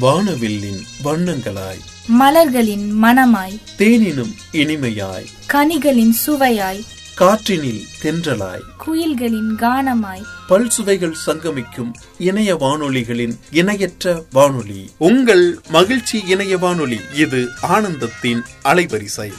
[0.00, 1.80] வானவில்லின் வண்ணங்களாய்.
[2.06, 5.26] மலர்களின் மணமாய் தேனினும் இனிமையாய்.
[5.52, 6.80] கனிகளின் சுவையாய்.
[7.20, 8.62] காற்றினில் தென்றலாய்.
[8.86, 10.22] குயில்களின் கானமாய்.
[10.48, 14.90] பல் சுவைகள் சங்கமிக்கும் இணைய வானொலிகளின் இணையற்ற வானொலி.
[14.98, 19.32] உங்கள் மகிழ்ச்சி இணைய வானொலி இது ஆனந்தத்தின் அலைவரிசை.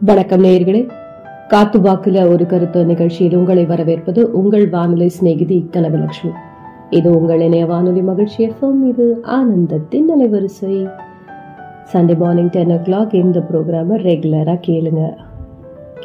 [0.00, 0.92] வணக்கம் நேயர்களே.
[1.48, 6.48] காத்து வாக்குல ஒரு கருத்து நிகழ்ச்சியில் உங்களை வரவேற்பது உங்கள் வானொலி சிநேகிதி கனகலட்சுமி.
[6.98, 9.04] இது உங்கள் இணைய வானொலி மகிழ்ச்சி எஃப்எம் இது
[9.36, 10.76] ஆனந்தத்தின் அலைவரிசை.
[11.92, 15.02] Sunday morning ten o'clock இந்த ப்ரோக்ராமை ரெகுலராக கேளுங்க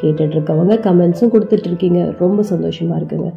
[0.00, 3.30] கேட்டுட்டு இருக்கவங்க கமெண்ட்ஸும் கொடுத்துட்டு இருக்கீங்க ரொம்ப சந்தோஷமா இருக்குங்க.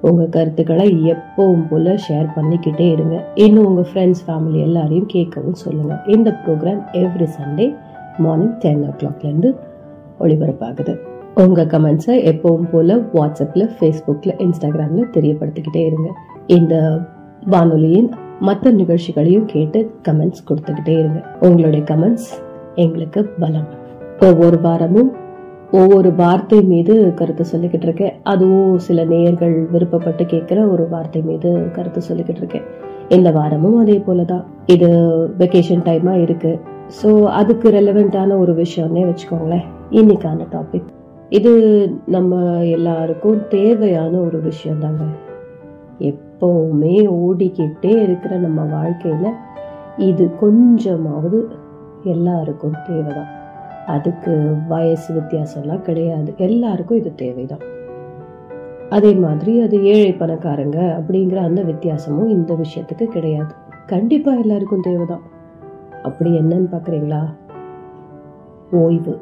[0.00, 3.16] உங்கள் கருத்துக்களை எப்பவும் போல் ஷேர் பண்ணிக்கிட்டே இருங்க.
[3.44, 7.68] இன்னும் உங்கள் ஃப்ரெண்ட்ஸ் ஃபேமிலி எல்லாரையும் கேட்கவும் சொல்லுங்கள் இந்த program every Sunday
[8.18, 9.52] morning ten ஓ கிளாக்லேருந்து
[10.20, 10.94] ஒளிபரப்பாகுது.
[11.34, 16.10] உங்கள் கமெண்ட்ஸை எப்பவும் போல் வாட்ஸ்அப்பில் ஃபேஸ்புக்கில் இன்ஸ்டாகிராமில் தெரியப்படுத்திக்கிட்டே இருங்க.
[16.46, 17.00] இந்த
[17.46, 21.20] வானொலியின் மற்ற நிகழ்ச்சிகளையும் கேட்டு கமெண்ட்ஸ் கொடுத்துக்கிட்டே இருங்க.
[21.40, 22.30] உங்களுடைய கமெண்ட்ஸ்
[22.74, 23.68] எங்களுக்கு பலம்.
[24.20, 25.12] ஒவ்வொரு வாரமும்
[25.72, 28.12] ஒவ்வொரு வார்த்தை மீது கருத்து சொல்லிக்கிட்டு இருக்கேன்.
[28.22, 32.66] அதுவும் சில நேயர்கள் விருப்பப்பட்டு கேட்குற ஒரு வார்த்தை மீது கருத்து சொல்லிக்கிட்டு இருக்கேன்.
[33.08, 34.88] இந்த வாரமும் அதே போல தான் இது
[35.38, 36.60] வெக்கேஷன் டைமாக இருக்கு.
[37.02, 39.64] ஸோ அதுக்கு ரெலவெண்ட்டான ஒரு விஷயம்னே வச்சுக்கோங்களேன்.
[39.90, 40.90] இன்னைக்கான டாபிக்
[41.28, 41.52] இது
[42.06, 45.04] நம்ம எல்லாருக்கும் தேவையான ஒரு விஷயம் தாங்க
[46.44, 49.30] எப்பவுமே ஓடிக்கிட்டே இருக்கிற நம்ம வாழ்க்கையில்
[49.96, 51.48] இது கொஞ்சமாவது
[52.04, 53.30] எல்லாருக்கும் தேவைதான்.
[53.86, 54.32] அதுக்கு
[54.68, 56.34] வயசு வித்தியாசம்லாம் கிடையாது.
[56.36, 57.64] எல்லாருக்கும் இது தேவைதான்.
[58.90, 63.54] அதே மாதிரி அது ஏழை பணக்காரங்க அப்படிங்கிற அந்த வித்தியாசமும் இந்த விஷயத்துக்கு கிடையாது.
[63.86, 65.24] கண்டிப்பாக எல்லாருக்கும் தேவைதான்.
[66.02, 67.22] அப்படி என்னன்னு பார்க்குறீங்களா
[68.70, 69.20] ஓய்வு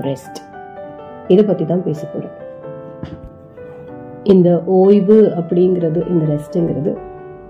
[0.00, 0.40] ரெஸ்ட்
[1.28, 2.35] இதை பற்றி தான் பேச போகிறேன்
[4.30, 6.92] இந்த ஓய்வு அப்படிங்கிறது இந்த ரெஸ்ட்டுங்கிறது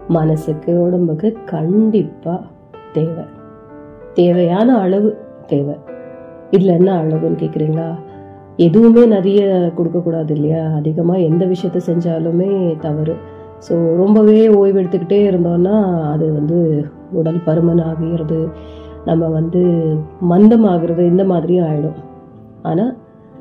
[0.08, 2.40] மனசுக்கு உடம்புக்கு கண்டிப்பாக
[2.92, 3.24] தேவை.
[4.14, 5.76] தேவையான அளவு தேவை.
[6.50, 7.88] இதில் என்ன அளவுன்னு கேட்குறீங்களா
[8.56, 9.40] எதுவுமே நிறைய
[9.74, 10.62] கொடுக்கக்கூடாது இல்லையா?
[10.70, 13.14] அதிகமாக எந்த விஷயத்த செஞ்சாலுமே தவறு.
[13.68, 15.76] ஸோ ரொம்பவே ஓய்வு எடுத்துக்கிட்டே இருந்தோம்னா
[16.12, 16.58] அது வந்து
[17.12, 18.48] உடல் பருமன் ஆகிறது
[19.04, 19.62] நம்ம வந்து
[20.28, 22.00] மந்தமாகிறது இந்த மாதிரியும் ஆகிடும்
[22.62, 22.96] ஆனால்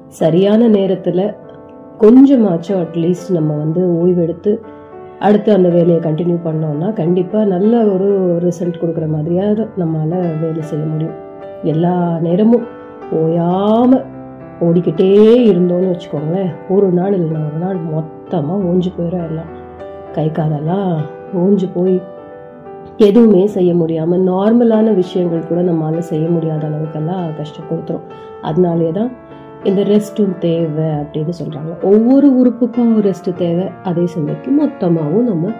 [0.07, 1.25] சரியான நேரத்தில்
[2.01, 4.51] கொஞ்சமாச்சும் அட்லீஸ்ட் நம்ம வந்து ஓய்வெடுத்து
[5.19, 8.07] அடுத்து அந்த வேலையை கண்டினியூ பண்ணோம்னா கண்டிப்பாக நல்ல ஒரு
[8.37, 11.15] ரிசல்ட் கொடுக்குற மாதிரியாக நம்மளால் வேலை செய்ய முடியும்.
[11.63, 12.65] எல்லா நேரமும்
[13.11, 14.03] ஓயாமல்
[14.59, 15.09] ஓடிக்கிட்டே
[15.51, 16.51] இருந்தோம்னு வச்சுக்கோங்களேன்.
[16.69, 19.51] ஒரு நாள் இல்லைனா ஒரு நாள் மொத்தமாக ஓஞ்சு போயிடும் எல்லாம்.
[20.11, 20.91] கை காலெல்லாம்
[21.33, 21.95] ஓஞ்சு போய்
[22.97, 28.05] எதுவுமே செய்ய முடியாமல் நார்மலான விஷயங்கள் கூட நம்மளால் செய்ய முடியாத அளவுக்கெல்லாம் கஷ்டப்படுத்துகிறோம்
[28.41, 29.11] அதனாலே தான்
[29.69, 35.51] இந்த ரெஸ்ட்டும் தேவை அப்படின்னு சொல்கிறாங்க ஒவ்வொரு உறுப்புக்கும் ரெஸ்ட் தேவை அதே சமயத்துக்கு மொத்தமாகவும் நம்ம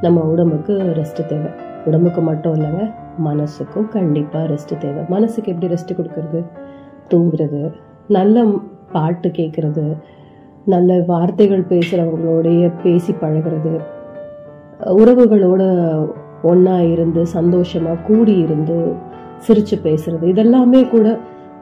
[0.00, 1.50] நம்ம உடம்புக்கு ரெஸ்ட் தேவை.
[1.84, 2.82] உடம்புக்கு மட்டும் இல்லைங்க
[3.24, 5.02] மனசுக்கும் கண்டிப்பாக ரெஸ்ட் தேவை.
[5.08, 6.40] மனசுக்கு எப்படி ரெஸ்ட் கொடுக்கறது?
[7.10, 7.62] தூங்குறது
[8.08, 8.44] நல்ல
[8.92, 9.96] பாட்டு கேட்குறது
[10.64, 13.74] நல்ல வார்த்தைகள் பேசுகிறவங்களோடைய பேசி பழகிறது
[15.00, 15.62] உறவுகளோட
[16.42, 18.78] ஒன்றா இருந்து சந்தோஷமாக கூடி இருந்து
[19.38, 21.18] சிரித்து பேசுகிறது இதெல்லாமே கூட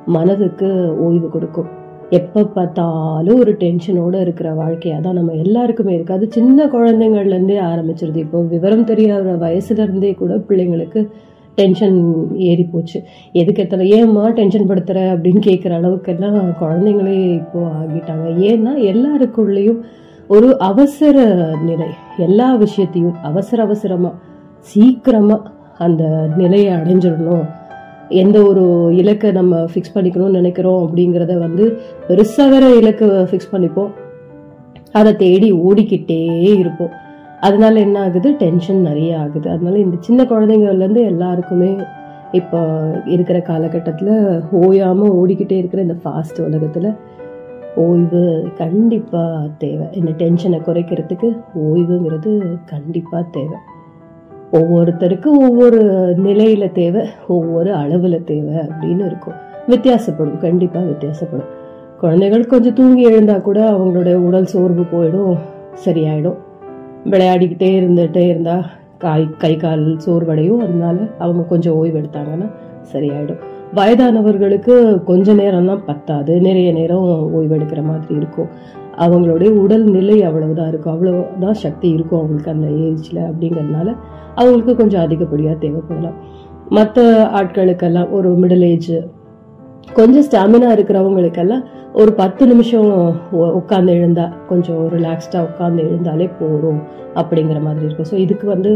[0.07, 0.69] மனதுக்கு
[0.99, 1.85] ஓய்வு கொடுக்கும்.
[2.11, 8.21] எப்போ பார்த்தாலும் ஒரு டென்ஷனோடு இருக்கிற வாழ்க்கையாக தான் நம்ம எல்லாருக்குமே இருக்குது அது சின்ன குழந்தைங்கள்லேருந்தே ஆரம்பிச்சிருது.
[8.27, 11.03] இப்போ விவரம் தெரியாத வயசுலேருந்தே கூட பிள்ளைங்களுக்கு
[11.59, 11.99] டென்ஷன்
[12.51, 12.99] ஏறி போச்சு.
[13.33, 18.27] எதுக்கு எத்தனை ஏம்மா டென்ஷன் படுத்துகிற அப்படின்னு கேட்குற அளவுக்கெல்லாம் குழந்தைங்களே இப்போது ஆகிட்டாங்க.
[18.51, 19.83] ஏன்னா எல்லாருக்குள்ளேயும்
[20.29, 21.27] ஒரு அவசர
[21.69, 21.91] நிலை.
[22.19, 24.15] எல்லா விஷயத்தையும் அவசர அவசரமாக
[24.59, 26.05] சீக்கிரமாக அந்த
[26.37, 27.47] நிலையை அடைஞ்சிடணும்.
[28.09, 31.79] எந்த ஒரு இலக்கை நம்ம ஃபிக்ஸ் பண்ணிக்கணும்னு நினைக்கிறோம் அப்படிங்கிறத வந்து
[32.09, 33.91] பெருசாக வேற இலக்கை ஃபிக்ஸ் பண்ணிப்போம்.
[34.93, 36.91] அதை தேடி ஓடிக்கிட்டே இருப்போம்.
[37.41, 38.33] அதனால என்ன ஆகுது?
[38.33, 39.51] டென்ஷன் நிறைய ஆகுது.
[39.51, 41.77] அதனால இந்த சின்ன குழந்தைங்கள்லேருந்து எல்லாருக்குமே
[42.33, 46.97] இப்போ இருக்கிற காலகட்டத்தில் ஓயாமல் ஓடிக்கிட்டே இருக்கிற இந்த ஃபாஸ்ட் உலகத்தில்
[47.77, 49.87] ஓய்வு கண்டிப்பாக தேவை.
[49.93, 53.57] இந்த டென்ஷனை குறைக்கிறதுக்கு ஓய்வுங்கிறது கண்டிப்பாக தேவை.
[54.53, 55.81] ஒவ்வொருத்தருக்கும் ஒவ்வொரு
[56.25, 59.35] நிலையில தேவை ஒவ்வொரு அளவில் தேவை அப்படின்னு இருக்கும்.
[59.67, 61.55] வித்தியாசப்படும் கண்டிப்பாக வித்தியாசப்படும்.
[62.01, 65.37] குழந்தைகள் கொஞ்சம் தூங்கி எழுந்தா கூட அவங்களுடைய உடல் சோர்வு போயிடும்
[65.85, 66.35] சரியாயிடும்.
[67.05, 68.65] விளையாடிக்கிட்டே இருந்துகிட்டே இருந்தா
[68.99, 70.57] காய் கை கால் சோர்வடையும்.
[70.57, 72.51] அதனால அவங்க கொஞ்சம் ஓய்வு எடுத்தாங்கன்னா
[72.93, 73.39] சரியாயிடும்.
[73.75, 76.41] வயதானவர்களுக்கு கொஞ்ச நேரம் தான் பத்தாது.
[76.41, 78.49] நிறைய நேரம் ஓய்வெடுக்கிற மாதிரி இருக்கும்.
[78.99, 80.93] அவங்களுடைய உடல் நிலை அவ்வளவுதான் இருக்கும்.
[80.93, 83.95] அவ்வளவுதான் சக்தி இருக்கும் அவங்களுக்கு அந்த ஏஜ்ல அப்படிங்கறதுனால
[84.39, 86.19] அவங்களுக்கு கொஞ்சம் அதிகப்படியாக தேவைப்படலாம்.
[86.77, 87.03] மற்ற
[87.39, 88.95] ஆட்களுக்கெல்லாம் ஒரு மிடில் ஏஜ்
[89.99, 91.65] கொஞ்சம் ஸ்டாமினா இருக்கிறவங்களுக்கெல்லாம்
[92.01, 92.89] ஒரு பத்து நிமிஷம்
[93.59, 96.81] உட்காந்து எழுந்தா கொஞ்சம் ரிலாக்ஸ்டாக உட்காந்து எழுந்தாலே போதும்
[97.21, 98.09] அப்படிங்கிற மாதிரி இருக்கும்.
[98.11, 98.73] ஸோ இதுக்கு வந்து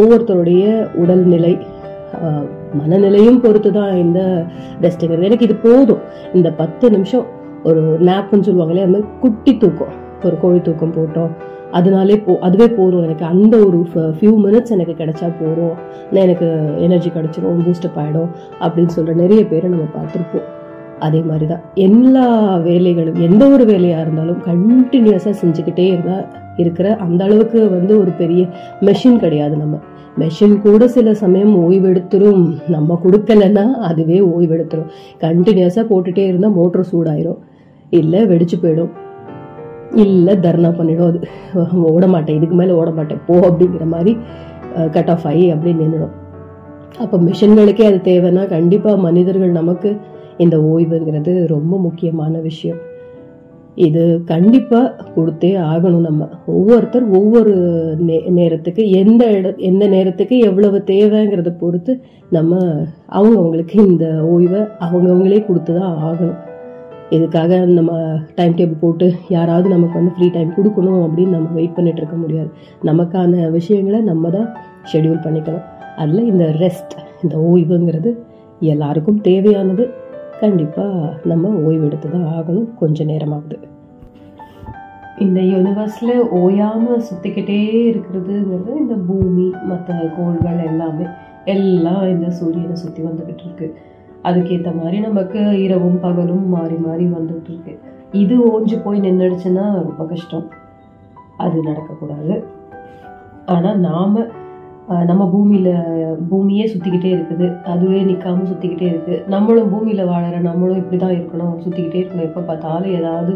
[0.00, 0.64] ஒவ்வொருத்தருடைய
[1.02, 1.54] உடல்நிலை
[2.80, 4.20] மனநிலையும் பொறுத்து தான் இந்த
[4.84, 6.02] ரெஸ்ட்டுங்கிறது எனக்கு இது போதும்.
[6.38, 7.26] இந்த பத்து நிமிஷம்
[7.68, 9.94] ஒரு நேப்புன்னு சொல்லுவாங்களே அது மாதிரி குட்டி தூக்கம்
[10.26, 11.32] ஒரு கோழி தூக்கம் போட்டோம்
[11.70, 13.02] அதனாலே போ அதுவே போதும்.
[13.02, 15.74] எனக்கு அந்த ஒரு ஃபியூ மினிட்ஸ் எனக்கு கிடைச்சா போதும்.
[16.12, 18.30] நான் எனக்கு எனர்ஜி கிடச்சிரும் பூஸ்டப் ஆகிடும்
[18.60, 20.48] அப்படின்னு சொல்கிற நிறைய பேரை நம்ம பார்த்துருப்போம்.
[20.98, 22.24] அதே மாதிரி தான் எல்லா
[22.58, 26.26] வேலைகளும் எந்த ஒரு வேலையாக இருந்தாலும் கண்டினியூஸாக செஞ்சுக்கிட்டே இருந்தால்
[26.56, 28.46] இருக்கிற அந்த அளவுக்கு வந்து ஒரு பெரிய
[28.80, 29.78] மெஷின் கிடையாது நம்ம.
[30.18, 32.42] மெஷின் கூட சில சமயம் ஓய்வெடுத்துரும்.
[32.68, 34.90] நம்ம கொடுக்கலன்னா அதுவே ஓய்வெடுத்துரும்.
[35.20, 37.38] கண்டினியூஸாக போட்டுகிட்டே இருந்தால் மோட்டர் சூடாயிரும்.
[37.90, 38.90] இல்லை வெடிச்சு போயிடும்.
[40.04, 41.08] இல்லை தர்ணா பண்ணிடும்.
[41.08, 41.20] அது
[41.92, 44.12] ஓட மாட்டேன் இதுக்கு மேலே ஓட மாட்டேன் போ அப்படிங்கிற மாதிரி
[44.96, 46.16] கட் ஆஃப் ஆகி அப்படி நின்றுடும்
[47.02, 49.90] அப்போ மிஷின்களுக்கே அது தேவைன்னா கண்டிப்பாக மனிதர்கள் நமக்கு
[50.44, 52.80] இந்த ஓய்வுங்கிறது ரொம்ப முக்கியமான விஷயம்.
[53.86, 56.28] இது கண்டிப்பாக கொடுத்தே ஆகணும் நம்ம.
[56.46, 57.52] ஒவ்வொருத்தர் ஒவ்வொரு
[58.08, 61.94] நே நேரத்துக்கு எந்த இட எந்த நேரத்துக்கு எவ்வளவு தேவைங்கிறத பொறுத்து
[62.30, 62.58] நம்ம
[63.18, 66.38] அவங்கவுங்களுக்கு இந்த ஓய்வை அவங்கவுங்களே கொடுத்து தான் ஆகணும்.
[67.16, 67.92] இதுக்காக நம்ம
[68.34, 72.50] டைம் டேபிள் போட்டு யாராவது நமக்கு வந்து ஃப்ரீ டைம் கொடுக்கணும் அப்படின்னு நம்ம வெயிட் பண்ணிகிட்டு இருக்க முடியாது.
[72.84, 74.48] நமக்கான விஷயங்களை நம்ம தான்
[74.92, 75.64] ஷெட்யூல் பண்ணிக்கணும்.
[75.96, 78.12] அதில் இந்த ரெஸ்ட் இந்த ஓய்வுங்கிறது
[78.60, 79.86] எல்லாருக்கும் தேவையானது.
[80.40, 82.68] கண்டிப்பாக நம்ம ஓய்வு எடுத்து தான் ஆகணும்.
[82.74, 83.58] கொஞ்ச நேரமாகுது
[85.24, 87.58] இந்த யூனிவர்ஸில் ஓயாமல் சுற்றிக்கிட்டே
[87.90, 91.06] இருக்கிறதுங்கிறது இந்த பூமி மற்ற கோள்கள் எல்லாமே
[91.54, 93.74] எல்லாம் இந்த சூரியனை சுற்றி வந்துக்கிட்டு இருக்குது
[94.28, 97.74] அதுக்கேற்ற மாதிரி நமக்கு இரவும் பகலும் மாறி மாறி வந்துட்டு இருக்கு
[98.22, 100.46] இது ஓஞ்சு போய் நின்றுடுச்சுன்னா ரொம்ப கஷ்டம்.
[101.44, 102.34] அது நடக்கக்கூடாது.
[103.54, 104.18] ஆனால் நாம்
[105.08, 105.72] நம்ம பூமியில்
[106.30, 107.46] பூமியே சுற்றிக்கிட்டே இருக்குது.
[107.72, 111.54] அதுவே நிற்காமல் சுற்றிக்கிட்டே இருக்குது நம்மளும் பூமியில் வாழற நம்மளும் இப்படி தான் இருக்கணும்.
[111.64, 112.28] சுற்றிக்கிட்டே இருக்கணும்.
[112.28, 113.32] எப்போ பார்த்தாலும் ஏதாவது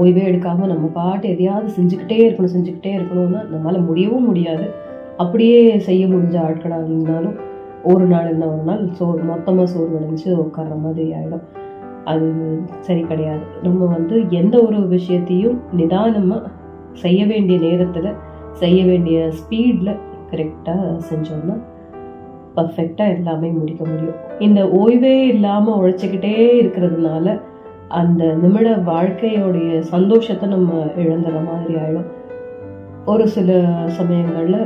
[0.00, 4.66] ஓய்வே எடுக்காமல் நம்ம பாட்டு எதையாவது செஞ்சுக்கிட்டே இருக்கணும் செஞ்சுக்கிட்டே இருக்கணும்னா நம்மளால் முடியவும் முடியாது.
[5.22, 7.36] அப்படியே செய்ய முடிஞ்ச ஆட்களாக இருந்தாலும்
[7.92, 11.44] ஒரு நாள் இல்லை ஒரு நாள் சோறு மொத்தமாக சோறு விளைஞ்சு உட்கார்ற மாதிரி ஆகிடும்
[12.04, 12.26] அது
[12.80, 13.44] சரி கிடையாது.
[13.62, 16.50] நம்ம வந்து எந்த ஒரு விஷயத்தையும் நிதானமாக
[17.02, 18.10] செய்ய வேண்டிய நேரத்தில்
[18.52, 19.92] செய்ய வேண்டிய ஸ்பீடில்
[20.30, 21.56] கரெக்டாக செஞ்சோம்னா
[22.56, 24.18] பர்ஃபெக்டாக எல்லாமே முடிக்க முடியும்.
[24.38, 27.26] இந்த ஓய்வே இல்லாமல் உழைச்சிக்கிட்டே இருக்கிறதுனால
[27.98, 32.08] அந்த நிமிட வாழ்க்கையோடைய சந்தோஷத்தை நம்ம இழந்துற மாதிரி ஆகிடும்
[33.04, 33.50] ஒரு சில
[33.98, 34.60] சமயங்களில்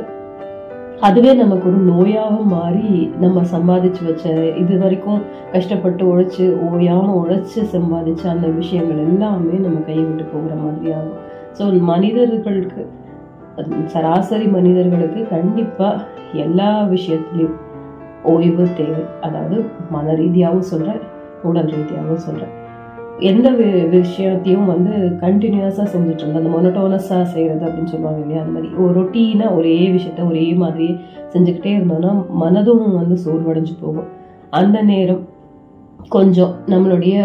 [1.00, 8.26] அதுவே நமக்கு ஒரு நோயாகவும் மாறி நம்ம சம்பாதிச்சு வச்ச இது வரைக்கும் கஷ்டப்பட்டு உழைச்சி ஓயாமல் உழைச்சி சம்பாதிச்ச
[8.26, 11.18] அந்த விஷயங்கள் எல்லாமே நம்ம கைவிட்டு போகிற மாதிரி ஆகும்
[11.58, 12.82] ஸோ மனிதர்களுக்கு
[13.86, 17.56] சராசரி மனிதர்களுக்கு கண்டிப்பாக எல்லா விஷயத்துலையும்
[18.22, 19.04] ஓய்வு தேவை.
[19.20, 21.02] அதாவது மன ரீதியாகவும் சொல்கிறேன்
[21.42, 22.54] உடல் ரீதியாகவும் சொல்கிறேன்
[23.28, 28.68] எந்த வி- விஷயத்தையும் வந்து கண்டினியூஸாக செஞ்சுட்டு இருந்தோம் அந்த மொனட்டோனஸாக செய்கிறது அப்படின்னு சொல்லுவாங்க இல்லையா அந்த மாதிரி.
[28.80, 30.86] ஒரு ரொட்டீனாக ஒரே விஷயத்த ஒரே மாதிரி
[31.34, 34.08] செஞ்சுக்கிட்டே இருந்தோம்னா மனதும் வந்து சோர்வடைஞ்சு போகும்.
[34.52, 35.22] அந்த நேரம்
[36.10, 37.16] கொஞ்சம் நம்மளுடைய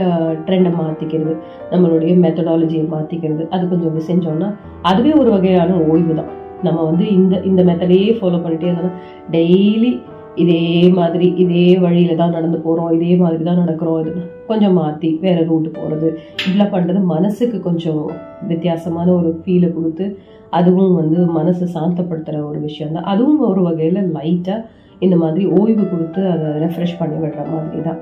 [0.46, 1.34] ட்ரெண்டை மாற்றிக்கிறது
[1.72, 4.50] நம்மளுடைய மெத்தடாலஜியை மாற்றிக்கிறது அது கொஞ்சம் அப்படி செஞ்சோம்னா
[4.84, 6.32] அதுவே ஒரு வகையான ஓய்வு தான்
[6.64, 8.94] நம்ம வந்து இந்த இந்த மெத்தடையே ஃபாலோ பண்ணிட்டே இருந்தோம்னா
[9.32, 9.92] டெய்லி
[10.36, 10.62] இதே
[10.94, 14.14] மாதிரி இதே வழியில் தான் நடந்து போகிறோம் இதே மாதிரி தான் நடக்கிறோம் இது
[14.48, 18.02] கொஞ்சம் மாற்றி வேற ரூட்டு போகிறது இப்படிலாம் பண்ணுறது மனசுக்கு கொஞ்சம்
[18.48, 20.08] வித்தியாசமான ஒரு ஃபீலை கொடுத்து
[20.52, 24.66] அதுவும் வந்து மனசை சாந்தப்படுத்துகிற ஒரு விஷயம் தான் அதுவும் ஒரு வகையில் லைட்டாக
[25.02, 28.02] இந்த மாதிரி ஓய்வு கொடுத்து அதை ரெஃப்ரெஷ் பண்ணி விடுற மாதிரி தான்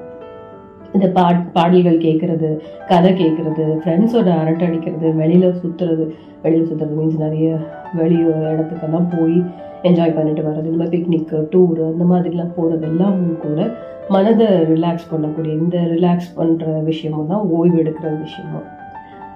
[0.94, 2.50] இந்த பாட் பாடல்கள் கேட்குறது
[2.88, 6.06] கதை கேட்குறது ஃப்ரெண்ட்ஸோட அரட்டை அடிக்கிறது வெளியில் சுற்றுறது
[6.44, 7.48] வெளியில் சுற்றுறது மீன்ஸ் நிறைய
[7.94, 8.18] வெளி
[8.50, 9.38] இடத்துக்கெல்லாம் போய்
[9.84, 13.72] என்ஜாய் பண்ணிட்டு வர்றது இந்த மாதிரி பிக்னிக்கு டூரு அந்த மாதிரிலாம் போகிறது எல்லாமும் கூட
[14.10, 18.68] மனதை ரிலாக்ஸ் பண்ணக்கூடிய இந்த ரிலாக்ஸ் பண்ணுற விஷயமும் தான் ஓய்வு எடுக்கிற விஷயமும்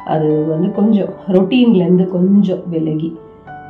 [0.05, 3.09] அது வந்து கொஞ்சம் ரொட்டீன்லேருந்து கொஞ்சம் விலகி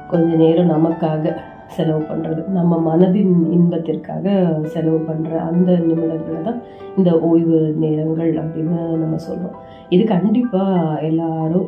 [0.08, 1.34] கொஞ்ச நேரம் நமக்காக
[1.68, 4.26] செலவு பண்ணுறது நம்ம மனதின் இன்பத்திற்காக
[4.64, 6.62] செலவு பண்ணுற அந்த நிமிடங்களை தான்
[6.98, 9.58] இந்த ஓய்வு நேரங்கள் அப்படின்னு நம்ம சொல்கிறோம்
[9.90, 11.68] இது கண்டிப்பாக எல்லாரும்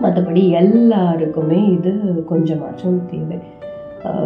[0.02, 3.40] மற்றபடி எல்லாருக்குமே இது கொஞ்சமாச்சும் தேவை.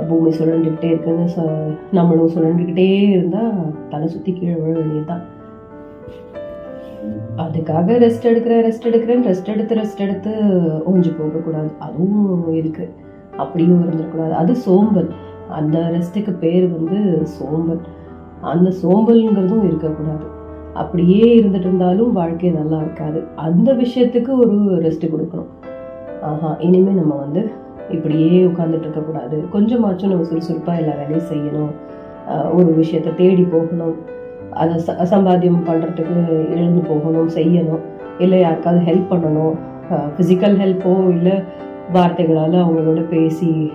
[0.10, 5.22] பூமி சுழண்டுக்கிட்டே இருக்குன்னு சொ- நம்மளும் சுழண்டுக்கிட்டே இருந்தால் தலை சுற்றி கீழே விழ வேண்டியதுதான்.
[7.38, 9.34] அதுக்காக ரெஸ்ட் எடுக்கிறேன் ரெஸ்ட் எடுக்கிறேன்.
[9.34, 10.32] ரெஸ்ட் எடுத்து ரெஸ்ட் எடுத்து
[10.80, 12.92] ஓஞ்சி போகக்கூடாது அதுவும் இருக்குது
[13.38, 15.10] அப்படியும் இருந்துடக்கூடாது அது சோம்பல்.
[15.50, 17.80] அந்த ரெஸ்ட்டுக்கு பேர் வந்து சோம்பல்.
[18.42, 20.36] அந்த சோம்பல்ங்கிறதும் இருக்கக்கூடாது
[20.78, 23.24] அப்படியே இருந்துட்டு இருந்தாலும் வாழ்க்கை நல்லா இருக்காது.
[23.36, 25.46] அந்த விஷயத்துக்கு ஒரு ரெஸ்ட் கொடுக்கணும்.
[26.22, 27.52] ஆஹா இனிமே நம்ம வந்து
[27.90, 31.72] இப்படியே உட்காந்துட்டு இருக்கக்கூடாது கொஞ்சமாச்சும் நம்ம சுறுசுறுப்பாக எல்லா வேலையும் செய்யணும்.
[32.56, 33.96] ஒரு விஷயத்தை தேடி போகணும்.
[34.52, 37.80] அதை ச- சம்பாத்தியம் பண்ணுறதுக்கு எழுந்து போகணும் செய்யணும்.
[38.20, 39.58] இல்லை யாருக்காவது ஹெல்ப் பண்ணணும்.
[39.92, 41.44] ஃபிசிக்கல் ஹெல்ப்போ இல்லை
[41.94, 43.72] வார்த்தைகளால் அவங்களோட பேசி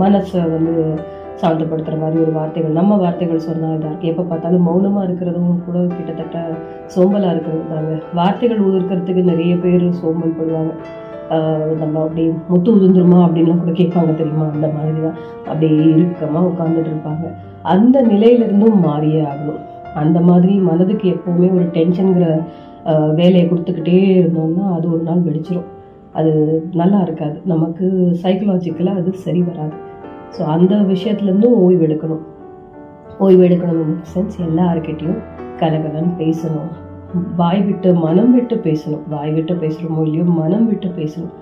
[0.00, 1.00] மனசை வந்து
[1.40, 6.42] சாந்தப்படுத்துகிற மாதிரி ஒரு வார்த்தைகள் நம்ம வார்த்தைகள் சொன்னால் இதாக இருக்குது எப்போ பார்த்தாலும் மௌனமாக இருக்கிறதும் கூட கிட்டத்தட்ட
[6.94, 10.72] சோம்பலாக இருக்கிறது தாங்க வார்த்தைகள் உதிர்க்கிறதுக்கு நிறைய பேர் சோம்பல் படுவாங்க.
[11.30, 14.46] ஆஹ் நம்ம அப்படி முத்து உதிர்ந்துருமா அப்படின்லாம் கூட கேட்பாங்க தெரியுமா?
[14.52, 17.26] அந்த மாதிரி தான் அப்படியே இறுக்கமாக உட்காந்துட்டு இருப்பாங்க.
[17.62, 19.60] அந்த நிலையிலிருந்தும் மாறியே ஆகணும்.
[19.94, 22.26] அந்த மாதிரி மனதுக்கு எப்போவுமே ஒரு டென்ஷனுங்கிற
[23.14, 25.68] வேலையை கொடுத்துக்கிட்டே இருந்தோம்னா அது ஒரு நாள் வெடிச்சிடும்
[26.12, 26.32] அது
[26.72, 27.40] நல்லா இருக்காது.
[27.44, 27.86] நமக்கு
[28.22, 29.90] சைக்கலாஜிக்கலாக அது சரி வராது.
[30.36, 32.22] ஸோ அந்த விஷயத்துலேருந்தும் ஓய்வு எடுக்கணும்.
[33.18, 35.20] ஓய்வு எடுக்கணும் சென்ஸ் எல்லாருக்கிட்டையும்
[35.60, 36.70] கலகலன்னு பேசணும்.
[37.36, 39.02] வாய் விட்டு மனம் விட்டு பேசணும்.
[39.08, 41.32] வாய் விட்டு பேசுகிறோமோ இல்லையோ மனம் விட்டு பேசணும்.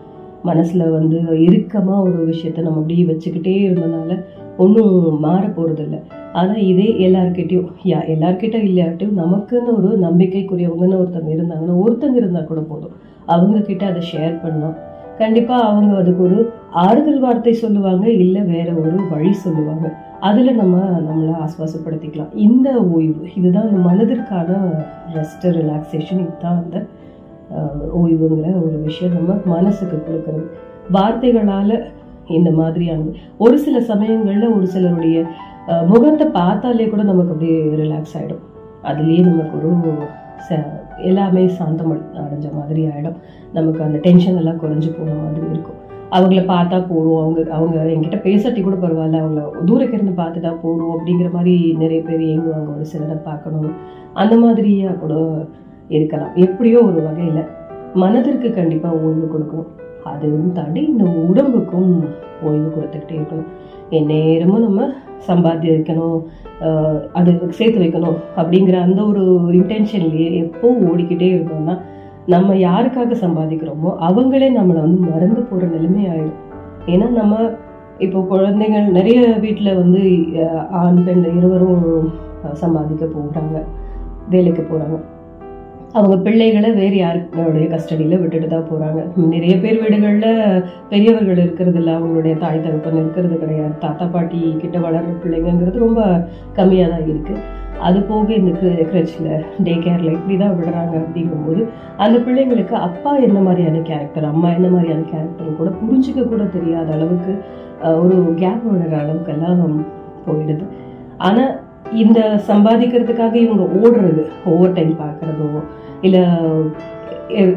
[0.42, 1.16] மனசில் வந்து
[1.46, 4.12] இறுக்கமாக ஒரு விஷயத்த நம்ம அப்படியே வச்சுக்கிட்டே இருந்தனால
[4.56, 5.96] ஒன்றும் மாற போகிறதில்ல
[6.32, 12.94] ஆனால் இதே எல்லார்கிட்டயும் யா எல்லார்கிட்ட இல்லாட்டும் நமக்குன்னு ஒரு நம்பிக்கைக்குரியவங்கன்னு ஒருத்தங்க இருந்தாங்கன்னா ஒருத்தங்க இருந்தால் கூட போதும்.
[13.26, 14.76] அவங்கக்கிட்ட அதை ஷேர் பண்ணோம்
[15.18, 19.96] கண்டிப்பாக அவங்க அதுக்கு ஒரு ஆறுதல் வார்த்தை சொல்லுவாங்க இல்லை வேற ஒரு வழி சொல்லுவாங்க.
[20.20, 22.32] அதில் நம்ம நம்மளை ஆஸ்வாசப்படுத்திக்கலாம்.
[22.34, 24.58] இந்த ஓய்வு இதுதான் இந்த மனதிற்கான
[25.14, 26.86] ரெஸ்ட் ரிலாக்ஸேஷன் இதுதான் அந்த
[27.92, 30.44] ஓய்வுங்கிற ஒரு விஷயம் நம்ம மனசுக்கு கொடுக்கறது.
[30.90, 31.76] வார்த்தைகளால்
[32.26, 35.24] இந்த மாதிரியானது ஒரு சில சமயங்களில் ஒரு சிலருடைய
[35.86, 38.44] முகத்தை பார்த்தாலே கூட நமக்கு அப்படியே ரிலாக்ஸ் ஆகிடும்
[38.82, 39.70] அதுலேயே நமக்கு ஒரு
[41.02, 43.16] எல்லாமே சாந்தம் அடைஞ்ச மாதிரி ஆகிடும்
[43.52, 45.78] நமக்கு அந்த டென்ஷன் எல்லாம் குறைஞ்சு போன மாதிரி இருக்கும்.
[46.10, 47.18] அவங்கள பார்த்தா போதும்.
[47.18, 49.20] அவங்க அவங்க என்கிட்ட பேசட்டி கூட பரவாயில்ல.
[49.22, 52.74] அவங்கள தூரக்கு இருந்து பார்த்துட்டா போதும் அப்படிங்கிற மாதிரி நிறைய பேர் இயங்குவாங்க.
[52.74, 53.72] ஒரு சிலரை பார்க்கணும்.
[54.12, 55.14] அந்த மாதிரியாக கூட
[55.88, 56.34] இருக்கலாம்.
[56.34, 57.44] எப்படியோ ஒரு வகையில்
[57.94, 59.88] மனதிற்கு கண்டிப்பாக ஓய்வு கொடுக்கணும்.
[60.12, 61.90] அதுவும் தாண்டி இந்த உடம்புக்கும்
[62.42, 63.50] ஓய்வு கொடுத்துக்கிட்டே இருக்கணும்.
[63.90, 64.88] எந்நேரமும் நம்ம
[65.28, 66.18] சம்பாதிக்கணும்
[67.12, 69.22] அது சேர்த்து வைக்கணும் அப்படிங்கிற அந்த ஒரு
[69.58, 71.74] இன்டென்ஷன்லேயே எப்போ ஓடிக்கிட்டே இருந்தோம்னா
[72.26, 76.38] நம்ம யாருக்காக சம்பாதிக்கிறோமோ அவங்களே நம்மளை வந்து மறந்து போகிற நிலைமை ஆயிடும்.
[76.86, 77.38] ஏன்னா நம்ம
[77.98, 80.02] இப்போ குழந்தைகள் நிறைய வீட்டில் வந்து
[80.82, 82.12] ஆண் பெண் இருவரும்
[82.52, 83.58] சம்பாதிக்க போகிறாங்க
[84.28, 84.98] வேலைக்கு போகிறாங்க
[85.98, 89.00] அவங்க பிள்ளைகளை வேறு யாருடைய கஸ்டடியில் விட்டுட்டு தான் போகிறாங்க
[89.32, 93.72] நிறைய பேர் வீடுகளில் பெரியவர்கள் இருக்கிறது இல்லை அவங்களுடைய தாய் தகப்பன் இருக்கிறது கிடையாது.
[93.80, 96.02] தாத்தா பாட்டி கிட்ட வளர்ற பிள்ளைங்கங்கிறது ரொம்ப
[96.58, 97.42] கம்மியாக தான் இருக்குது
[97.88, 98.52] அது போக இந்த
[98.90, 99.28] கிரச்சில்
[99.66, 101.62] டே கேரில் இப்படி தான் விடுறாங்க அப்படிங்கும்போது
[101.96, 107.34] அந்த பிள்ளைங்களுக்கு அப்பா என்ன மாதிரியான கேரக்டர் அம்மா என்ன மாதிரியான கேரக்டர் கூட புரிஞ்சுக்க கூட தெரியாத அளவுக்கு
[108.02, 109.82] ஒரு கேப் விடுற அளவுக்கெல்லாம்
[110.26, 110.64] போயிடுது.
[111.18, 111.52] ஆனால்
[111.92, 115.50] இந்த சம்பாதிக்கிறதுக்காக இவங்க ஓடுறது ஓவர் டைம் பார்க்குறதோ
[116.02, 116.22] இல்லை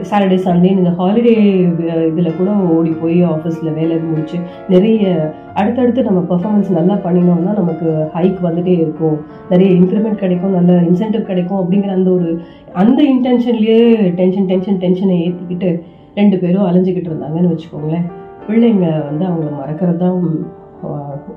[0.10, 1.34] சாட்டர்டே சண்டே இந்த ஹாலிடே
[2.10, 4.38] இதில் கூட ஓடி போய் ஆஃபீஸில் வேலை முடிச்சு
[4.70, 9.18] நிறைய அடுத்தடுத்து நம்ம பர்ஃபார்மன்ஸ் நல்லா பண்ணினோம்னா நமக்கு ஹைக் வந்துட்டே இருக்கும்.
[9.50, 12.42] நிறைய இன்க்ரிமெண்ட் கிடைக்கும் நல்ல இன்சென்டிவ் கிடைக்கும் அப்படிங்கிற அந்த ஒரு
[12.74, 15.82] அந்த இன்டென்ஷன்லேயே டென்ஷன் டென்ஷன் டென்ஷனை ஏற்றிக்கிட்டு
[16.16, 18.06] ரெண்டு பேரும் அலைஞ்சிக்கிட்டு இருந்தாங்கன்னு வச்சுக்கோங்களேன்.
[18.48, 20.22] பிள்ளைங்க வந்து அவங்கள மறக்கிறது தான்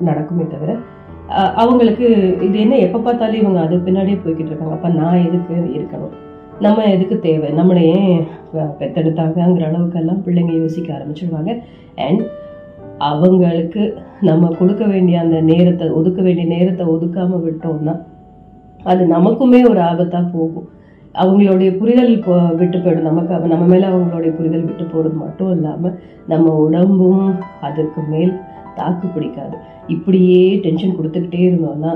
[0.00, 0.76] நடக்குமே தவிர
[1.28, 4.74] அவங்களுக்கு இது என்ன எப்போ பார்த்தாலும் இவங்க அது பின்னாடியே போய்கிட்டு இருக்காங்க.
[4.74, 6.12] அப்போ நான் எதுக்கு இருக்கணும்?
[6.60, 7.52] நம்ம எதுக்கு தேவை?
[7.52, 11.58] நம்மளை ஏன் பெத்தெடுத்தாங்கங்கிற அளவுக்கெல்லாம் பிள்ளைங்க யோசிக்க ஆரம்பிச்சிடுவாங்க
[11.96, 12.22] அண்ட்
[12.98, 18.02] அவங்களுக்கு நம்ம கொடுக்க வேண்டிய அந்த நேரத்தை ஒதுக்க வேண்டிய நேரத்தை ஒதுக்காமல் விட்டோம்னா
[18.84, 20.68] அது நமக்குமே ஒரு ஆபத்தாக போகும்.
[21.14, 23.00] அவங்களுடைய புரிதல் போ- விட்டு போயிடும்.
[23.00, 28.32] நமக்கு நம்ம மேலே அவங்களுடைய புரிதல் விட்டு போகிறது மட்டும் இல்லாமல் நம்ம உடம்பும் அதற்கு மேல்
[28.78, 29.56] தாக்கு பிடிக்காது.
[29.94, 31.92] இப்படியே டென்ஷன் கொடுத்துக்கிட்டே இருந்தோம்னா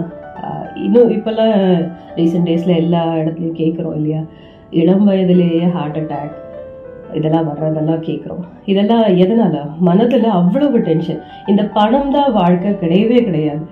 [0.84, 1.56] இன்னும் இப்போல்லாம்
[2.18, 4.20] ரீசெண்ட் டேஸில் எல்லா இடத்துலையும் கேட்குறோம் இல்லையா?
[4.82, 6.36] இளம் வயதிலேயே ஹார்ட் அட்டாக்
[7.18, 9.62] இதெல்லாம் வர்றதெல்லாம் கேட்குறோம் இதெல்லாம் எதனால?
[9.88, 11.20] மனதில் அவ்வளவு டென்ஷன்
[11.52, 13.64] இந்த பணம் தான் வாழ்க்கை கிடையவே கிடையாது.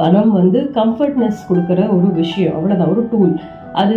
[0.00, 2.54] பணம் வந்து கம்ஃபர்ட்னஸ் கொடுக்குற ஒரு விஷயம்.
[2.58, 3.34] அவ்வளோதான் ஒரு டூல்
[3.82, 3.96] அது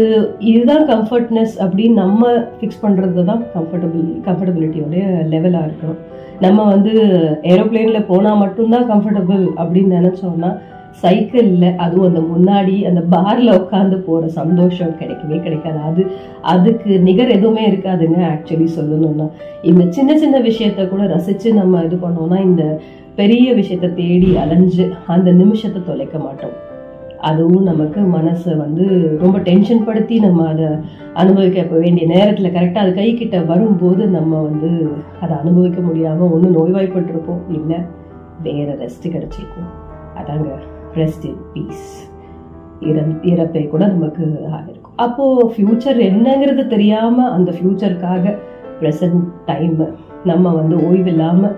[0.50, 6.00] இதுதான் கம்ஃபர்ட்னஸ் அப்படின்னு நம்ம ஃபிக்ஸ் பண்ணுறது தான் கம்ஃபர்டபுள் கம்ஃபர்டபிலிட்டியோடைய லெவலாக இருக்கணும்.
[6.40, 6.92] நம்ம வந்து
[7.44, 10.52] ஏரோப்ளேனில் போனால் மட்டும்தான் கம்ஃபர்டபுள் அப்படின்னு நினச்சோம்னா
[11.02, 15.80] சைக்கிளில் அதுவும் அந்த முன்னாடி அந்த பாரில் உட்காந்து போகிற சந்தோஷம் கிடைக்கவே கிடைக்காது.
[15.90, 19.28] அது அதுக்கு நிகர் எதுவுமே இருக்காதுங்க ஆக்சுவலி சொல்லணும்னா.
[19.64, 22.80] இந்த சின்ன சின்ன விஷயத்த கூட ரசித்து நம்ம இது பண்ணோம்னா இந்த
[23.16, 26.56] பெரிய விஷயத்த தேடி அலைஞ்சு அந்த நிமிஷத்தை தொலைக்க மாட்டோம்.
[27.22, 30.68] அதுவும் நமக்கு மனசை வந்து ரொம்ப டென்ஷன் படுத்தி நம்ம அதை
[31.14, 37.42] அனுபவிக்க வேண்டிய நேரத்தில் கரெக்டாக அது கை கிட்ட வரும்போது நம்ம வந்து அதை அனுபவிக்க முடியாமல் ஒன்று நோய்வாய்ப்பட்டிருப்போம்.
[37.50, 37.80] இல்லை
[38.44, 39.70] வேற ரெஸ்ட் கிடச்சிருக்கும்.
[40.16, 40.50] அதாங்க
[40.96, 42.10] ரெஸ்ட் இன் பீஸ்
[43.22, 48.36] இறப்பை கூட நமக்கு ஆகிருக்கும் அப்போது ஃப்யூச்சர் என்னங்கிறது தெரியாமல் அந்த ஃப்யூச்சருக்காக
[48.82, 49.80] ப்ரெசன்ட் டைம்
[50.24, 51.56] நம்ம வந்து ஓய்வில்லாமல்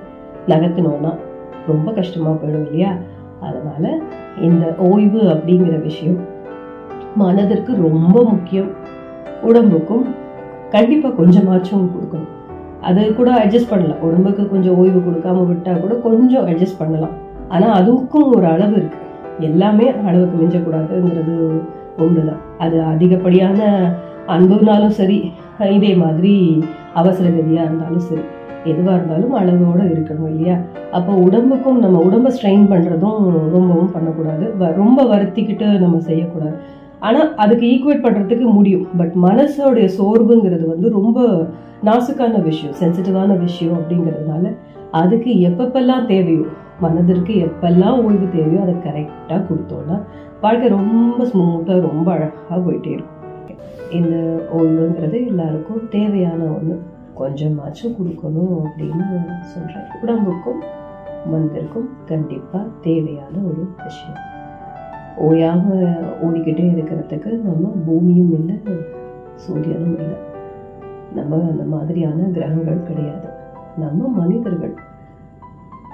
[0.47, 1.17] நகர்த்தினோன்னா
[1.67, 2.97] ரொம்ப கஷ்டமாக போயிடும் இல்லையா?
[3.41, 3.97] அதனால
[4.41, 6.19] இந்த ஓய்வு அப்படிங்கிற விஷயம்
[7.15, 8.69] மனதிற்கு ரொம்ப முக்கியம்.
[9.41, 10.05] உடம்புக்கும்
[10.69, 12.33] கண்டிப்பாக கொஞ்சமாச்சும் கொடுக்கணும்.
[12.81, 14.01] அது கூட அட்ஜஸ்ட் பண்ணலாம்.
[14.01, 17.15] உடம்புக்கு கொஞ்சம் ஓய்வு கொடுக்காம விட்டால் கூட கொஞ்சம் அட்ஜஸ்ட் பண்ணலாம்.
[17.47, 19.07] ஆனால் அதுக்கும் ஒரு அளவு இருக்குது
[19.39, 21.35] எல்லாமே அளவுக்கு மிஞ்சக்கூடாதுங்கிறது
[21.97, 22.41] ஒண்ணுதான்.
[22.57, 23.59] அது அதிகப்படியான
[24.27, 25.31] அன்புனாலும் சரி
[25.69, 26.33] இதே மாதிரி
[26.95, 28.21] அவசரகதியாக இருந்தாலும் சரி.
[28.63, 30.57] எதுவாக இருந்தாலும் அளவோடு இருக்கணும் இல்லையா?
[30.91, 34.53] அப்போ உடம்புக்கும் நம்ம உடம்ப ஸ்ட்ரெயின் பண்ணுறதும் ரொம்பவும் பண்ணக்கூடாது.
[34.59, 36.53] வ- ரொம்ப வருத்திக்கிட்டு நம்ம செய்யக்கூடாது.
[36.99, 38.87] ஆனால் அதுக்கு ஈக்குவேட் பண்ணுறதுக்கு முடியும்.
[38.97, 41.47] பட் மனசோடைய சோர்வுங்கிறது வந்து ரொம்ப
[41.85, 44.55] நாசுக்கான விஷயம் சென்சிட்டிவான விஷயம் அப்படிங்கிறதுனால
[44.91, 46.45] அதுக்கு எப்பப்பெல்லாம் தேவையோ
[46.79, 50.03] மனதிற்கு எப்பெல்லாம் ஓய்வு தேவையோ அதை கரெக்டாக கொடுத்தோன்னா
[50.41, 53.17] வாழ்க்கை ரொம்ப ஸ்மூத்தாக ரொம்ப அழகாக போயிட்டே இருக்கும்.
[53.91, 56.81] இந்த ஓய்வுங்கிறது எல்லாருக்கும் தேவையான ஒன்று
[57.19, 59.05] கொஞ்சமாச்சும் கொடுக்கணும் அப்படின்னு
[59.53, 60.61] சொல்றேன் உடம்புக்கும்
[61.31, 64.19] மனதிற்கும் கண்டிப்பாக தேவையான ஒரு விஷயம்.
[65.27, 65.65] ஓயாம
[66.25, 68.57] ஓடிக்கிட்டே இருக்கிறதுக்கு நம்ம பூமியும் இல்லை
[69.35, 70.17] சூரியனும் இல்லை.
[71.17, 73.29] நம்ம அந்த மாதிரியான கிரகங்கள் கிடையாது.
[73.77, 74.75] நம்ம மனிதர்கள்.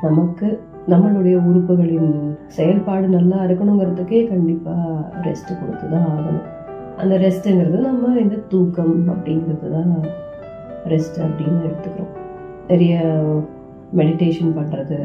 [0.02, 0.48] நமக்கு
[0.88, 2.12] நம்மளுடைய உறுப்புகளின்
[2.58, 6.46] செயல்பாடு நல்லா இருக்கணுங்கிறதுக்கே கண்டிப்பாக ரெஸ்ட் கொடுத்து தான் ஆகணும்.
[6.98, 9.94] அந்த ரெஸ்ட்டுங்கிறது நம்ம இந்த தூக்கம் அப்படிங்கிறது தான்
[10.94, 12.14] ரெஸ்ட் அப்படின்னு எடுத்துக்கிறோம்.
[12.72, 12.96] நிறைய
[14.00, 14.98] மெடிடேஷன் பண்ணுறது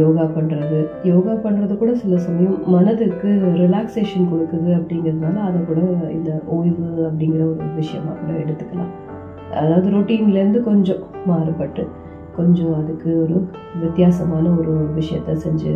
[0.00, 0.78] யோகா பண்ணுறது
[1.10, 3.30] யோகா பண்ணுறது கூட சில சமயம் மனதுக்கு
[3.62, 5.80] ரிலாக்ஸேஷன் கொடுக்குது அப்படிங்கிறதுனால அதை கூட
[6.16, 8.92] இந்த ஓய்வு அப்படிங்கிற ஒரு விஷயமாக கூட எடுத்துக்கலாம்.
[9.60, 11.84] அதாவது ரொட்டீன்லேருந்து கொஞ்சம் மாறுபட்டு
[12.38, 13.36] கொஞ்சம் அதுக்கு ஒரு
[13.82, 15.72] வித்தியாசமான ஒரு விஷயத்த செஞ்சு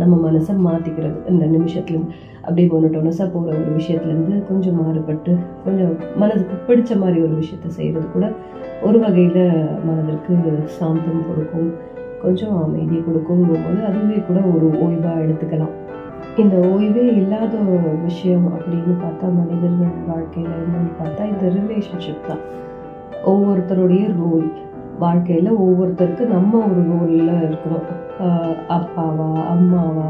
[0.00, 5.32] நம்ம மனசை மாற்றிக்கிறது இந்த நிமிஷத்துலேருந்து அப்படியே மொனட்டோனஸாக போகிற ஒரு விஷயத்துலேருந்து கொஞ்சம் மாறுபட்டு
[5.64, 8.26] கொஞ்சம் மனதுக்கு பிடிச்ச மாதிரி ஒரு விஷயத்த செய்கிறது கூட
[8.82, 9.42] ஒரு வகையில்
[9.84, 10.34] மனதிற்கு
[10.78, 11.70] சாந்தம் கொடுக்கும்
[12.22, 15.74] கொஞ்சம் அமைதி கொடுக்குங்கும்போது அதுவே கூட ஒரு ஓய்வாக எடுத்துக்கலாம்.
[16.36, 17.56] இந்த ஓய்வே இல்லாத
[18.04, 22.42] விஷயம் அப்படின்னு பார்த்தா மனிதர்கள் வாழ்க்கையில் என்னன்னு பார்த்தா இந்த ரிலேஷன்ஷிப் தான்.
[23.24, 24.46] ஒவ்வொருத்தருடைய ரோல்
[24.98, 27.86] வாழ்க்கையில் ஒவ்வொருத்தருக்கு நம்ம ஒரு ரோலில் இருக்கிறோம்
[28.68, 30.08] அப்பாவா அம்மாவா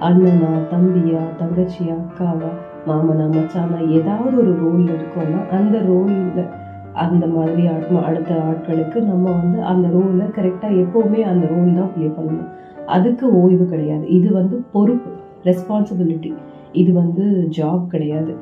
[0.00, 2.50] அண்ணனா தம்பியா தங்கச்சியா அக்காவா
[2.86, 6.46] மாமனா மச்சானா ஏதாவது ஒரு ரோல் இருக்கோம்னா அந்த ரோலில்
[6.92, 12.06] அந்த மாதிரி ஆட்- அடுத்த ஆட்களுக்கு நம்ம வந்து அந்த ரோலை கரெக்டாக எப்போவுமே அந்த ரோல் தான் ப்ளே
[12.06, 12.48] பண்ணணும்.
[12.86, 14.08] அதுக்கு ஓய்வு கிடையாது.
[14.08, 15.10] இது வந்து பொறுப்பு
[15.44, 16.30] ரெஸ்பான்சிபிலிட்டி
[16.72, 18.32] இது வந்து ஜாப் கிடையாது.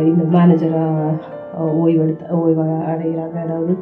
[0.00, 1.12] இந்த மேனேஜராக
[1.76, 3.72] ஓய்வெடுத்த ஓய்வு அடைகிறாங்க அதாவது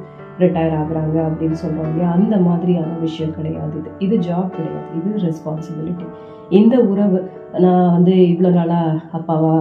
[0.42, 2.08] ரிட்டையர் ஆகுறாங்க அப்படின்னு சொல்கிறோம் இல்லையா?
[2.16, 3.74] அந்த மாதிரியான விஷயம் கிடையாது.
[3.80, 4.86] இது இது ஜாப் கிடையாது.
[4.98, 6.06] இது ரெஸ்பான்சிபிலிட்டி
[6.58, 7.18] இந்த உறவு
[7.64, 9.52] நான் வந்து இவ்வளோ நாளாக அப்பாவா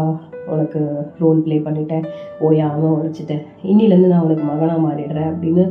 [0.54, 0.80] உனக்கு
[1.22, 2.06] ரோல் ப்ளே பண்ணிட்டேன்.
[2.48, 3.44] ஓயாமல் உழைச்சிட்டேன்.
[3.72, 5.64] இன்னிலேருந்து நான் உனக்கு மகனாக மாறிடுறேன் அப்படின்னு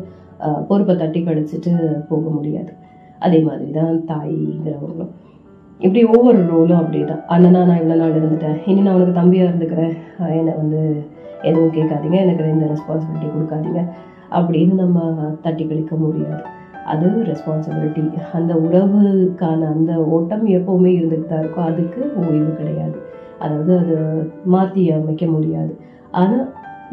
[0.69, 1.73] பொறுப்பை தட்டி கழிச்சிட்டு
[2.11, 2.73] போக முடியாது.
[3.27, 5.13] அதே மாதிரி தான் தாய்ங்கிறவங்களும்.
[5.85, 8.57] இப்படி ஒவ்வொரு ரோலும் அப்படி தான் அண்ணனா நான் இவ்வளோ நாள் இருந்துட்டேன்.
[8.71, 9.93] இனி நான் உனக்கு தம்பியாக இருந்துக்கிறேன்.
[10.39, 10.81] என்னை வந்து
[11.49, 12.19] எதுவும் கேட்காதீங்க.
[12.25, 13.83] எனக்கு இந்த ரெஸ்பான்சிபிலிட்டி கொடுக்காதீங்க.
[14.39, 14.99] அப்படின்னு நம்ம
[15.45, 16.43] தட்டி கழிக்க முடியாது.
[16.93, 18.03] அது ரெஸ்பான்சிபிலிட்டி
[18.39, 21.69] அந்த உறவுக்கான அந்த ஓட்டம் எப்போவுமே இருந்துகிட்டு தான் இருக்கும்.
[21.71, 22.97] அதுக்கு ஓய்வு கிடையாது.
[23.45, 23.97] அதாவது அது
[24.55, 25.73] மாற்றி அமைக்க முடியாது.
[26.23, 26.47] ஆனால்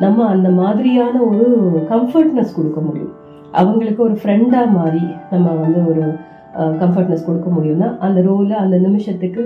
[0.04, 1.48] நம்ம அந்த மாதிரியான ஒரு
[1.94, 3.14] கம்ஃபர்ட்னஸ் கொடுக்க முடியும்.
[3.62, 6.04] அவங்களுக்கு ஒரு ஃப்ரெண்டாக மாறி நம்ம வந்து ஒரு
[6.82, 9.42] கம்ஃபர்ட்னஸ் கொடுக்க முடியும்னா அந்த ரோலை அந்த நிமிஷத்துக்கு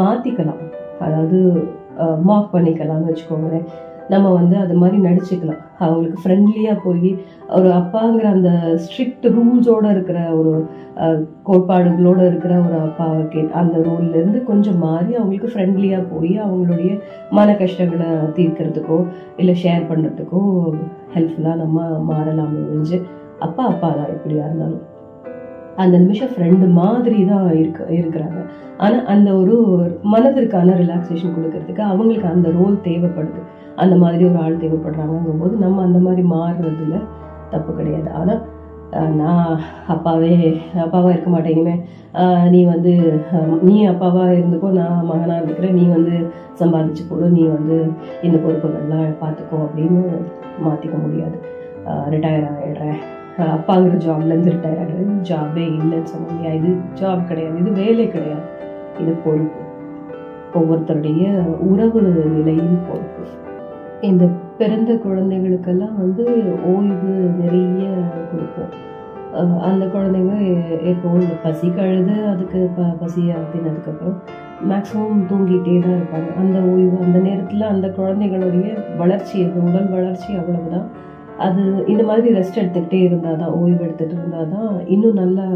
[0.00, 0.62] மாற்றிக்கலாம்
[1.04, 1.38] அதாவது
[2.28, 3.66] மாஃப் பண்ணிக்கலாம்னு வச்சுக்கோங்களேன்.
[4.12, 5.60] நம்ம வந்து அது மாதிரி நடிச்சுக்கலாம்.
[5.78, 7.10] அவங்களுக்கு ஃப்ரெண்ட்லியாக போய்
[7.48, 8.50] ஒரு அப்பாங்கிற அந்த
[8.84, 10.52] ஸ்ட்ரிக்ட் ரூல்ஸோட இருக்கிற ஒரு
[11.48, 16.92] கோட்பாடுகளோடு கோட்பாடுகளோட இருக்கிற ஒரு அப்பாவுக்கு அந்த ரூல்லேருந்து கொஞ்சம் மாறி அவங்களுக்கு ஃப்ரெண்ட்லியாக போய் அவங்களுடைய
[17.38, 18.98] மன கஷ்டங்களை தீர்க்கிறதுக்கோ
[19.36, 20.42] இல்லை ஷேர் பண்ணுறதுக்கோ
[21.14, 22.98] ஹெல்ப்ஃபுல்லாக நம்ம மாறலாமே ஒழிஞ்சு
[23.38, 24.82] அப்பா அப்பா தான் எப்படியா இருந்தாலும்.
[25.82, 28.40] அந்த நிமிஷம் ஃப்ரெண்டு மாதிரி தான் இருக்க இருக்கிறாங்க.
[28.84, 29.56] ஆனால் அந்த ஒரு
[30.14, 33.42] மனதிற்கான ரிலாக்ஸேஷன் கொடுக்கறதுக்கு அவங்களுக்கு அந்த ரோல் தேவைப்படுது.
[33.82, 36.98] அந்த மாதிரி ஒரு ஆள் தேவைப்படுறாங்கங்கும் போது நம்ம அந்த மாதிரி மாறுறதுல
[37.52, 38.10] தப்பு கிடையாது.
[38.18, 38.42] ஆனால்
[39.20, 39.52] நான்
[39.94, 40.32] அப்பாவே
[40.84, 41.78] அப்பாவாக இருக்க மாட்டேன்.
[42.54, 42.92] நீ வந்து
[43.68, 46.14] நீ அப்பாவாக இருந்துக்கோ நான் மகனாக இருக்கிறேன் நீ வந்து
[46.60, 47.76] சம்பாதிச்சு போடு நீ வந்து
[48.26, 50.02] இந்த பொறுப்புகள்லாம் பார்த்துக்கோ அப்படின்னு
[50.66, 51.36] மாற்றிக்க முடியாது.
[52.14, 52.98] ரிட்டையர் ஆகிடுறேன்
[53.56, 57.56] அப்பாங்கிற ஜாப்லேருந்து ரிட்டையர் ஆகிடுறேன் ஜாபே இல்லைன்னு சொன்னாங்க இது ஜாப் கிடையாது.
[57.62, 58.46] இது வேலை கிடையாது.
[59.02, 59.60] இது பொறுப்பு.
[60.58, 61.24] ஒவ்வொருத்தருடைய
[61.70, 62.00] உறவு
[62.34, 63.22] நிலையும் பொறுப்பு.
[64.02, 64.24] இந்த
[64.58, 66.24] பிறந்த குழந்தைகளுக்கெல்லாம் வந்து
[66.64, 67.10] ஓய்வு
[67.40, 67.88] நிறைய
[68.30, 68.72] கொடுப்போம்.
[69.60, 74.18] அந்த குழந்தைங்க எ- எப்போ இந்த பசி கழுது அதுக்கு ப பசி ஆத்தினதுக்கப்புறம்
[74.68, 76.36] மேக்ஸிமம் தூங்கிட்டே தான் இருப்பாங்க.
[76.36, 80.86] அந்த ஓய்வு அந்த நேரத்தில் அந்த குழந்தைகளுடைய வளர்ச்சி அந்த உடல் வளர்ச்சி அவ்வளவுதான்.
[81.38, 85.46] அது இந்த மாதிரி ரெஸ்ட் எடுத்துக்கிட்டே இருந்தால் தான் ஓய்வு எடுத்துகிட்டு இருந்தால் தான் இன்னும் நல்லா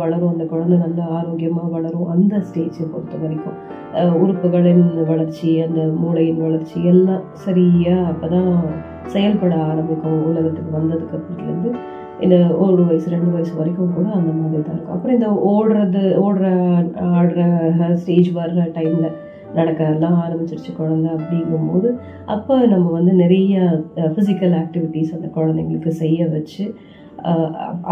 [0.00, 3.56] வளரும் அந்த குழந்தை நல்ல ஆரோக்கியமாக வளரும் அந்த ஸ்டேஜை பொறுத்த வரைக்கும்.
[4.22, 8.52] உறுப்புகளின் வளர்ச்சி அந்த மூளையின் வளர்ச்சி எல்லாம் சரியாக அப்போ தான்
[9.14, 10.22] செயல்பட ஆரம்பிக்கும்.
[10.30, 11.72] உலகத்துக்கு வந்ததுக்கு அப்புறத்துலேருந்து
[12.24, 14.96] இந்த ஒரு வயசு ரெண்டு வயசு வரைக்கும் கூட அந்த மாதிரி தான் இருக்கும்.
[14.96, 16.46] அப்புறம் இந்த ஓடுறது ஓடுற
[17.18, 17.42] ஆடுற
[18.02, 19.16] ஸ்டேஜ் வர்ற டைமில்
[19.58, 21.88] நடக்கலாம் ஆரம்பிச்சிருச்சு குழந்தை அப்படிங்கும்போது
[22.34, 23.54] அப்போ நம்ம வந்து நிறைய
[24.12, 26.64] ஃபிசிக்கல் ஆக்டிவிட்டீஸ் அந்த குழந்தைங்களுக்கு செய்ய வச்சு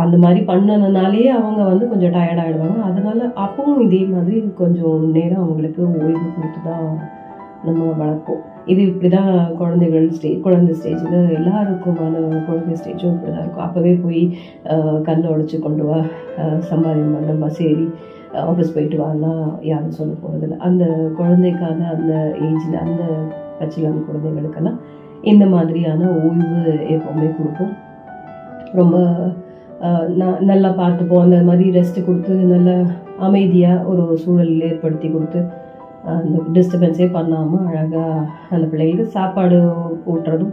[0.00, 5.82] அந்த மாதிரி பண்ணனாலே அவங்க வந்து கொஞ்சம் டயர்ட் ஆகிடுவாங்க அதனால் அப்பவும் இதே மாதிரி கொஞ்சம் நேரம் அவங்களுக்கு
[5.98, 6.86] ஓய்வு கொடுத்து தான்
[7.64, 8.40] நம்ம வளர்ப்போம்.
[8.66, 12.14] இது இப்படி தான் குழந்தைகள் ஸ்டே குழந்தை ஸ்டேஜில் எல்லாருக்குமான
[12.46, 13.66] குழந்தை ஸ்டேஜும் இப்படி தான் இருக்கும்.
[13.66, 14.22] அப்போவே போய்
[15.04, 15.98] கல்லை உடச்சி கொண்டு வா
[16.38, 17.86] அஹ், சம்பாதியம் பண்ண பஸ் ஏறி
[18.44, 20.84] ஆஃபீஸ் போயிட்டு வாங்கலாம் யாரும் சொல்ல போகிறதில்ல அந்த
[21.18, 22.12] குழந்தைக்கான அந்த
[22.46, 23.02] ஏஜில் அந்த
[23.60, 24.80] பச்சிலம் குழந்தைகளுக்கெல்லாம்
[25.24, 27.72] இந்த மாதிரியான ஓய்வு எப்போவுமே கொடுப்போம்.
[28.74, 28.96] ரொம்ப
[30.18, 31.20] ந- நல்லா பார்த்துப்போம்.
[31.20, 32.82] அந்த மாதிரி ரெஸ்ட் கொடுத்து நல்ல
[33.18, 35.40] அமைதியாக ஒரு சூழல் ஏற்படுத்தி கொடுத்து
[36.06, 39.58] அந்த டிஸ்டர்பன்ஸே பண்ணாமல் அழகாக அந்த பிள்ளைகளுக்கு சாப்பாடு
[40.06, 40.52] ஊட்டுறதும்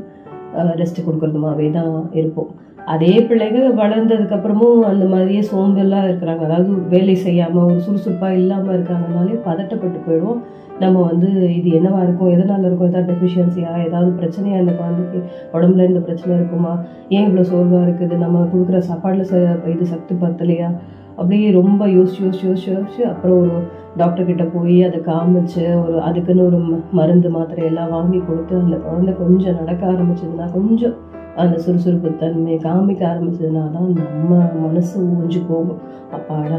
[0.56, 2.52] ரெஸ்ட் கொடுக்குறதுமாகவே தான் இருப்போம்.
[2.86, 6.44] அதே பிள்ளைங்க வளர்ந்ததுக்கப்புறமும் அந்த மாதிரியே சோம்பெல்லாம் இருக்கிறாங்க.
[6.48, 10.42] அதாவது வேலை செய்யாமல் ஒரு சுறுசுறுப்பாக இல்லாமல் இருக்காங்கனாலே பதட்டப்பட்டு போயிடுவோம்.
[10.80, 12.30] நம்ம வந்து இது என்னவா இருக்கும்?
[12.30, 12.88] எதனால இருக்கும்?
[12.88, 14.60] ஏதாவது டெஃபிஷியன்சியா ஏதாவது பிரச்சனையா?
[14.60, 16.80] இந்த குழந்தைக்கு உடம்புல இந்த பிரச்சனை இருக்குமா?
[17.10, 18.16] ஏன் இவ்வளோ சோர்வா இருக்குது?
[18.16, 20.76] நம்ம கொடுக்குற சாப்பாடுல ச- இது சக்தி பத்தலையா?
[21.10, 23.52] அப்படியே ரொம்ப யோசிச்சு யோசிச்சு யோசிச்சு யோசிச்சு அப்புறம் ஒரு
[23.98, 28.78] டாக்டர் கிட்ட போய் அதை காமிச்சு ஒரு அதுக்குன்னு ஒரு ம- மருந்து மாத்திரை எல்லாம் வாங்கி கொடுத்து அந்த
[28.78, 30.94] குழந்தை கொஞ்சம் நடக்க ஆரம்பிச்சதுன்னா கொஞ்சம்
[31.36, 34.36] அந்த சுறுசுறுப்பு தன்மை காமிக்க ஆரம்பிச்சதுனால தான் நம்ம
[34.68, 35.78] மனசு ஊஞ்சு போகும்.
[36.12, 36.58] அப்பாடா.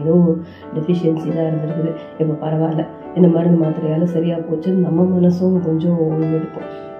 [0.00, 0.14] ஏதோ
[0.74, 1.92] டெஃபிஷியன்சி தான் இருந்திருக்குது.
[2.18, 2.86] இப்போ பரவாயில்ல.
[3.16, 4.72] இந்த மருந்து மாத்திரையால சரியா போச்சு.
[4.72, 6.40] நம்ம மனசும் கொஞ்சம் ஓய்வு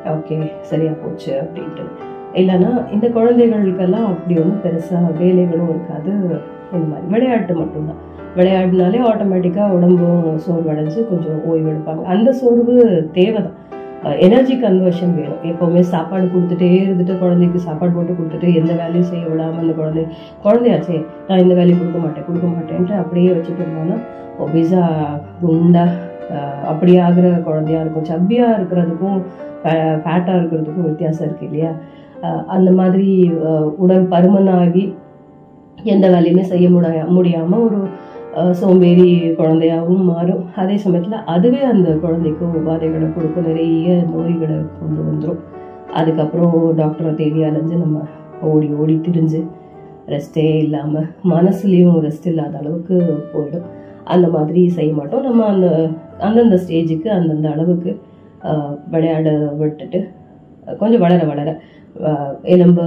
[0.05, 1.85] ஓகே சரியா போச்சு அப்படின்ட்டு.
[2.35, 6.13] இல்லைன்னா இந்த குழந்தைகளுக்கெல்லாம் அப்படி ஒன்றும் பெருசாக வேலைகளும் இருக்காது.
[6.73, 8.09] இந்த மாதிரி விளையாட்டு மட்டும்தான்.
[8.37, 13.53] விளையாடினாலே ஆட்டோமேட்டிக்காக உடம்பும் சோர்வடைஞ்சு கொஞ்சம் ஓய்வு எடுப்பாங்க அந்த சோர்வு தேவைதான்.
[14.27, 15.41] எனர்ஜி கன்வர்ஷன் வேணும்.
[15.51, 20.05] எப்போவுமே சாப்பாடு கொடுத்துட்டே இருந்துட்டு குழந்தைக்கு சாப்பாடு போட்டு கொடுத்துட்டு எந்த வேலையும் செய்ய விடாமல் அந்த குழந்தை
[20.45, 23.99] குழந்தையாச்சே நான் இந்த வேலையை கொடுக்க மாட்டேன் கொடுக்க மாட்டேன்ட்டு அப்படியே வச்சுட்டு இருந்தோம்னா
[24.45, 24.83] ஒபிசா
[25.43, 25.85] குண்டா
[26.71, 28.09] அப்படி ஆகிற குழந்தையா இருக்கும்.
[28.11, 29.21] சப்பியாக இருக்கிறதுக்கும்
[30.05, 31.73] ஃபேட்டாக இருக்கிறதுக்கும் வித்தியாசம் இருக்கு இல்லையா?
[32.57, 33.09] அந்த மாதிரி
[33.85, 34.85] உடல் பருமனாகி
[35.95, 37.79] எந்த வேலையுமே செய்ய முடியா முடியாமல் ஒரு
[38.59, 39.07] சோம்பேறி
[39.39, 40.43] குழந்தையாகவும் மாறும்.
[40.63, 43.49] அதே சமயத்தில் அதுவே அந்த குழந்தைக்கு உபாதைகளை கொடுக்கும்.
[43.51, 45.41] நிறைய நோய்களை கொண்டு வந்துடும்
[46.01, 48.03] அதுக்கப்புறம் டாக்டரை தேடி அலைஞ்சு நம்ம
[48.51, 49.41] ஓடி ஓடி திரிஞ்சு
[50.13, 52.97] ரெஸ்டே இல்லாமல் மனசுலேயும் ரெஸ்ட் இல்லாத அளவுக்கு
[53.33, 53.67] போயிடும்.
[54.13, 55.27] அந்த மாதிரி செய்ய மாட்டோம்.
[55.29, 55.69] நம்ம அந்த
[56.27, 57.91] அந்தந்த ஸ்டேஜுக்கு அந்தந்த அளவுக்கு
[58.93, 59.29] விளையாட
[59.61, 60.01] விட்டுட்டு
[60.81, 61.51] கொஞ்சம் வளர வளர
[62.55, 62.85] எலும்பு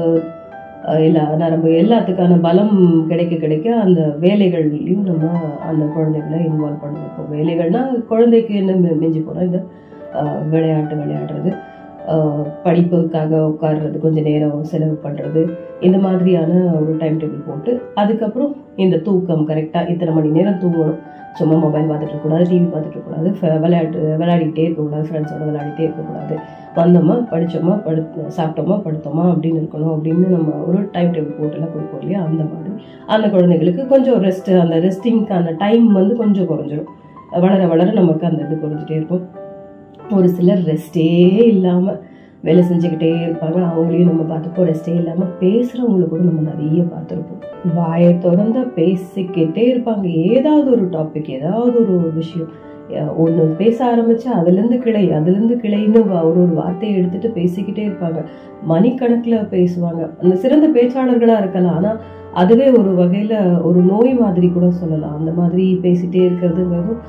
[0.83, 5.29] இல்லை எல்லா நரம்பு எல்லாத்துக்கான பலம் கிடைக்க கிடைக்க அந்த வேலைகள்லையும் நம்ம
[5.69, 7.07] அந்த குழந்தைகளை இன்வால்வ் பண்ணணும்.
[7.09, 9.61] இப்போ வேலைகள்னா குழந்தைக்கு என்ன மிஞ்சி போனால் இந்த
[10.49, 11.51] விளையாட்டு விளையாடுறது.
[12.63, 15.41] படிப்புக்காக உட்கார்றது கொஞ்சம் நேரம் செலவு பண்ணுறது
[15.87, 18.51] இந்த மாதிரியான ஒரு டைம் டேபிள் போட்டு அதுக்கப்புறம்
[18.83, 21.01] இந்த தூக்கம் கரெக்டாக இத்தனை மணி நேரம் தூங்கணும்.
[21.37, 26.35] சும்மா மொபைல் பார்த்துட்டு இருக்கக்கூடாது டிவி பார்த்துட்டு இருக்கக்கூடாது விளையாட்டு விளையாடிக்கிட்டே இருக்கக்கூடாது ஃப்ரெண்ட்ஸோட விளையாடிட்டே இருக்கக்கூடாது.
[26.77, 28.01] வந்தோமா படித்தோமா படு
[28.37, 32.21] சாப்பிட்டோமா படுத்தோமா அப்படின்னு இருக்கணும் அப்படின்னு நம்ம ஒரு டைம் டேபிள் போட்டுலாம் கொடுப்போம் இல்லையா?
[32.27, 32.73] அந்த மாதிரி.
[33.15, 36.91] அந்த குழந்தைகளுக்கு கொஞ்சம் ரெஸ்ட் அந்த ரெஸ்டிங்க்கான டைம் வந்து கொஞ்சம் குறைஞ்சிடும்
[37.45, 39.23] வளர வளர நமக்கு அந்த இது குறைஞ்சிட்டே இருக்கும்.
[40.15, 41.11] ஒரு சிலர் ரெஸ்டே
[41.53, 41.99] இல்லாமல்
[42.41, 43.59] வேலை செஞ்சுக்கிட்டே இருப்பாங்க.
[43.73, 44.69] அவங்களையும் நம்ம பார்த்துப்போம்.
[44.69, 47.43] ரெஸ்டே இல்லாமல் பேசுகிறவங்கள கூட நம்ம நிறைய பார்த்துருப்போம்.
[47.75, 50.05] வாயை திறந்த பேசிக்கிட்டே இருப்பாங்க.
[50.35, 52.51] ஏதாவது ஒரு டாபிக் ஏதாவது ஒரு விஷயம்.
[53.17, 58.19] ஒன்று பேச ஆரம்பிச்சா அதுலேருந்து கிளை அதுலேருந்து கிளைன்னு ஒரு ஒரு வார்த்தையை எடுத்துட்டு பேசிக்கிட்டே இருப்பாங்க.
[58.71, 60.01] மணிக்கணக்கில் பேசுவாங்க.
[60.21, 61.75] அந்த சிறந்த பேச்சாளர்களாக இருக்கலாம்.
[61.75, 61.99] ஆனால்
[62.41, 65.17] அதுவே ஒரு வகையில் ஒரு நோய் மாதிரி கூட சொல்லலாம்.
[65.19, 67.01] அந்த மாதிரி பேசிட்டே இருக்கிறதுங்கிறதும்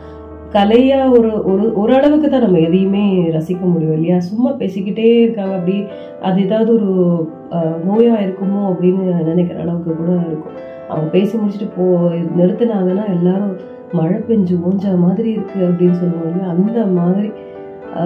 [0.54, 3.04] கலையா ஒரு ஒரு ஓரளவுக்கு தான் நம்ம எதையுமே
[3.36, 4.16] ரசிக்க முடியும் இல்லையா?
[4.28, 5.76] சும்மா பேசிக்கிட்டே இருக்காங்க அப்படி
[6.28, 6.90] அது ஏதாவது ஒரு
[7.86, 10.58] நோயா இருக்குமோ அப்படின்னு நினைக்கிற அளவுக்கு கூட இருக்கும்.
[10.90, 11.84] அவங்க பேசி முடிச்சுட்டு போ
[12.38, 13.54] நிறுத்தினாங்கன்னா எல்லாரும்
[13.98, 16.52] மழை பெஞ்சு ஓஞ்ச மாதிரி இருக்கு அப்படின்னு சொல்லுவாங்க இல்லையா?
[16.54, 17.28] அந்த மாதிரி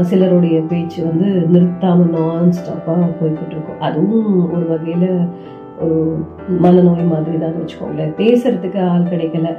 [0.08, 5.06] சிலருடைய பேச்சு வந்து நிறுத்தாம நான் ஸ்டாப்பா போய்கிட்டு இருக்கும் அதுவும் ஒரு வகையில
[5.84, 5.98] ஒரு
[6.64, 8.14] மனநோய் மாதிரி தான் வச்சுக்கோங்களேன்.
[8.20, 9.50] பேசுறதுக்கு ஆள் கிடைக்கல.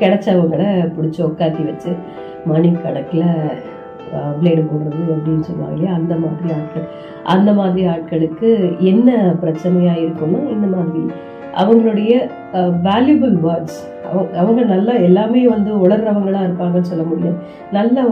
[0.00, 0.62] கிடைச்சவங்கள
[0.96, 1.92] பிடிச்சி உட்காத்தி வச்சு
[2.52, 3.28] மணிக்கணக்கில்
[4.38, 5.92] பிளேடு போடுறது அப்படின்னு சொல்லுவாங்க இல்லையா?
[5.98, 6.86] அந்த மாதிரி ஆட்கள்.
[7.34, 8.48] அந்த மாதிரி ஆட்களுக்கு
[8.92, 9.10] என்ன
[9.42, 11.02] பிரச்சனையாக இருக்கும்னா இந்த மாதிரி.
[11.62, 12.12] அவங்களுடைய
[12.88, 13.78] வேல்யூபிள் வேர்ட்ஸ்
[14.10, 17.36] அவங்க அவங்க நல்லா எல்லாமே வந்து உளர்றவங்களாக இருப்பாங்கன்னு சொல்ல முடியாது.
[17.76, 18.04] நல்ல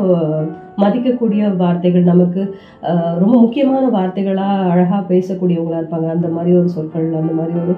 [0.83, 2.43] மதிக்கக்கூடிய வார்த்தைகள் நமக்கு
[3.23, 6.09] ரொம்ப முக்கியமான வார்த்தைகளாக அழகாக பேசக்கூடியவங்களா இருப்பாங்க.
[6.17, 7.75] அந்த மாதிரி ஒரு சொற்கள் அந்த மாதிரி ஒரு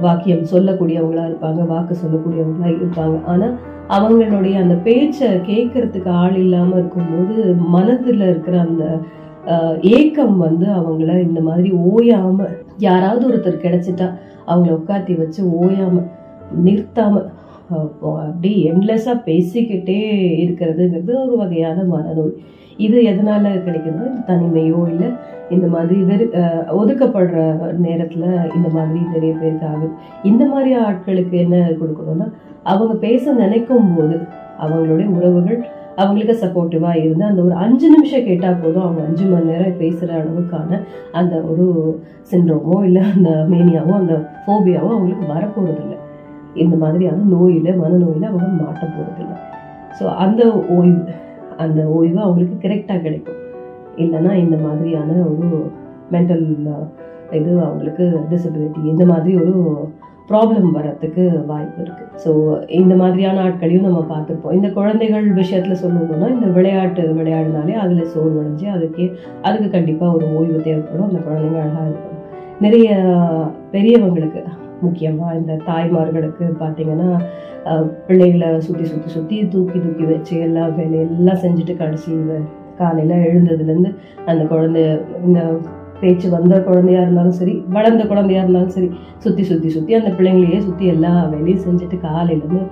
[0.00, 3.16] வாக்கியம் சொல்லக்கூடியவங்களா இருப்பாங்க வாக்கு சொல்லக்கூடியவங்களா இருப்பாங்க.
[3.24, 3.48] ஆனா
[3.96, 7.34] அவங்களுடைய அந்த பேச்சை கேட்கறதுக்கு ஆள் இல்லாம இருக்கும்போது
[7.74, 8.84] மனதுல இருக்கிற அந்த
[9.98, 12.48] ஏக்கம் வந்து அவங்கள இந்த மாதிரி ஓயாம
[12.86, 14.08] யாராவது ஒருத்தர் கிடைச்சிட்டா
[14.46, 16.02] அவங்கள உட்காத்தி வச்சு ஓயாம
[16.66, 17.22] நிறுத்தாம
[18.26, 19.98] அப்படி என்லெஸ்ஸா பேசிக்கிட்டே
[20.44, 22.36] இருக்கிறதுங்கிறது ஒரு வகையான மனநோய்.
[22.78, 25.08] இது எதனால கிடைக்குதுன்னா தனிமையோ இல்லை
[25.50, 27.36] இந்த மாதிரி வெறு ஆஹ், ஒதுக்கப்படுற
[27.84, 29.88] நேரத்தில் இந்த மாதிரி நிறைய பேருக்கு ஆகுது
[30.24, 32.26] இந்த மாதிரி ஆட்களுக்கு என்ன கொடுக்கணும்னா
[32.66, 34.16] அவங்க பேச நினைக்கும் போது
[34.62, 35.58] அவங்களுடைய உறவுகள்
[35.98, 40.78] அவங்களுக்கு சப்போர்ட்டிவாக இருந்து அந்த ஒரு அஞ்சு நிமிஷம் கேட்டால் போதும் அவங்க அஞ்சு மணி நேரம் பேசுகிற அளவுக்கான
[41.12, 41.64] அந்த ஒரு
[42.30, 45.96] சிண்ட்ரோமோ இல்லை அந்த மேனியாவோ அந்த ஃபோபியாவோ அவங்களுக்கு வரப்போகிறதில்ல
[46.56, 49.34] இந்த மாதிரியான நோயில் மனநோயில் அவங்க மாட்ட போகிறதில்ல
[49.98, 50.42] ஸோ அந்த
[50.74, 51.00] ஓய்வு
[51.64, 53.40] அந்த ஓய்வு அவங்களுக்கு கரெக்டாக கிடைக்கும்.
[54.02, 55.48] இல்லைன்னா இந்த மாதிரியான ஒரு
[56.12, 56.44] மென்டல்
[57.38, 59.54] இது அவங்களுக்கு டிசபிலிட்டி இந்த மாதிரி ஒரு
[60.30, 62.30] ப்ராப்ளம் வர்றதுக்கு வாய்ப்பு இருக்குது ஸோ
[62.78, 64.56] இந்த மாதிரியான ஆட்களையும் நம்ம பார்த்துருப்போம்.
[64.58, 69.06] இந்த குழந்தைகள் விஷயத்தில் சொல்லணும்னா இந்த விளையாட்டு விளையாடினாலே அதில் சோர்வடைஞ்சு அதுக்கே
[69.46, 71.08] அதுக்கு கண்டிப்பாக ஒரு ஓய்வு தேவைப்படும்.
[71.08, 72.18] அந்த குழந்தைங்க அழகாக இருக்கும்.
[72.66, 72.88] நிறைய
[73.74, 74.42] பெரியவங்களுக்கு
[74.80, 77.08] முக்கியமாக இந்த தாய்மார்களுக்கு பார்த்தீங்கன்னா
[78.06, 82.12] பிள்ளைகளை சுற்றி சுற்றி சுற்றி தூக்கி தூக்கி வச்சு எல்லா வேலையெல்லாம் செஞ்சுட்டு கடைசி
[82.76, 83.94] காலையில் எழுந்ததுலேருந்து
[84.26, 84.82] அந்த குழந்தை
[85.24, 85.40] இந்த
[86.00, 88.88] பேச்சு வந்த குழந்தையா இருந்தாலும் சரி வளர்ந்த குழந்தையா இருந்தாலும் சரி
[89.18, 92.62] சுற்றி சுற்றி சுற்றி அந்த பிள்ளைங்களையே சுற்றி எல்லா வேலையும் செஞ்சுட்டு காலையிலேருந்து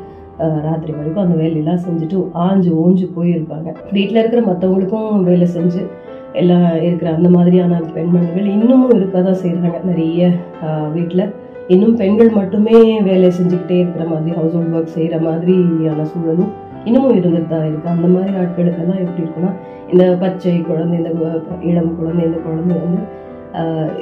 [0.63, 3.75] ராத்திரி வரைக்கும் அந்த வேலையெல்லாம் செஞ்சுட்டு ஆஞ்சு ஓஞ்சு போயிருப்பாங்க.
[3.93, 5.83] வீட்டில் இருக்கிற மற்றவங்களுக்கும் வேலை செஞ்சு
[6.33, 10.33] எல்லாம் இருக்கிற அந்த மாதிரியான பெண்மணிகள் இன்னமும் இருக்க தான் செய்கிறாங்க நிறைய
[10.93, 11.25] வீட்டில்
[11.69, 16.53] இன்னும் பெண்கள் மட்டுமே வேலை செஞ்சுக்கிட்டே இருக்கிற மாதிரி ஹவுஸ் ஹோல்ட் ஒர்க் செய்கிற மாதிரியான சூழலும்
[16.85, 19.53] இன்னமும் இருந்துட்டு தான் இருக்குது அந்த மாதிரி ஆட்களுக்கெல்லாம் எப்படி இருக்குன்னா
[19.91, 21.11] இந்த பச்சை குழந்தை இந்த
[21.65, 23.03] இளம் குழந்தை இந்த குழந்தை வந்து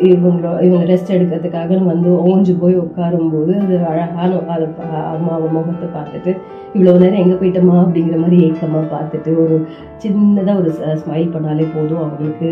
[0.07, 6.31] இவங்களோ இவங்க ரெஸ்ட் எடுக்கிறதுக்காக வந்து ஓஞ்சு போய் உட்காரும்போது அது அழகான அதை பா- அம்மாவை முகத்தை பார்த்துட்டு
[6.75, 9.57] இவ்வளோ நேரம் எங்கே போயிட்டோமா அப்படிங்கிற மாதிரி ஏக்கமாக பார்த்துட்டு ஒரு
[9.99, 10.71] சின்னதாக ஒரு
[11.03, 12.03] ஸ்மைல் பண்ணாலே போதும்.
[12.03, 12.49] அவங்களுக்கு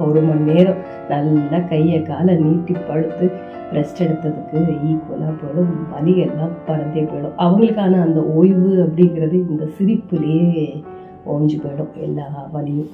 [0.00, 3.26] ஒரு மணி நேரம் நல்லா கையை காலை நீட்டி படுத்து
[3.72, 4.58] ரெஸ்ட் எடுத்ததுக்கு
[4.90, 5.72] ஈக்குவலாக போயிடும்.
[5.92, 7.36] வலி எல்லாம் பறந்தே போயிடும்.
[7.38, 10.82] அவங்களுக்கான அந்த ஓய்வு அப்படிங்கிறது இந்த சிரிப்புலேயே
[11.26, 11.92] ஓஞ்சு போயிடும்.
[12.00, 12.92] எல்லா வலியும்.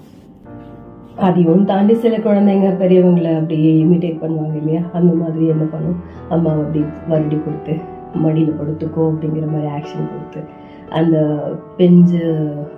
[1.17, 4.83] அதையும் தாண்டி சில குழந்தைங்க பெரியவங்களை அப்படியே இமிட்டேட் பண்ணுவாங்க இல்லையா?
[4.93, 5.99] அந்த மாதிரி என்ன பண்ணும்?
[6.29, 7.75] அம்மா அப்படி வருடி கொடுத்து
[8.25, 10.41] மடியில் படுத்துக்கோ அப்படிங்கிற மாதிரி ஆக்ஷன் கொடுத்து
[10.99, 11.17] அந்த
[11.79, 12.21] பெஞ்சு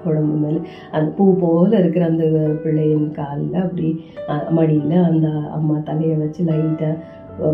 [0.05, 0.61] உடம்பு மேலே
[0.93, 2.25] அந்த பூ போல இருக்கிற அந்த
[2.65, 4.05] பிள்ளையின் காலில் அப்படி
[4.51, 6.99] மடியில் அந்த அம்மா தலையை வச்சு லைட்டாக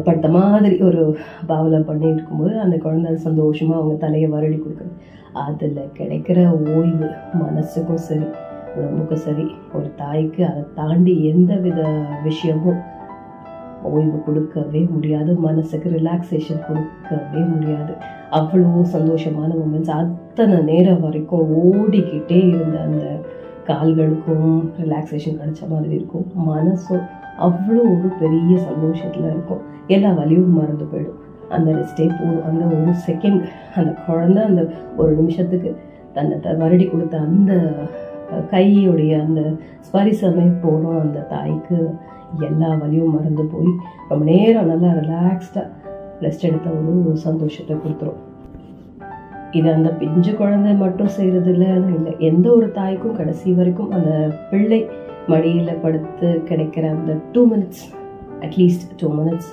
[0.05, 1.03] படுத்த மாதிரி ஒரு
[1.47, 4.95] பாவலை பண்ணிட்டு இருக்கும்போது அந்த குழந்தை சந்தோஷமாக அவங்க தலையை வருடி கொடுக்குறது
[5.33, 6.39] அதில் கிடைக்கிற
[6.77, 7.09] ஓய்வு
[7.43, 8.27] மனசுக்கும் சரி
[8.77, 11.81] உடம்புக்கும் சரி ஒரு தாய்க்கு அதை தாண்டி எந்த வித
[12.25, 12.81] விஷயமும்
[13.83, 17.93] ஓய்வு கொடுக்கவே முடியாது மனசுக்கு ரிலாக்ஸேஷன் கொடுக்கவே முடியாது.
[18.31, 23.21] அவ்வளோ சந்தோஷமான மூமெண்ட்ஸ் அத்தனை நேரம் வரைக்கும் ஓடிக்கிட்டே இருந்த அந்த
[23.67, 24.51] கால்களுக்கும்
[24.83, 26.27] ரிலாக்ஸேஷன் கிடைச்ச மாதிரி இருக்கும்.
[26.49, 27.07] மனசும்
[27.41, 29.61] அவ்வளோ ஒரு பெரிய சந்தோஷத்தில் இருக்கும்.
[29.87, 31.51] எல்லா வலியும் மறந்து போயிடும்.
[31.51, 32.45] அந்த ரெஸ்டே போதும்.
[32.45, 33.45] அந்த ஒரு செகண்ட்
[33.77, 35.77] அந்த குழந்தை அந்த ஒரு நிமிஷத்துக்கு
[36.13, 37.73] தன்னை த- வருடி கொடுத்த அந்த
[38.51, 39.41] கையுடைய அந்த
[39.81, 41.95] ஸ்பரிசமே போகிறோம் அந்த தாய்க்கு
[42.41, 43.67] எல்லா வலியும் மறந்து போய்
[44.09, 45.67] ரொம்ப நேரம் நல்லா ரிலாக்ஸ்டாக
[46.21, 48.27] ரெஸ்ட் எடுத்த ஒரு சந்தோஷத்தை கொடுத்துரும்.
[49.51, 52.17] இது அந்த பிஞ்சு குழந்தை மட்டும் செய்கிறது இல்லை இல்லை.
[52.19, 54.87] எந்த ஒரு தாய்க்கும் கடைசி வரைக்கும் அந்த பிள்ளை
[55.29, 57.85] மடியில் படுத்து கிடைக்கிற அந்த two minutes
[58.41, 59.53] at least two minutes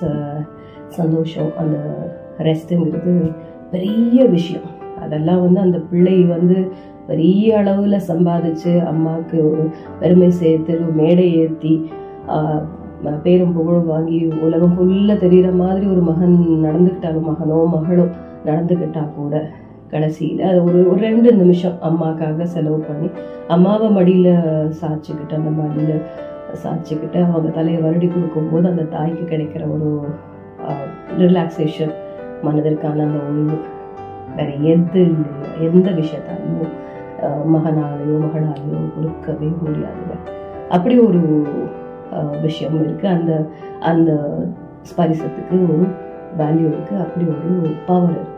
[0.88, 1.76] சந்தோஷம் அந்த
[2.38, 3.32] ரெஸ்ட்டுங்கிறது
[3.70, 4.66] பெரிய விஷயம்.
[5.00, 6.72] அதெல்லாம் வந்து அந்த பிள்ளை வந்து
[7.06, 11.82] பெரிய அளவில் சம்பாதிச்சு அம்மாவுக்கு ஒரு பெருமை சேர்த்து ஒரு மேடை ஏற்றி
[13.22, 18.10] பேரும் புகழும் வாங்கி உலகம் ஃபுல்லாக தெரிகிற மாதிரி ஒரு மகன் நடந்துக்கிட்டாலும் மகனோ மகளோ
[18.44, 19.34] நடந்துக்கிட்டா கூட
[19.90, 23.08] கடைசியில் அது ஒரு ஒரு ரெண்டு நிமிஷம் அம்மாக்காக செலவு பண்ணி
[23.48, 24.32] அம்மாவை மடியில்
[24.80, 25.94] சாய்ச்சிக்கிட்டு அந்த மடியில்
[26.54, 29.90] சாய்ச்சிக்கிட்டு அவங்க தலையை வருடி கொடுக்கும்போது அந்த தாய்க்கு கிடைக்கிற ஒரு
[31.18, 31.94] ரிலாக்ஸேஷன்
[32.42, 33.58] மனதிற்கான அந்த ஓய்வு.
[34.36, 35.02] வேற எது
[35.60, 36.72] எந்த விஷயத்தாலையும்
[37.46, 40.16] மகனாலையோ மகனாலேயோ மகளாலேயோ கொடுக்கவே முடியாதுங்க
[40.68, 41.20] அப்படி ஒரு
[42.42, 43.32] விஷயம் இருக்குது அந்த
[43.82, 44.10] அந்த
[44.82, 45.86] ஸ்பரிசத்துக்கு ஒரு
[46.38, 47.50] வேல்யூ இருக்குது அப்படி ஒரு
[47.86, 48.34] பவர் இருக்குது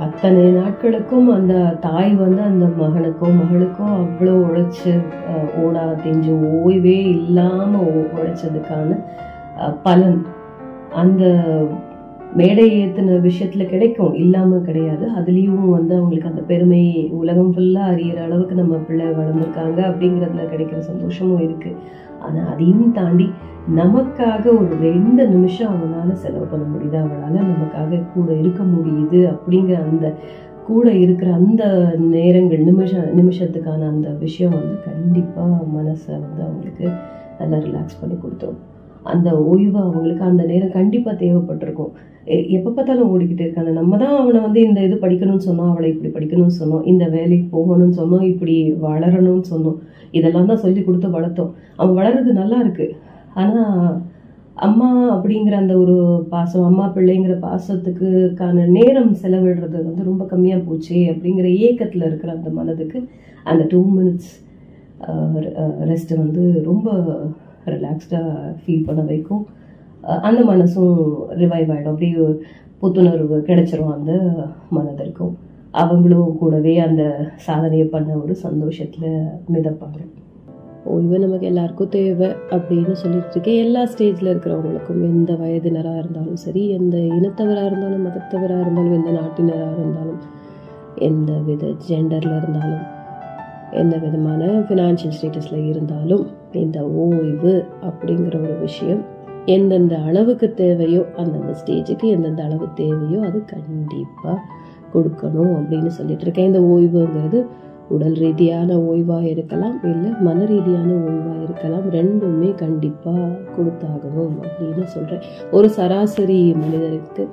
[0.00, 4.90] அத்தனை நாட்களுக்கும் அந்த தாய் வந்து அந்த மகனுக்கோ மகளுக்கோ அவ்வளோ உழைச்சி
[5.30, 8.88] அஹ், ஓடா தெஞ்சு ஓய்வே இல்லாமல் உழைச்சதுக்கான
[9.58, 10.20] அஹ், பலன்.
[10.94, 11.24] அந்த
[12.32, 14.12] மேடை ஏற்றின விஷயத்துல கிடைக்கும்.
[14.14, 15.04] இல்லாமல் கிடையாது.
[15.18, 16.82] அதுலயும் வந்து அவங்களுக்கு அந்த பெருமை
[17.18, 21.70] உலகம் ஃபுல்லா அறியிற அளவுக்கு நம்ம பிள்ளை வளர்ந்துருக்காங்க அப்படிங்கிறதுல கிடைக்கிற சந்தோஷமும் இருக்கு.
[22.20, 23.30] ஆனா அதையும் தாண்டி
[23.76, 30.14] நமக்காக ஒரு ரெண்டு நிமிஷம் அவனால செலவு பண்ண முடியுது அவளால நமக்காக கூட இருக்க முடியுது அப்படிங்கிற அந்த
[30.66, 36.88] கூட இருக்கிற அந்த நேரங்கள் நிமிஷ நிமிஷத்துக்கான அந்த விஷயம் வந்து கண்டிப்பாக மனசை வந்து அவங்களுக்கு
[37.38, 38.56] நல்லா ரிலாக்ஸ் பண்ணி கொடுத்துரும்.
[39.02, 41.90] அந்த ஓய்வு அவங்களுக்கு அந்த நேரம் கண்டிப்பாக தேவைப்பட்டிருக்கும்.
[42.24, 43.70] எ- பார்த்தாலும் ஓடிக்கிட்டே இருக்காங்க.
[43.70, 47.92] நம்ம தான் அவனை வந்து இந்த இது படிக்கணும்னு சொன்னோம் அவளை இப்படி படிக்கணும்னு சொன்னோம் இந்த வேலைக்கு போகணும்னு
[47.96, 49.76] சொன்னோம் இப்படி வளரணும்னு சொன்னோம்.
[50.18, 51.52] இதெல்லாம் தான் சொல்லி கொடுத்து வளர்த்தோம்.
[51.80, 52.86] அவன் வளர்றது நல்லா இருக்கு.
[53.42, 53.62] ஆனா
[54.66, 55.96] அம்மா அப்படிங்கிற அந்த ஒரு
[56.32, 63.00] பாசம் அம்மா பிள்ளைங்கிற பாசத்துக்குக்கான நேரம் செலவிடுறது வந்து ரொம்ப கம்மியாக போச்சு அப்படிங்கிற ஏக்கத்தில் இருக்கிற அந்த மனதுக்கு
[63.50, 64.32] அந்த டூ மினிட்ஸ்
[65.90, 66.88] ரெஸ்ட் வந்து ரொம்ப
[67.74, 69.44] ரிலாக்ஸ்டாக ஃபீல் பண்ண வைக்கும்.
[70.28, 70.98] அந்த மனசும்
[71.42, 72.26] ரிவைவ் ஆகிடும் அப்படியே
[72.82, 74.12] புத்துணர்வு கிடைச்சிரும் அந்த
[74.76, 75.34] மனதிற்கும்.
[75.70, 79.98] அவங்களும் கூடவே அந்த சாதனையை பண்ண ஒரு சந்தோஷத்தில் மிதப்பாங்க.
[80.84, 83.56] ஓய்வு நமக்கு எல்லாருக்கும் தேவை அப்படின்னு சொல்லிட்டு இருக்கேன்.
[83.56, 90.20] எல்லா ஸ்டேஜில் இருக்கிறவங்களுக்கும் எந்த வயதினராக இருந்தாலும் சரி எந்த இனத்தவராக இருந்தாலும் மதத்தவராக இருந்தாலும் எந்த நாட்டினராக இருந்தாலும்
[90.96, 92.98] எந்த வித ஜெண்டரில் இருந்தாலும்
[93.72, 99.04] எந்த விதமான ஃபினான்ஷியல் ஸ்டேட்டஸில் இருந்தாலும் இந்த ஓய்வு அப்படிங்கிற ஒரு விஷயம்
[99.44, 104.38] எந்தெந்த அளவுக்கு தேவையோ அந்தந்த ஸ்டேஜுக்கு எந்தெந்த அளவு தேவையோ அது கண்டிப்பாக
[104.94, 107.46] கொடுக்கணும் அப்படின்னு சொல்லிட்டு இருக்கேன் இந்த ஓய்வுங்கிறது
[107.88, 111.90] உடல் ரீதியான ஓய்வாக இருக்கலாம் இல்லை மன ரீதியான ஓய்வாக இருக்கலாம்.
[111.90, 117.28] ரெண்டுமே கண்டிப்பாக கொடுத்தாகணும் அப்படின்னு சொல்கிறேன் ஒரு சராசரி மனிதருக்கு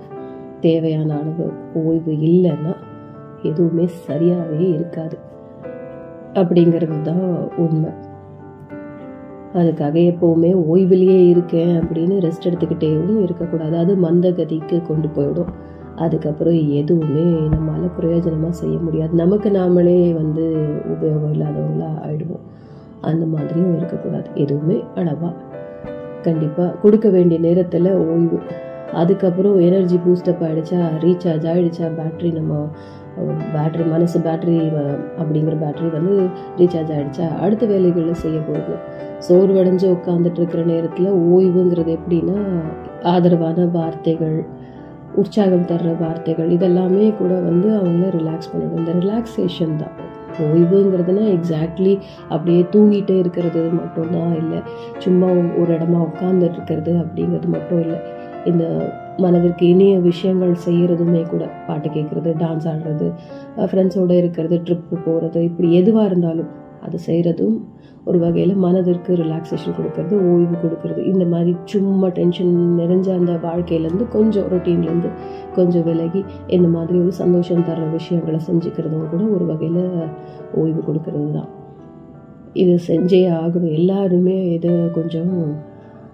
[0.60, 2.76] தேவையான அளவு ஓய்வு இல்லைன்னா
[3.43, 5.17] எதுவுமே சரியாகவே இருக்காது.
[6.34, 7.89] அப்படிங்கிறது தான் உண்மை.
[9.54, 13.78] அதுக்காக எப்போவுமே ஓய்விலேயே இருக்கேன் அப்படின்னு ரெஸ்ட் எடுத்துக்கிட்டேவும் இருக்கக்கூடாது.
[13.78, 15.52] அது மந்தகதிக்கு கொண்டு போயிடும்.
[15.97, 19.13] அதுக்கப்புறம் எதுவுமே நம்மளால் பிரயோஜனமாக செய்ய முடியாது.
[19.13, 20.45] நமக்கு நாமளே வந்து
[20.93, 22.45] உபயோகம் இல்லாதவங்களாக ஆகிடுவோம்
[23.01, 24.29] அந்த மாதிரியும் இருக்கக்கூடாது.
[24.33, 25.33] எதுவுமே அளவாக
[26.21, 28.39] கண்டிப்பாக கொடுக்க வேண்டிய நேரத்தில் ஓய்வு.
[28.93, 32.67] அதுக்கப்புறம் எனர்ஜி பூஸ்டப் ஆகிடுச்சா ரீசார்ஜ் ஆகிடுச்சா பேட்ரி நம்ம
[33.53, 34.57] பேட்ரி மனசு பேட்ரி
[35.21, 36.15] அப்படிங்கிற பேட்ரி வந்து
[36.57, 38.75] ரீசார்ஜ் ஆகிடுச்சா அடுத்த வேலைகளில் செய்ய போகுது.
[39.27, 42.38] சோர்வடைஞ்சு உட்காந்துட்டு இருக்கிற நேரத்தில் ஓய்வுங்கிறது எப்படின்னா
[43.03, 44.38] ஆதரவான வார்த்தைகள்
[45.21, 49.95] உற்சாகம் தர்ற வார்த்தைகள் இதெல்லாமே கூட வந்து அவங்கள ரிலாக்ஸ் பண்ணிடும் இந்த ரிலாக்ஸேஷன் தான்.
[50.45, 51.93] ஓய்வுங்கிறதுனா எக்ஸாக்ட்லி
[52.34, 54.60] அப்படியே தூங்கிட்டே இருக்கிறது மட்டும்தான் இல்லை
[54.97, 55.30] சும்மா
[55.62, 57.99] ஒரு இடமா உட்காந்துட்டு இருக்கிறது அப்படிங்கிறது மட்டும் இல்லை.
[58.45, 58.65] இந்த
[59.17, 63.08] மனதிற்கு இனிய விஷயங்கள் செய்கிறதுமே கூட பாட்டு கேட்குறது டான்ஸ் ஆடுறது
[63.69, 66.51] ஃப்ரெண்ட்ஸோடு இருக்கிறது ட்ரிப்பு போகிறது இப்படி எதுவாக இருந்தாலும்
[66.82, 67.58] அது செய்கிறதும்
[68.06, 71.02] ஒரு வகையில் மனதிற்கு ரிலாக்ஸேஷன் கொடுக்கறது ஓய்வு கொடுக்கறது.
[71.06, 75.10] இந்த மாதிரி சும்மா டென்ஷன் நிறைஞ்ச அந்த வாழ்க்கையிலேருந்து கொஞ்சம் ரொட்டீன்லேருந்து
[75.56, 79.84] கொஞ்சம் விலகி இந்த மாதிரி ஒரு சந்தோஷம் தர்ற விஷயங்களை செஞ்சுக்கிறதும் கூட ஒரு வகையில்
[80.54, 81.50] ஓய்வு கொடுக்கறது தான்
[82.54, 83.74] இது செஞ்சே ஆகணும்.
[83.80, 85.34] எல்லாருமே இதை கொஞ்சம்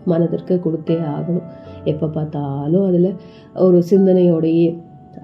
[0.05, 1.45] மனதிற்கு கொடுத்தே ஆகணும்.
[1.83, 3.15] எப்போ பார்த்தாலும் அதில்
[3.53, 4.65] ஒரு சிந்தனையோடையே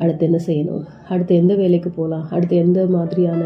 [0.04, 0.84] அடுத்து என்ன செய்யணும்?
[1.14, 3.42] அடுத்து எந்த வேலைக்கு போகலாம் அடுத்து எந்த மாதிரியான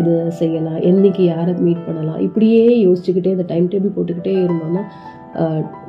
[0.00, 0.80] இது செய்யலாம்?
[0.90, 2.20] என்னைக்கு யாரை மீட் பண்ணலாம்?
[2.26, 4.84] இப்படியே யோசிச்சுக்கிட்டே இந்த டைம் டேபிள் போட்டுக்கிட்டே இருந்தோம்னா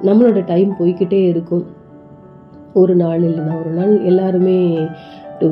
[0.07, 1.65] நம்மளோட டைம் போய்கிட்டே இருக்கும்.
[2.81, 4.57] ஒரு நாள் இல்லைன்னா ஒரு நாள் எல்லாருமே
[5.41, 5.49] டு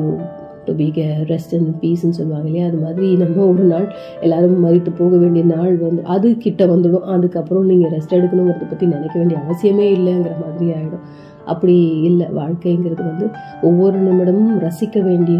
[0.66, 2.64] டு பி கே ரெஸ்ட் அண்ட் பீஸ்ன்னு சொல்லுவாங்க இல்லையா?
[2.70, 3.86] அது மாதிரி நம்ம ஒரு நாள்
[4.24, 7.06] எல்லாரும் மறித்து போக வேண்டிய நாள் வந்து அது கிட்ட வந்துடும்.
[7.14, 11.04] அதுக்கப்புறம் நீங்கள் ரெஸ்ட் எடுக்கணுங்கிறத பற்றி நினைக்க வேண்டிய அவசியமே இல்லைங்கிற மாதிரி ஆகிடும்
[11.46, 12.26] அப்படி இல்லை.
[12.26, 13.28] வாழ்க்கைங்கிறது வந்து
[13.62, 15.38] ஒவ்வொரு நிமிடமும் ரசிக்க வேண்டிய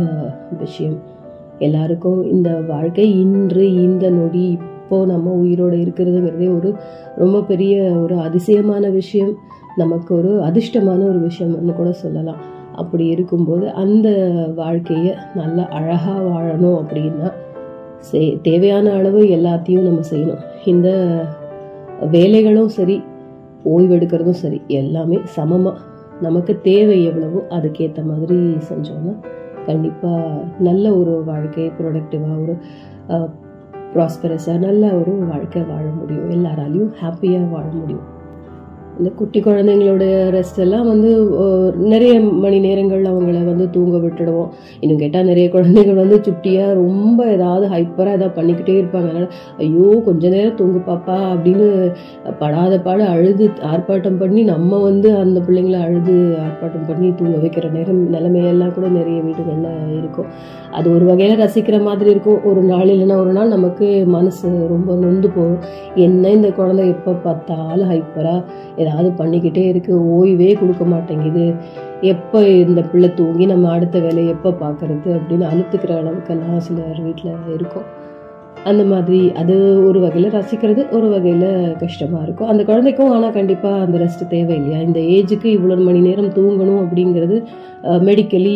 [0.59, 0.99] விஷயம்.
[1.59, 6.75] எல்லாருக்கும் இந்த வாழ்க்கை இன்று இந்த நொடி இப்போ நம்ம உயிரோடு இருக்கிறதுங்கிறதே ஒரு
[7.17, 9.35] ரொம்ப பெரிய ஒரு அதிசயமான விஷயம்.
[9.77, 12.55] நமக்கு ஒரு அதிர்ஷ்டமான ஒரு விஷயம்னு கூட சொல்லலாம்.
[12.75, 14.09] அப்படி இருக்கும்போது அந்த
[14.57, 17.33] வாழ்க்கையை நல்லா அழகாக வாழணும் அப்படின்னா
[17.99, 20.43] சே தேவையான அளவு எல்லாத்தையும் நம்ம செய்யணும்.
[20.65, 20.89] இந்த
[22.01, 23.03] வேலைகளும் சரி
[23.65, 25.79] ஓய்வெடுக்கிறதும் சரி எல்லாமே சமமாக
[26.21, 29.15] நமக்கு தேவை எவ்வளவோ அதுக்கேற்ற மாதிரி செஞ்சோம்னா
[29.67, 32.57] கண்டிப்பாக நல்ல ஒரு வாழ்க்கை ப்ரொடக்டிவாக ஒரு
[33.95, 36.31] ப்ராஸ்பரஸாக நல்ல ஒரு வாழ்க்கை வாழ முடியும்.
[36.31, 38.15] எல்லாராலையும் ஹாப்பியாக வாழ முடியும்.
[39.01, 40.05] இந்த குட்டி குழந்தைங்களோட
[40.37, 41.11] ரெஸ்ட் எல்லாம் வந்து
[41.93, 42.13] நிறைய
[42.45, 44.51] மணி நேரங்கள் அவங்கள வந்து தூங்க விட்டுடுவோம்.
[44.83, 49.09] இன்னும் கேட்டால் நிறைய குழந்தைகள் வந்து சுட்டியாக ரொம்ப ஏதாவது ஹைப்பராக ஏதாவது பண்ணிக்கிட்டே இருப்பாங்க.
[49.13, 49.29] அதனால்
[49.65, 51.69] ஐயோ கொஞ்ச நேரம் தூங்கு பாப்பா அப்படின்னு
[52.43, 56.15] படாத பாடு அழுது ஆர்ப்பாட்டம் பண்ணி நம்ம வந்து அந்த பிள்ளைங்கள அழுது
[56.47, 60.31] ஆர்ப்பாட்டம் பண்ணி தூங்க வைக்கிற நேரம் நிலைமையெல்லாம் கூட நிறைய வீடுகளில் இருக்கும்.
[60.71, 62.45] அது ஒரு வகையில் ரசிக்கிற மாதிரி இருக்கும்.
[62.45, 65.61] ஒரு நாள் இல்லைன்னா ஒரு நாள் நமக்கு மனசு ரொம்ப நொந்து போகும்.
[65.95, 68.45] என்ன இந்த குழந்தை எப்போ பார்த்தாலும் ஹைப்பராக
[68.77, 71.47] ஏதாவது பண்ணிக்கிட்டே இருக்குது ஓய்வே கொடுக்க மாட்டேங்குது.
[72.01, 77.96] எப்போ இந்த பிள்ளை தூங்கி நம்ம அடுத்த வேலையை எப்போ பார்க்குறது அப்படின்னு அழுத்துக்கிற அளவுக்கெல்லாம் சிலர் வீட்டில் இருக்கும்.
[78.67, 79.55] அந்த மாதிரி அது
[79.89, 81.45] ஒரு வகையில் ரசிக்கிறது ஒரு வகையில்
[81.83, 82.49] கஷ்டமாக இருக்கும்.
[82.49, 87.37] அந்த குழந்தைக்கும் ஆனால் கண்டிப்பாக அந்த ரெஸ்ட் தேவை இல்லையா இந்த ஏஜுக்கு இவ்வளோ மணி நேரம் தூங்கணும் அப்படிங்கிறது
[88.07, 88.55] மெடிக்கலி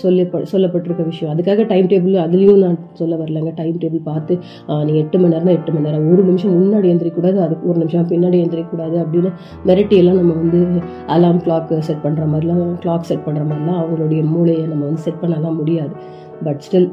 [0.00, 0.20] சொல்ல
[0.52, 1.32] சொல்லப்பட்டிருக்க விஷயம்.
[1.34, 3.50] அதுக்காக டைம் டேபிள் அதுலேயும் நான் சொல்ல வரலங்க.
[3.58, 4.34] டைம் டேபிள் பார்த்து
[4.68, 6.08] ஆஹ், நீ எட்டு மணி நேரம்னா எட்டு மணி நேரம்.
[6.12, 9.32] ஒரு நிமிஷம் முன்னாடி எந்திரிக்கூடாது அதுக்கு ஒரு நிமிஷம் பின்னாடி எந்திரிக்கூடாது அப்படின்னு
[9.68, 10.60] மிரட்டியெல்லாம் நம்ம வந்து
[11.08, 15.60] அலாம் கிளாக் செட் பண்ணுற மாதிரிலாம் கிளாக் செட் பண்ணுற மாதிரிலாம் அவங்களுடைய மூளையை நம்ம வந்து செட் பண்ணலாம்
[15.60, 15.94] முடியாது.
[16.42, 16.90] பட் ஸ்டில்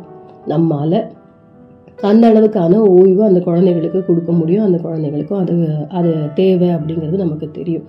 [0.47, 0.99] நம்மால்
[2.01, 4.65] அந்த அளவுக்கான ஓய்வு அந்த குழந்தைகளுக்கு கொடுக்க முடியும்.
[4.65, 5.55] அந்த குழந்தைகளுக்கும் அது
[5.89, 7.83] அது தேவை அப்படிங்கிறது நமக்கு தெரியும்.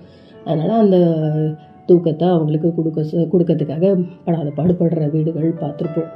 [0.45, 0.97] அதனால் அந்த
[1.85, 3.01] தூக்கத்தை அவங்களுக்கு கொடுக்க
[3.31, 6.11] கொடுக்கறதுக்காக படாத பாடுபடுற வீடுகள் பார்த்துருப்போம்.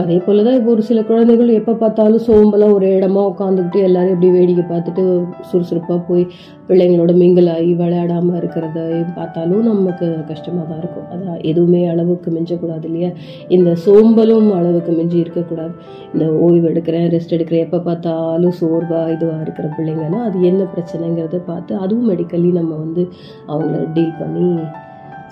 [0.00, 4.28] அதே போல தான் இப்போ ஒரு சில குழந்தைகள் எப்போ பார்த்தாலும் சோம்பலாக ஒரு இடமா உட்காந்துக்கிட்டு எல்லாரும் இப்படி
[4.36, 5.02] வேடிக்கை பார்த்துட்டு
[5.50, 6.24] சுறுசுறுப்பாக போய்
[6.68, 8.78] பிள்ளைங்களோட mingle ஆகி விளையாடாமல் இருக்கிறத
[9.16, 11.08] பார்த்தாலும் நமக்கு கஷ்டமாக தான் இருக்கும்.
[11.14, 13.10] அதான் எதுவுமே அளவுக்கு மிஞ்சக்கூடாது இல்லையா?
[13.48, 15.74] இந்த சோம்பலும் அளவுக்கு மிஞ்சி இருக்கக்கூடாது.
[16.14, 21.74] இந்த ஓய்வு எடுக்கிறேன் ரெஸ்ட் எடுக்கிறேன் எப்போ பார்த்தாலும் சோர்வாக இதுவாக இருக்கிற பிள்ளைங்கன்னா அது என்ன பிரச்சனைங்கிறத பார்த்து
[21.76, 23.04] அதுவும் மெடிக்கலி நம்ம வந்து
[23.48, 24.46] அவங்கள டீல் பண்ணி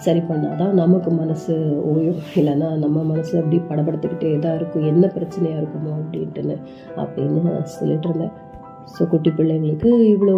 [0.05, 1.55] சரி பண்ணாதான் நமக்கு மனசு
[1.93, 2.21] ஓயும்.
[2.41, 4.87] இல்லைன்னா நம்ம மனசு அப்படி படப்படுத்திக்கிட்டே தான் இருக்கும்.
[4.93, 6.57] என்ன பிரச்சனையாக இருக்குமோ அப்படின்ட்டுன்னு
[7.03, 7.43] அப்படின்னு
[7.77, 8.35] சொல்லிட்டு இருந்தேன்.
[8.95, 10.37] ஸோ குட்டி பிள்ளைங்களுக்கு இவ்வளோ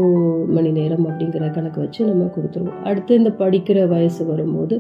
[0.56, 2.80] மணி நேரம் அப்படிங்கிற கணக்கு வச்சு நம்ம கொடுத்துருவோம்.
[2.84, 4.76] அடுத்து இந்த படிக்கிற வயசு வரும்போது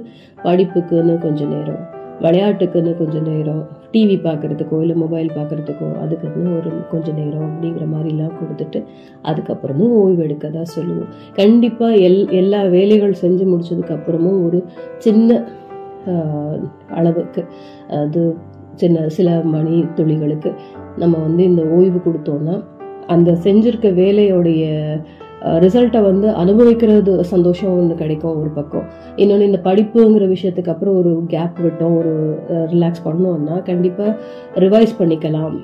[0.46, 1.82] படிப்புக்குன்னு கொஞ்சம் நேரம்
[2.24, 3.62] விளையாட்டுக்குன்னு கொஞ்சம் நேரம்
[3.92, 8.84] டிவி பார்க்குறதுக்கோ இல்லை மொபைல் பார்க்குறதுக்கோ அதுக்குன்னு ஒரு கொஞ்சம் நேரம் அப்படிங்கிற மாதிரிலாம் கொடுத்துட்டு
[9.24, 11.08] அதுக்கப்புறமும் ஓய்வு எடுக்க தான் சொல்லுவோம்.
[11.32, 14.64] கண்டிப்பாக எல் எல்லா வேலைகள் செஞ்சு முடிச்சதுக்கப்புறமும் ஒரு
[14.98, 15.46] சின்ன
[16.90, 17.44] அளவுக்கு
[17.88, 18.36] அது
[18.74, 20.52] சின்ன சில மணி துளிகளுக்கு
[20.96, 22.64] நம்ம வந்து இந்த ஓய்வு கொடுத்தோம்னா
[23.06, 24.64] அந்த செஞ்சிருக்க வேலையோடைய
[25.64, 28.86] ரிசல்ட்டை வந்து அனுபவிக்கிறது சந்தோஷம் ஒன்று கிடைக்கும் ஒரு பக்கம்.
[29.16, 32.14] இன்னொன்று இந்த படிப்புங்கிற விஷயத்துக்கு அப்புறம் ஒரு கேப் விட்டோம் ஒரு
[32.72, 34.16] ரிலாக்ஸ் பண்ணோம்னா கண்டிப்பாக
[34.56, 35.54] ரிவைஸ் பண்ணிக்கலாம்.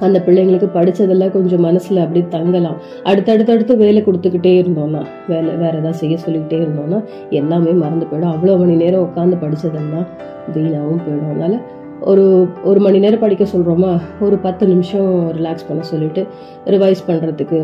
[0.00, 2.76] அந்த பிள்ளைங்களுக்கு படித்ததெல்லாம் கொஞ்சம் மனசில் அப்படி தங்கலாம்.
[3.04, 8.34] அடுத்தடுத்தடுத்து வேலை கொடுத்துக்கிட்டே இருந்தோம்னா வேலை வேறு ஏதாவது செய்ய சொல்லிக்கிட்டே இருந்தோம்னா எல்லாமே மறந்து போயிடும்.
[8.34, 10.06] அவ்வளோ மணி நேரம் உட்காந்து படித்ததெல்லாம்
[10.54, 11.30] வீணாகவும் போயிடும்.
[11.30, 11.56] அதனால்
[12.00, 12.24] ஒரு
[12.64, 16.22] ஒரு மணி நேரம் படிக்க சொல்கிறோமா ஒரு பத்து நிமிஷம் ரிலாக்ஸ் பண்ண சொல்லிட்டு
[16.74, 17.58] ரிவைஸ் பண்ணுறதுக்கு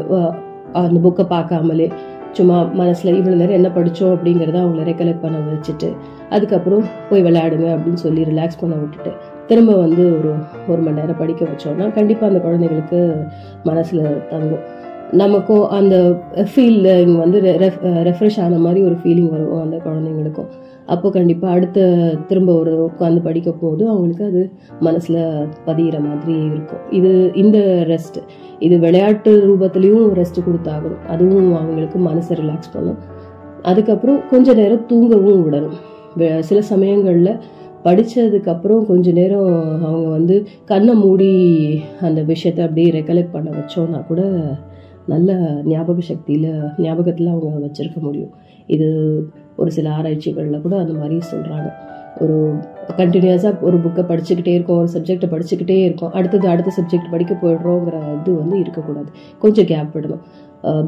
[0.81, 1.89] அந்த புக்கை பார்க்காமலே
[2.33, 5.89] சும்மா மனசில் இவ்வளோ நேரம் என்ன படித்தோம் அப்படிங்கிறத அவங்கள ரெக்கலெக்ட் பண்ண வச்சுட்டு
[6.31, 9.13] அதுக்கப்புறம் போய் விளையாடுங்க அப்படின்னு சொல்லி ரிலாக்ஸ் பண்ண விட்டுட்டு
[9.47, 10.31] திரும்ப வந்து ஒரு
[10.69, 13.01] ஒரு மணி நேரம் படிக்க வச்சோம்னா கண்டிப்பாக அந்த குழந்தைங்களுக்கு
[13.63, 14.65] மனசில் தங்கும்.
[15.23, 15.97] நமக்கும் அந்த
[16.51, 17.41] ஃபீல் வந்து
[18.09, 20.51] ரெஃப்ரெஷ் ஆன மாதிரி ஒரு ஃபீலிங் வரும் அந்த குழந்தைங்களுக்கும்.
[20.93, 21.79] அப்போ கண்டிப்பாக அடுத்த
[22.29, 24.43] திரும்ப ஒரு உட்காந்து படிக்க போது அவங்களுக்கு அது
[24.87, 25.21] மனசில்
[25.67, 26.83] பதிகிற மாதிரி இருக்கும்.
[26.99, 27.13] இது
[27.43, 27.59] இந்த
[27.93, 28.19] ரெஸ்ட்
[28.67, 31.03] இது விளையாட்டு ரூபத்துலேயும் ரெஸ்ட் கொடுத்தாகணும்.
[31.15, 33.01] அதுவும் அவங்களுக்கு மனசை ரிலாக்ஸ் பண்ணும்.
[33.71, 35.79] அதுக்கப்புறம் கொஞ்ச நேரம் தூங்கவும் விடணும்.
[36.49, 37.33] சில சமயங்களில்
[37.87, 39.49] படித்ததுக்கப்புறம் கொஞ்ச நேரம்
[39.87, 40.37] அவங்க வந்து
[40.71, 41.33] கண்ணை மூடி
[42.09, 44.23] அந்த விஷயத்தை அப்படியே ரெக்கலெக்ட் பண்ண வச்சோன்னா கூட
[45.13, 45.31] நல்ல
[45.71, 46.53] ஞாபக சக்தியில்
[46.85, 48.31] ஞாபகத்தில் அவங்க வச்சுருக்க முடியும்.
[48.75, 48.89] இது
[49.57, 51.69] ஒரு சில ஆராய்ச்சிகளில் கூட அந்த மாதிரி சொல்கிறாங்க
[52.23, 52.37] ஒரு
[52.97, 56.13] கண்டினியூஸாக ஒரு புக்கை படிச்சுக்கிட்டே இருக்கோம் ஒரு சப்ஜெக்டை படிச்சுக்கிட்டே இருக்கோம்.
[56.13, 59.09] அடுத்தது அடுத்த சப்ஜெக்ட் படிக்க போயிடுறோங்கிற இது வந்து இருக்கக்கூடாது.
[59.39, 60.23] கொஞ்சம் கேப் விடணும்.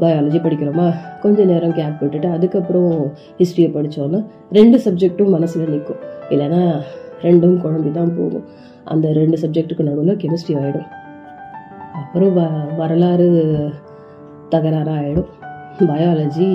[0.03, 0.85] பயாலஜி படிக்கிறோமா?
[1.21, 2.93] கொஞ்சம் நேரம் கேப் விட்டுட்டு அதுக்கப்புறம்
[3.39, 4.19] ஹிஸ்ட்ரியை படித்தோன்னா
[4.51, 6.61] ரெண்டு சப்ஜெக்ட்டும் மனசில் நிற்கும் இல்லைன்னா
[7.21, 8.45] ரெண்டும் குழம்பி தான் போகும்.
[8.93, 10.87] அந்த ரெண்டு சப்ஜெக்ட்டுக்கு நடுவில் கெமிஸ்ட்ரி ஆகிடும்
[12.01, 12.41] அப்புறம் வ
[12.77, 13.27] வரலாறு
[14.51, 15.29] தகராறாக ஆகிடும்
[15.79, 16.47] பயாலஜி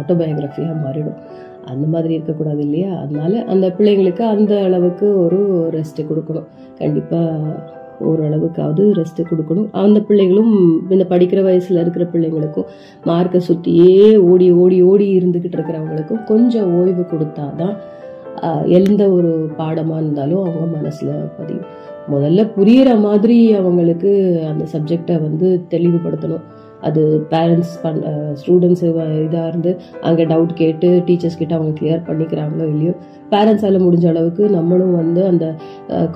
[0.00, 1.18] ஆட்டோபயோகிராஃபியாக மாறிடும்.
[1.64, 3.00] அந்த மாதிரி இருக்கக்கூடாது இல்லையா?
[3.00, 6.48] அதனால அந்த பிள்ளைங்களுக்கு அந்த அளவுக்கு ஒரு ரெஸ்ட்டு கொடுக்கணும்.
[6.78, 9.68] கண்டிப்பாக ஓரளவுக்காவது ரெஸ்ட்டு கொடுக்கணும்.
[9.72, 10.52] அந்த பிள்ளைகளும்
[10.90, 12.64] இந்த படிக்கிற வயசில் இருக்கிற பிள்ளைங்களுக்கும்
[13.04, 20.44] மார்க்கை சுற்றியே ஓடி ஓடி ஓடி இருந்துக்கிட்டு இருக்கிறவங்களுக்கும் கொஞ்சம் ஓய்வு கொடுத்தாதான் தான் எந்த ஒரு பாடமாக இருந்தாலும்
[20.44, 21.66] அவங்க மனசில் பதியும்.
[22.10, 26.40] முதல்ல புரியிற மாதிரி அவங்களுக்கு அந்த சப்ஜெக்டை வந்து தெளிவுபடுத்தணும்.
[26.82, 28.00] அது பேரண்ட்ஸ் பண்
[28.40, 28.86] ஸ்டூடெண்ட்ஸு
[29.24, 32.94] இதாக இருந்து அங்கே டவுட் கேட்டு டீச்சர்ஸ் கிட்ட அவங்க கிளியர் பண்ணிக்கிறாங்களோ இல்லையோ
[33.30, 35.44] பேரண்ட்ஸால் முடிஞ்ச அளவுக்கு நம்மளும் வந்து அந்த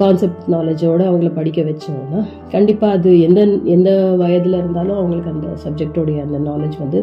[0.00, 3.40] கான்செப்ட் நாலேஜோடு அவங்கள படிக்க வச்சோம்னா கண்டிப்பாக அது எந்த
[3.76, 3.90] எந்த
[4.22, 7.00] வயதில் இருந்தாலும் அவங்களுக்கு அந்த சப்ஜெக்டோடைய அந்த நாலேஜ் வந்து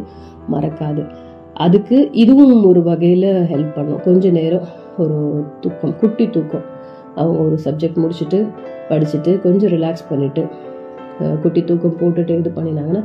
[0.53, 1.03] மறக்காது.
[1.65, 4.03] அதுக்கு இதுவும் ஒரு வகையில் ஹெல்ப் பண்ணும்.
[4.05, 5.17] கொஞ்ச நேரம் ஒரு
[5.61, 6.65] தூக்கம் குட்டி தூக்கம்.
[7.15, 8.39] அவங்க ஒரு சப்ஜெக்ட் முடிச்சுட்டு
[8.89, 10.43] படிச்சுட்டு கொஞ்சம் ரிலாக்ஸ் பண்ணிவிட்டு
[11.41, 13.01] குட்டி தூக்கம் போட்டுட்டு இது பண்ணினாங்கன்னா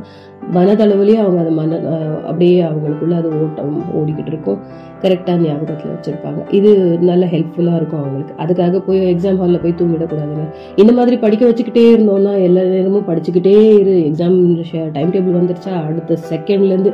[0.53, 1.79] மனதளவுலேயே அவங்க அதை மன
[2.25, 4.59] அப்படியே அவங்களுக்குள்ள அது ஓட்டம் ஓடிக்கிட்டு இருக்கும்.
[5.01, 6.53] கரெக்டாக ஞாபகத்தில் வச்சுருப்பாங்க.
[6.53, 8.33] இது நல்ல ஹெல்ப்ஃபுல்லாக இருக்கும் அவங்களுக்கு.
[8.43, 10.45] அதுக்காக போய் எக்ஸாம் ஹாலில் போய் தூங்கிடக்கூடாதுங்க.
[10.75, 13.95] இந்த மாதிரி படிக்க வச்சுக்கிட்டே இருந்தோம்னா எல்லா நேரமும் படிச்சுக்கிட்டே இரு.
[14.09, 15.73] எக்ஸாம் டைம் டேபிள் வந்துருச்சா?
[15.85, 16.93] அடுத்த செகண்ட்லேருந்து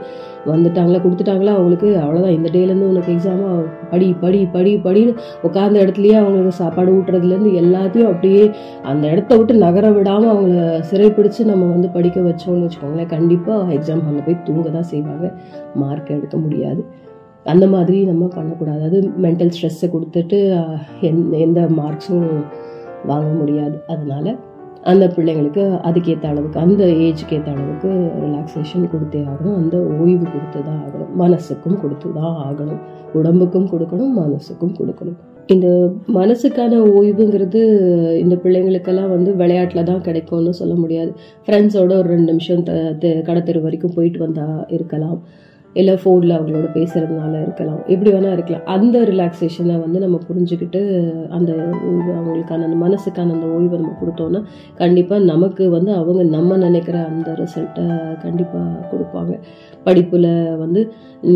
[0.54, 6.60] வந்துட்டாங்களா கொடுத்துட்டாங்களா அவங்களுக்கு அவ்வளோதான் இந்த டேலேருந்து உனக்கு எக்ஸாமாக படி படி படி படின்னு உட்காந்த இடத்துலையே அவங்களுக்கு
[6.62, 8.44] சாப்பாடு ஊட்டுறதுலேருந்து எல்லாத்தையும் அப்படியே
[8.92, 13.10] அந்த இடத்த விட்டு நகர விடாமல் அவங்கள சிறை சிறைப்பிடிச்சு நம்ம வந்து படிக்க வச்சோம்னு வச்சுக்கோங்களேன்.
[13.14, 15.26] கண்டிப்பாக எக்ஸாம் ஹாலில் போய் தூங்க தான் செய்வாங்க.
[15.82, 16.82] மார்க் எடுக்க முடியாது.
[17.46, 18.82] அந்த மாதிரி நம்ம பண்ணக்கூடாது.
[18.90, 20.38] அது மென்டல் ஸ்ட்ரெஸ்ஸை கொடுத்துட்டு
[21.10, 22.28] எந் எந்த எந்த மார்க்ஸும்
[23.12, 23.78] வாங்க முடியாது.
[23.94, 24.36] அதனால
[24.86, 29.56] அந்த பிள்ளைங்களுக்கு அதுக்கேற்ற அளவுக்கு அந்த ஏஜுக்கு ஏற்ற அளவுக்கு ரிலாக்ஸேஷன் கொடுத்தே ஆகணும்.
[29.56, 31.22] அந்த ஓய்வு கொடுத்து தான் ஆகணும்.
[31.22, 32.80] மனசுக்கும் கொடுத்து தான் ஆகணும்.
[33.14, 35.18] உடம்புக்கும் கொடுக்கணும் மனசுக்கும் கொடுக்கணும்.
[35.48, 37.62] இந்த மனசுக்கான ஓய்வுங்கிறது
[38.18, 41.14] இந்த பிள்ளைங்களுக்கெல்லாம் வந்து விளையாட்டில் தான் கிடைக்கும்னு சொல்ல முடியாது.
[41.46, 45.22] ஃப்ரெண்ட்ஸோட ஒரு ரெண்டு நிமிஷம் த தெ- கடத்தெரு வரைக்கும் போயிட்டு வந்தால் இருக்கலாம்.
[45.76, 47.80] இல்லை ஃபோனில் அவங்களோட பேசுகிறதுனால இருக்கலாம்.
[47.94, 48.66] எப்படி வேணால் இருக்கலாம்.
[48.76, 50.82] அந்த ரிலாக்ஸேஷனை வந்து நம்ம புரிஞ்சுக்கிட்டு
[51.30, 51.52] அந்த
[51.90, 54.42] ஓய்வு அவங்களுக்கான அந்த மனசுக்கான அந்த ஓய்வை நம்ம கொடுத்தோன்னா
[54.76, 57.86] கண்டிப்பாக நமக்கு வந்து அவங்க நம்ம நினைக்கிற அந்த ரிசல்ட்டை
[58.22, 59.34] கண்டிப்பாக கொடுப்பாங்க.
[59.84, 60.32] படிப்பில்
[60.64, 60.82] வந்து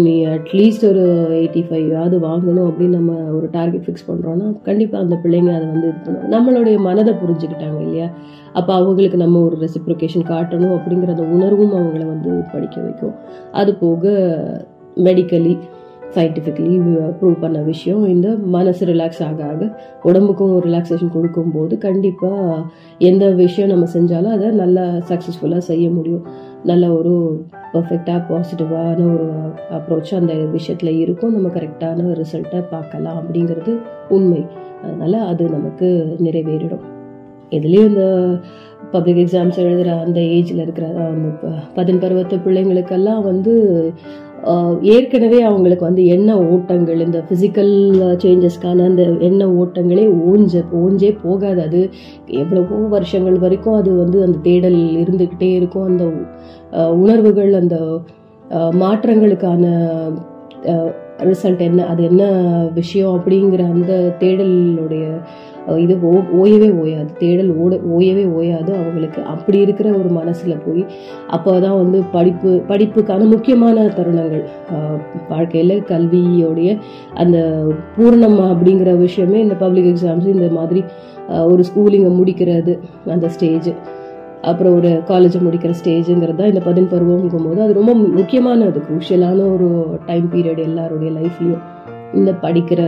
[0.04, 1.04] நீ அட்லீஸ்ட் ஒரு
[1.40, 6.00] எயிட்டி ஃபைவாவது வாங்கணும் அப்படின்னு நம்ம ஒரு டார்கெட் ஃபிக்ஸ் பண்ணுறோன்னா கண்டிப்பாக அந்த பிள்ளைங்க அதை வந்து இது
[6.06, 8.08] பண்ணுவோம் நம்மளுடைய மனதை புரிஞ்சுக்கிட்டாங்க இல்லையா?
[8.54, 13.14] அப்போ அவங்களுக்கு நம்ம ஒரு ரெசிப்ரிகேஷன் காட்டணும் அப்படிங்கிற அந்த உணர்வும் அவங்கள வந்து படிக்க வைக்கும்.
[13.52, 14.14] அது போக
[14.96, 15.58] மெடிக்கலி
[16.16, 16.76] சயின்டிஃபிக்லி
[17.22, 18.08] ப்ரூவ் பண்ண விஷயம்.
[18.08, 22.62] இந்த மனசு ரிலாக்ஸ் ஆக ஆக உடம்புக்கும் ரிலாக்ஸேஷன் கொடுக்கும்போது கண்டிப்பாக
[22.98, 26.26] எந்த விஷயம் நம்ம செஞ்சாலும் அதை நல்லா சக்ஸஸ்ஃபுல்லாக செய்ய முடியும்.
[26.64, 29.30] நல்ல ஒரு பர்ஃபெக்டாக பாசிட்டிவான ஒரு
[29.78, 31.34] அப்ரோச் அந்த விஷயத்தில் இருக்கும்.
[31.34, 33.78] நம்ம கரெக்டான ரிசல்ட்டை பார்க்கலாம் அப்படிங்கிறது
[34.10, 34.46] உண்மை.
[34.84, 36.98] அதனால் அது நமக்கு நிறைவேறிடும்.
[37.52, 38.04] இதுலேயும் இந்த
[38.92, 43.54] பப்ளிக் எக்ஸாம்ஸ் எழுதுகிற அந்த ஏஜில் இருக்கிற அந்த ப- பதின் பருவத்து பிள்ளைங்களுக்கெல்லாம் வந்து
[44.82, 47.72] ஏற்கனவே அவங்களுக்கு வந்து எண்ண ஓட்டங்கள் இந்த ஃபிசிக்கல்
[48.24, 51.62] சேஞ்சஸ்க்கான அந்த எண்ண ஓட்டங்களே ஓஞ்ச ஓஞ்சே போகாது.
[51.62, 51.82] அது
[52.28, 55.84] எவ்வளவோ வருஷங்கள் வரைக்கும் அது வந்து அந்த தேடல் இருந்துக்கிட்டே இருக்கும்.
[55.84, 56.06] அந்த
[56.96, 57.76] உணர்வுகள் அந்த
[58.82, 59.66] மாற்றங்களுக்கான
[61.24, 62.24] ரிசல்ட் என்ன அது என்ன
[62.74, 65.06] விஷயம் அப்படிங்கிற அந்த தேடலுடைய
[65.84, 67.10] இது ஓ ஓயவே ஓயாது.
[67.20, 68.72] தேடல் ஓட ஓயவே ஓயாது.
[68.76, 70.84] அவங்களுக்கு அப்படி இருக்கிற ஒரு மனசில் போய்
[71.28, 74.44] அப்போ தான் வந்து படிப்பு படிப்புக்கான முக்கியமான தருணங்கள்.
[75.30, 76.70] வாழ்க்கையில் கல்வியோடைய
[77.14, 77.38] அந்த
[77.98, 80.84] பூர்ணம் அப்படிங்கிற விஷயமே இந்த பப்ளிக் எக்ஸாம்ஸ் இந்த மாதிரி
[81.52, 82.74] ஒரு ஸ்கூலிங்கை முடிக்கிறது
[83.06, 83.72] அந்த ஸ்டேஜ்
[84.42, 89.48] அப்புறம் ஒரு காலேஜ் முடிக்கிற ஸ்டேஜுங்கிறது தான் இந்த பதின் பருவம்ங்கும் போது அது ரொம்ப முக்கியமான அது குரூஷியலான
[89.54, 89.68] ஒரு
[90.06, 91.66] டைம் பீரியட் எல்லாருடைய லைஃப்லேயும்
[92.14, 92.82] இந்த படிக்கிற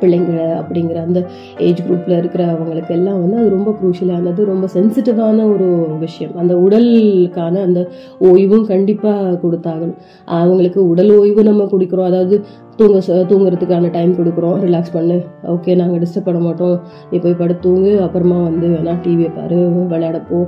[0.00, 1.20] பிள்ளைங்க அப்படிங்கிற அந்த
[1.58, 5.68] ஏஜ் குரூப்பில் இருக்கிற அவங்களுக்கு எல்லாம் வந்து அது ரொம்ப குரூஷியலானது ரொம்ப சென்சிட்டிவான ஒரு
[5.98, 6.36] விஷயம்.
[6.36, 7.88] அந்த உடலுக்கான அந்த
[8.20, 9.96] ஓய்வும் கண்டிப்பாக கொடுத்தாகணும்.
[10.24, 12.04] அவங்களுக்கு உடல் ஓய்வு நம்ம கொடுக்குறோம்.
[12.04, 12.44] அதாவது
[12.78, 12.98] தூங்க
[13.30, 14.56] தூங்குறதுக்கான டைம் கொடுக்குறோம்.
[14.64, 15.16] ரிலாக்ஸ் பண்ணு.
[15.52, 16.76] ஓகே நாங்கள் டிஸ்டர்ப் பண்ண மாட்டோம்.
[17.10, 17.92] நீ போய் படுத்து தூங்கு.
[18.06, 19.58] அப்புறமா வந்து வேணா டிவியை பாரு
[19.92, 20.40] விளையாடப்போ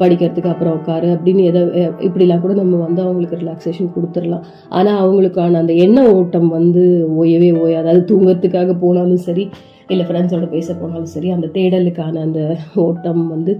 [0.00, 1.08] படிக்கிறதுக்கு அப்புறம் உட்காரு.
[1.16, 1.62] அப்படின்னு எதை
[2.06, 4.46] இப்படிலாம் கூட நம்ம வந்து அவங்களுக்கு ரிலாக்ஸேஷன் கொடுத்துடலாம்.
[4.78, 6.84] ஆனால் அவங்களுக்கான அந்த எண்ண ஓட்டம் வந்து
[7.20, 7.88] ஓயவே ஓயாது.
[7.92, 9.46] அது தூங்குறதுக்காக போனாலும் சரி
[9.90, 12.40] இல்லை ஃப்ரெண்ட்ஸோட பேச போனாலும் சரி அந்த தேடலுக்கான அந்த
[12.84, 13.52] ஓட்டம் வந்து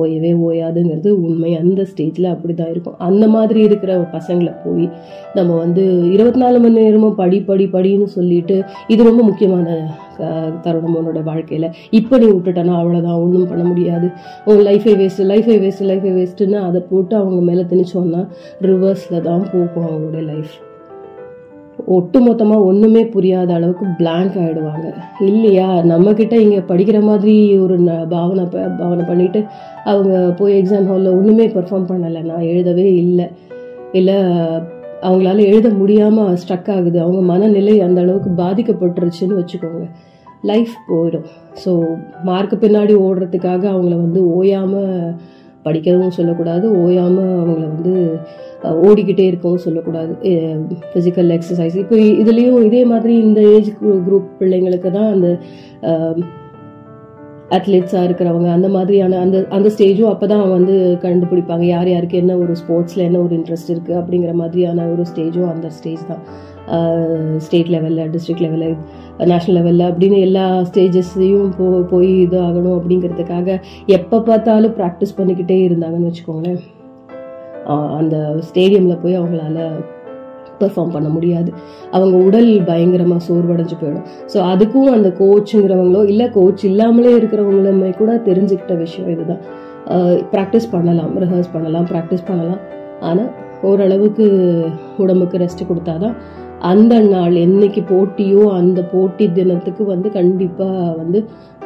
[0.00, 1.52] ஓயவே ஓயாதுங்கிறது உண்மை.
[1.62, 2.98] அந்த ஸ்டேஜில் அப்படி தான் இருக்கும்.
[3.08, 4.86] அந்த மாதிரி இருக்கிற பசங்களை போய்
[5.38, 8.58] நம்ம வந்து இருபத்தி நாலு மணி நேரமும் படி படி படின்னு சொல்லிட்டு
[8.94, 9.76] இது ரொம்ப முக்கியமான
[10.64, 11.68] தருணம் உன்னோட வாழ்க்கையில்.
[11.98, 14.08] இப்போ நீ விட்டுட்டனா அவ்வளோதான் ஒன்றும் பண்ண முடியாது.
[14.44, 18.24] உன் லைஃபை வேஸ்ட்டு லைஃபை வேஸ்ட்டு லைஃபை வேஸ்ட்டுன்னு அதை போட்டு அவங்க மேலே திணிச்சோன்னா
[18.70, 20.56] ரிவர்ஸில் தான் போகும் அவங்களுடைய லைஃப்
[21.86, 25.76] ஒட்டு மொத்தமாக ஒன்றுமே புரியாத அளவுக்கு பிளாங்க் ஆகிடுவாங்க இல்லையா?
[25.76, 29.44] நம்மக்கிட்ட இங்கே படிக்கிற மாதிரி ஒரு ந- பாவனை ப- பாவனை பண்ணிட்டு
[29.84, 32.22] அவங்க போய் எக்ஸாம் ஹாலில் ஒன்றுமே பெர்ஃபார்ம் பண்ணலை.
[32.22, 33.28] நான் எழுதவே இல்லை.
[33.92, 34.14] இல்லை
[35.02, 37.00] அவங்களால எழுத முடியாமல் ஸ்ட்ரக் ஆகுது.
[37.00, 39.90] அவங்க மனநிலை அந்த அளவுக்கு பாதிக்கப்பட்டுருச்சுன்னு வச்சுக்கோங்க.
[40.42, 41.24] லைஃப் போயிடும்.
[41.64, 41.86] ஸோ
[42.22, 45.14] மார்க்கு பின்னாடி ஓடுறதுக்காக அவங்கள வந்து ஓயாமல்
[45.66, 47.94] படிக்கவும் சொல்லக்கூடாது ஓயாமல் அவங்கள வந்து
[48.88, 50.12] ஓடிக்கிட்டே இருக்கவும் சொல்லக்கூடாது.
[50.90, 53.70] ஃபிசிக்கல் எக்ஸசைஸ் இப்போ இதுலேயும் இதே மாதிரி இந்த ஏஜ்
[54.06, 55.28] குரூப் பிள்ளைங்களுக்கு தான் அந்த
[57.56, 61.64] அத்லெட்ஸாக இருக்கிறவங்க அந்த மாதிரியான அந்த அந்த ஸ்டேஜும் அப்போ தான் வந்து கண்டுபிடிப்பாங்க.
[61.74, 66.04] யார் யாருக்கு என்ன ஒரு ஸ்போர்ட்ஸில் என்ன ஒரு இன்ட்ரெஸ்ட் இருக்குது அப்படிங்கிற மாதிரியான ஒரு ஸ்டேஜும் அந்த ஸ்டேஜ்
[66.10, 66.22] தான்.
[67.44, 68.74] ஸ்டேட் லெவலில் டிஸ்ட்ரிக்ட் லெவலில்
[69.30, 73.56] நேஷ்னல் லெவலில் அப்படின்னு எல்லா ஸ்டேஜஸ்லையும் போ போய் இது ஆகணும் அப்படிங்கிறதுக்காக
[73.98, 76.60] எப்போ பார்த்தாலும் ப்ராக்டிஸ் பண்ணிக்கிட்டே இருந்தாங்கன்னு வச்சுக்கோங்களேன்.
[78.00, 78.16] அந்த
[78.48, 79.58] ஸ்டேடியமில் போய் அவங்களால
[80.60, 81.50] பெர்ஃபார்ம் பண்ண முடியாது.
[81.96, 84.06] அவங்க உடல் பயங்கரமாக சோர்வடைஞ்சு போயிடும்.
[84.32, 89.42] ஸோ அதுக்கும் அந்த கோச்சுங்கிறவங்களோ இல்லை கோச் இல்லாமலே இருக்கிறவங்களுமே கூட தெரிஞ்சுக்கிட்ட விஷயம் இதுதான்.
[90.32, 92.60] ப்ராக்டிஸ் பண்ணலாம் ரிஹர்ஸ் பண்ணலாம் ப்ராக்டிஸ் பண்ணலாம்.
[93.08, 93.30] ஆனால்
[93.68, 94.26] ஓரளவுக்கு
[95.02, 96.14] உடம்புக்கு ரெஸ்ட் கொடுத்தாதான்
[96.68, 101.20] அந்த நாள் என்னைக்கு போட்டியோ அந்த போட்டி தினத்துக்கு வந்து கண்டிப்பாக வந்து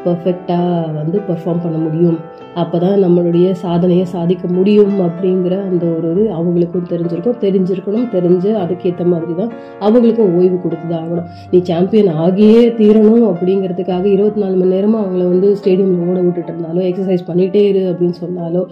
[0.05, 2.17] பர்ஃபெக்டாக வந்து பெர்ஃபார்ம் பண்ண முடியும்.
[2.63, 9.05] அப்போ தான் நம்மளுடைய சாதனையை சாதிக்க முடியும் அப்படிங்கிற அந்த ஒரு இது அவங்களுக்கும் தெரிஞ்சிருக்கும் தெரிஞ்சிருக்கணும் தெரிஞ்சு அதுக்கேற்ற
[9.13, 11.31] மாதிரி தான் அவங்களுக்கும் ஓய்வு கொடுத்து தான் ஆகணும்.
[11.53, 16.85] நீ சாம்பியன் ஆகியே தீரணும் அப்படிங்கிறதுக்காக இருபத்தி நாலு மணி நேரமும் அவங்கள வந்து ஸ்டேடியமில் ஓட விட்டுட்டு இருந்தாலோ
[16.91, 18.65] எக்ஸசைஸ் பண்ணிகிட்டே இரு அப்படின்னு சொன்னாலோ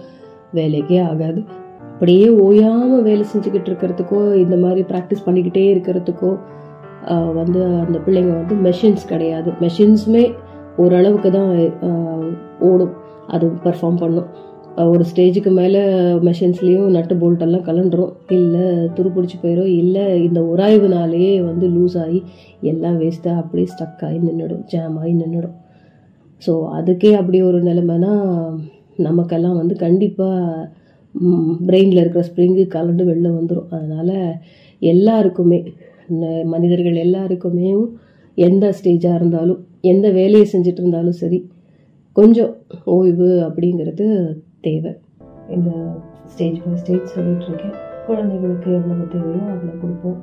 [0.59, 1.41] வேலைக்கே ஆகாது.
[1.93, 6.31] அப்படியே ஓயாமல் வேலை செஞ்சுக்கிட்டு இருக்கிறதுக்கோ இந்த மாதிரி ப்ராக்டிஸ் பண்ணிக்கிட்டே இருக்கிறதுக்கோ
[7.39, 9.49] வந்து அந்த பிள்ளைங்க வந்து மெஷின்ஸ் கிடையாது.
[9.63, 10.23] மெஷின்ஸுமே
[10.83, 11.51] ஓரளவுக்கு தான்
[12.69, 12.93] ஓடும்.
[13.33, 14.29] அது பர்ஃபார்ம் பண்ணும்.
[14.91, 15.81] ஒரு ஸ்டேஜுக்கு மேலே
[16.27, 18.63] மெஷின்ஸ்லேயும் நட்டு போல்ட்டெல்லாம் கலண்டுரும் இல்லை
[18.95, 22.19] துருப்பிடிச்சு போயிடும் இல்லை இந்த உராய்வுனாலேயே வந்து லூஸ் ஆகி
[22.71, 25.57] எல்லாம் வேஸ்ட்டாக அப்படியே ஸ்டக் ஆகி நின்றுடும் ஜாம் ஆகி நின்றுடும்
[26.41, 28.13] ஸோ அதுக்கே அப்படி ஒரு நிலைமைனா
[28.99, 30.67] நமக்கெல்லாம் வந்து கண்டிப்பாக
[31.67, 34.15] பிரெயினில் இருக்கிற ஸ்ப்ரிங்கு கலண்டு வெளில வந்துடும் அதனால்
[34.79, 35.59] எல்லாருக்குமே
[36.53, 37.69] மனிதர்கள் எல்லாருக்குமே
[38.37, 41.39] எந்த ஸ்டேஜாக இருந்தாலும் எந்த வேலையை செஞ்சுட்டு இருந்தாலும் சரி
[42.13, 42.51] கொஞ்சம்
[42.85, 44.05] ஓய்வு அப்படிங்கிறது
[44.61, 44.91] தேவை.
[45.49, 45.71] இந்த
[46.31, 50.19] ஸ்டேஜ் பை ஸ்டேஜ் சொல்லிகிட்ருக்கேன் குழந்தைகளுக்கு எவ்வளவு தேவையோ அவ்வளோ கொடுப்போம்.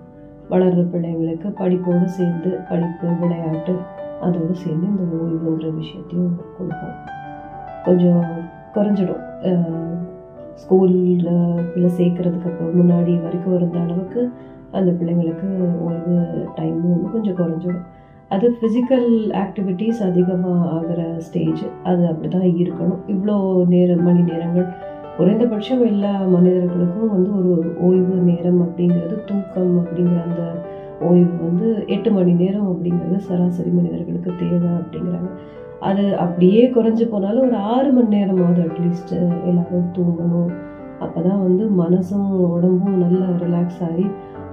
[0.53, 3.75] வளர்கிற பிள்ளைங்களுக்கு படிப்போடு சேர்ந்து படிப்பு விளையாட்டு
[4.27, 6.97] அதோடு சேர்ந்து இந்த ஓய்வுங்கிற விஷயத்தையும் கொடுப்போம்.
[7.85, 8.25] கொஞ்சம்
[8.75, 9.25] குறைஞ்சிடும்.
[10.61, 11.31] ஸ்கூலில்
[11.99, 14.21] சேர்க்குறதுக்கு அப்புறம் முன்னாடி வரைக்கும் இருந்த அளவுக்கு
[14.79, 15.49] அந்த பிள்ளைங்களுக்கு
[15.87, 16.17] ஓய்வு
[16.59, 17.87] டைமும் வந்து கொஞ்சம் குறைஞ்சிடும்
[18.35, 19.09] அது ஃபிசிக்கல்
[19.43, 23.01] ஆக்டிவிட்டீஸ் அதிகமாக ஆகிற ஸ்டேஜ் அது அப்படி தான் இருக்கணும்.
[23.15, 23.37] இவ்வளோ
[23.73, 24.69] நேரம் மணி நேரங்கள்.
[25.17, 27.53] குறைந்தபட்சம் எல்லா மனிதர்களுக்கும் வந்து ஒரு
[27.87, 30.43] ஓய்வு நேரம் அப்படிங்கிறது தூக்கம் அப்படிங்கிற அந்த
[31.09, 35.31] ஓய்வு வந்து எட்டு மணி நேரம் அப்படிங்கிறது சராசரி மனிதர்களுக்கு தேவை அப்படிங்கிறாங்க.
[35.89, 39.15] அது அப்படியே குறைஞ்சி போனாலும் ஒரு ஆறு மணி நேரமாவது அட்லீஸ்ட்
[39.51, 40.51] எல்லாரும் தூங்கணும்.
[41.05, 44.07] அப்போ தான் வந்து மனசும் உடம்பும் நல்லா ரிலாக்ஸ் ஆகி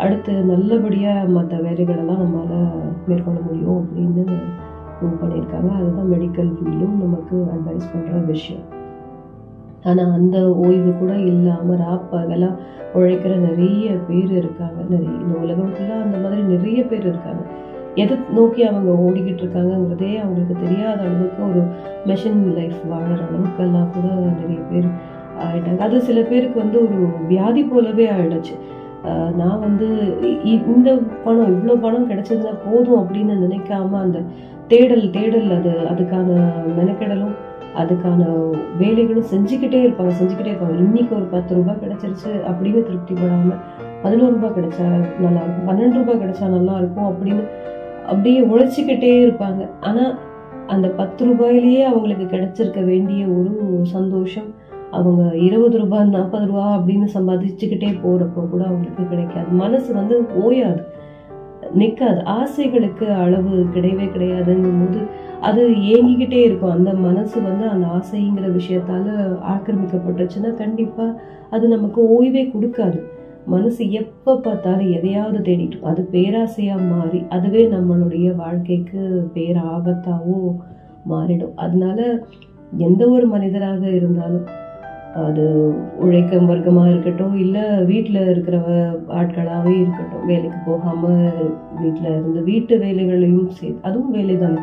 [0.03, 2.71] அடுத்து நல்லபடியாக மற்ற வேலைகளெல்லாம் நம்மளால்
[3.07, 4.25] மேற்கொள்ள முடியும் அப்படின்னு
[4.97, 5.69] ப்ரூவ் பண்ணியிருக்காங்க.
[5.79, 8.65] அதுதான் மெடிக்கல் ஃபீல்டும் நமக்கு அட்வைஸ் பண்ணுற விஷயம்.
[9.89, 12.59] ஆனால் அந்த ஓய்வு கூட இல்லாமல் ராப்பகலாக
[12.97, 14.79] உழைக்கிற நிறைய பேர் இருக்காங்க.
[14.89, 17.43] நிறைய இந்த உலகம் ஃபுல்லாக அந்த மாதிரி நிறைய பேர் இருக்காங்க.
[17.97, 21.61] எதை நோக்கி அவங்க ஓடிக்கிட்டு இருக்காங்கங்கிறதே அவங்களுக்கு தெரியாத அளவுக்கு ஒரு
[22.05, 24.07] மெஷின் லைஃப் வாழற அளவுக்கெல்லாம் கூட
[24.39, 24.87] நிறைய பேர்
[25.45, 25.77] ஆயிட்டாங்க.
[25.77, 28.55] அது சில பேருக்கு வந்து ஒரு வியாதி போலவே ஆயிடுச்சு.
[29.03, 29.87] ஆஹ் நான் வந்து
[30.43, 34.19] இந்த பணம் இவ்வளோ பணம் கிடைச்சதுன்னா போதும் அப்படின்னு நினைக்காம அந்த
[34.67, 36.39] தேடல் தேடல் அது அதுக்கான
[36.79, 37.35] மெனக்கெடலும்
[37.77, 38.21] அதுக்கான
[38.79, 40.77] வேலைகளும் செஞ்சுக்கிட்டே இருப்பாங்க செஞ்சுக்கிட்டே இருப்பாங்க.
[40.77, 43.57] இன்னைக்கு ஒரு பத்து ரூபாய் கிடைச்சிருச்சு அப்படின்னு திருப்தி படாமல்
[44.01, 44.85] பதினோரு ரூபாய் கிடைச்சா
[45.19, 47.43] நல்லா இருக்கும் பன்னெண்டு ரூபாய் கிடைச்சா நல்லா இருக்கும் அப்படின்னு
[48.07, 49.61] அப்படியே உழைச்சிக்கிட்டே இருப்பாங்க.
[49.79, 50.13] ஆனால்
[50.67, 53.51] அந்த பத்து ரூபாயிலேயே அவங்களுக்கு கிடைச்சிருக்க வேண்டிய ஒரு
[53.83, 54.49] சந்தோஷம்
[54.91, 59.49] அவங்க இருபது ரூபாய் நாற்பது ரூபா அப்படின்னு சம்பாதிச்சுக்கிட்டே போகிறப்போ கூட அவங்களுக்கு கிடைக்காது.
[59.63, 60.83] மனசு வந்து ஓயாது
[61.73, 64.99] நிற்காது ஆசைகளுக்கு அளவு கிடையவே கிடையாதுங்கும் போது
[65.41, 65.61] அது
[65.93, 66.71] ஏங்கிக்கிட்டே இருக்கும்.
[66.71, 69.07] அந்த மனசு வந்து அந்த ஆசைங்கிற விஷயத்தால
[69.53, 72.99] ஆக்கிரமிக்கப்பட்டுச்சுன்னா கண்டிப்பாக அது நமக்கு ஓய்வே கொடுக்காது.
[73.51, 79.01] மனசு எப்போ பார்த்தாலும் எதையாவது தேடிட்டு அது பேராசையாக மாறி அதுவே நம்மளுடைய வாழ்க்கைக்கு
[79.35, 80.57] பேராபத்தாகவும்
[81.11, 81.53] மாறிடும்.
[81.55, 81.99] அதனால
[82.85, 84.47] எந்த ஒரு மனிதராக இருந்தாலும்
[85.25, 85.43] அது
[86.05, 88.57] உழைக்கும் வர்க்கமாக இருக்கட்டும் இல்லை வீட்டில் இருக்கிற
[89.19, 91.23] ஆட்களாகவே இருக்கட்டும் வேலைக்கு போகாமல்
[91.81, 94.61] வீட்டில் இருந்து வீட்டு வேலைகளையும் சரி அதுவும் வேலை தானே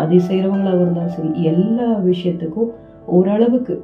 [0.00, 2.72] அதை செய்கிறவங்களாக இருந்தாலும் சரி எல்லா விஷயத்துக்கும்
[3.18, 3.76] ஓரளவுக்கு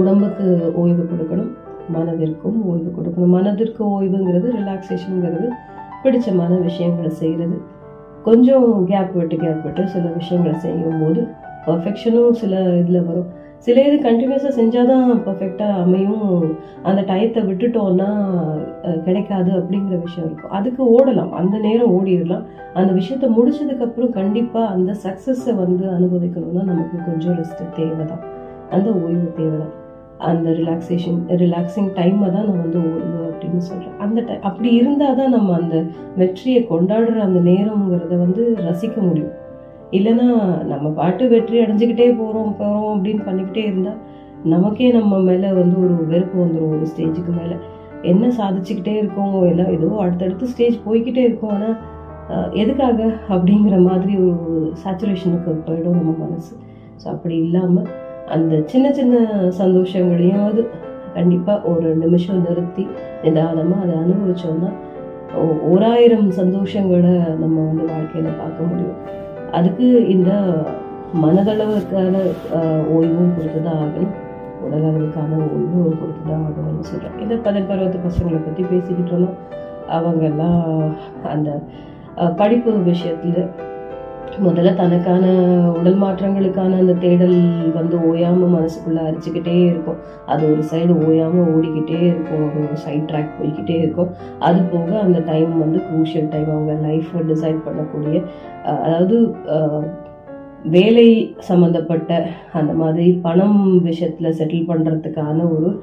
[0.00, 1.52] உடம்புக்கு ஓய்வு கொடுக்கணும்.
[1.96, 3.34] மனதிற்கும் ஓய்வு கொடுக்கணும்.
[3.36, 5.48] மனதிற்கு ஓய்வுங்கிறது ரிலாக்ஸேஷனுங்கிறது
[6.04, 7.58] பிடிச்சமான விஷயங்களை செய்கிறது
[8.26, 11.22] கொஞ்சம் கேப் விட்டு கேப் விட்டு சில விஷயங்களை செய்யும்போது
[11.66, 13.30] பர்ஃபெக்ஷனும் சில இதில் வரும்.
[13.66, 16.56] சில இது கண்டினியூஸாக செஞ்சால் தான் பர்ஃபெக்டாக அமையும்.
[16.88, 18.08] அந்த டயத்தை விட்டுட்டோம்னா
[19.04, 20.54] கிடைக்காது அப்படிங்கிற விஷயம் இருக்கும்.
[20.58, 21.32] அதுக்கு ஓடலாம்.
[21.40, 22.44] அந்த நேரம் ஓடிடலாம்.
[22.78, 28.24] அந்த விஷயத்த முடிச்சதுக்கப்புறம் கண்டிப்பாக அந்த சக்ஸஸை வந்து அனுபவிக்கணும்னா நமக்கு கொஞ்சம் ரெஸ்ட் தேவைதான்.
[28.70, 29.74] அந்த ஓய்வு தேவை தான்
[30.30, 35.34] அந்த ரிலாக்ஸேஷன் ரிலாக்ஸிங் டைமை தான் நான் வந்து ஓய்வு அப்படின்னு சொல்கிறேன் அந்த டை அப்படி இருந்தால் தான்
[35.36, 35.76] நம்ம அந்த
[36.20, 39.34] வெற்றியை கொண்டாடுற அந்த நேரங்கிறத வந்து ரசிக்க முடியும்.
[39.98, 40.26] இல்லைன்னா
[40.72, 44.00] நம்ம பாட்டு வெற்றி அடைஞ்சிக்கிட்டே போகிறோம் போகிறோம் அப்படின்னு பண்ணிக்கிட்டே இருந்தால்
[44.52, 47.56] நமக்கே நம்ம மேலே வந்து ஒரு வெறுப்பு வந்துடும் ஒரு ஸ்டேஜுக்கு மேலே.
[48.12, 51.54] என்ன சாதிச்சுக்கிட்டே இருக்கோம் எல்லாம் ஏதோ அடுத்தடுத்து ஸ்டேஜ் போய்க்கிட்டே இருக்கோம்.
[51.56, 51.78] ஆனால்
[52.62, 53.00] எதுக்காக
[53.34, 56.54] அப்படிங்கிற மாதிரி ஒரு சேச்சுரேஷனுக்கு போயிடும் நம்ம மனசு.
[57.02, 57.88] ஸோ அப்படி இல்லாமல்
[58.26, 59.16] அந்த சின்ன சின்ன
[59.58, 60.62] சந்தோஷங்களையாவது
[61.14, 62.88] கண்டிப்பாக ஒரு நிமிஷம் நிறுத்தி
[63.22, 64.70] நிதானமாக அதை அனுபவிச்சோம்னா
[65.34, 68.98] ஓ- ஓராயிரம் சந்தோஷங்களை நம்ம வந்து வாழ்க்கையில் பார்க்க முடியும்.
[69.50, 70.30] அதுக்கு இந்த
[71.22, 72.14] மனதளவுக்கான
[72.90, 74.12] ஓய்வும் கொடுத்து தான் ஆகணும்
[74.62, 79.38] உடலளவுக்கான ஓய்வும் கொடுத்து தான் ஆகணும்னு சொல்கிறேன் இந்த பதன் பருவத்து பசங்களை பற்றி பேசிக்கிட்டு இருந்தோம்.
[79.88, 81.50] அவங்கெல்லாம் அந்த
[82.36, 83.40] படிப்பு விஷயத்தில்
[84.46, 85.24] முதல்ல தனக்கான
[85.78, 87.36] உடல் மாற்றங்களுக்கான அந்த தேடல்
[87.74, 89.98] வந்து ஓயாமல் மனசுக்குள்ளே அரிச்சுக்கிட்டே இருக்கும்.
[90.26, 92.46] அது ஒரு சைடு ஓயாமல் ஓடிக்கிட்டே இருக்கும்.
[92.62, 94.10] ஒரு சைட் ட்ராக் போய்கிட்டே இருக்கும்.
[94.38, 98.22] அது போக அந்த டைம் வந்து குரூஷியல் டைம் அவங்க லைஃப்பை டிசைட் பண்ணக்கூடிய
[98.84, 99.18] அதாவது
[100.64, 105.82] வேலை சம்மந்தப்பட்ட அந்த மாதிரி பணம் விஷயத்தில் செட்டில் பண்ணுறதுக்கான ஒரு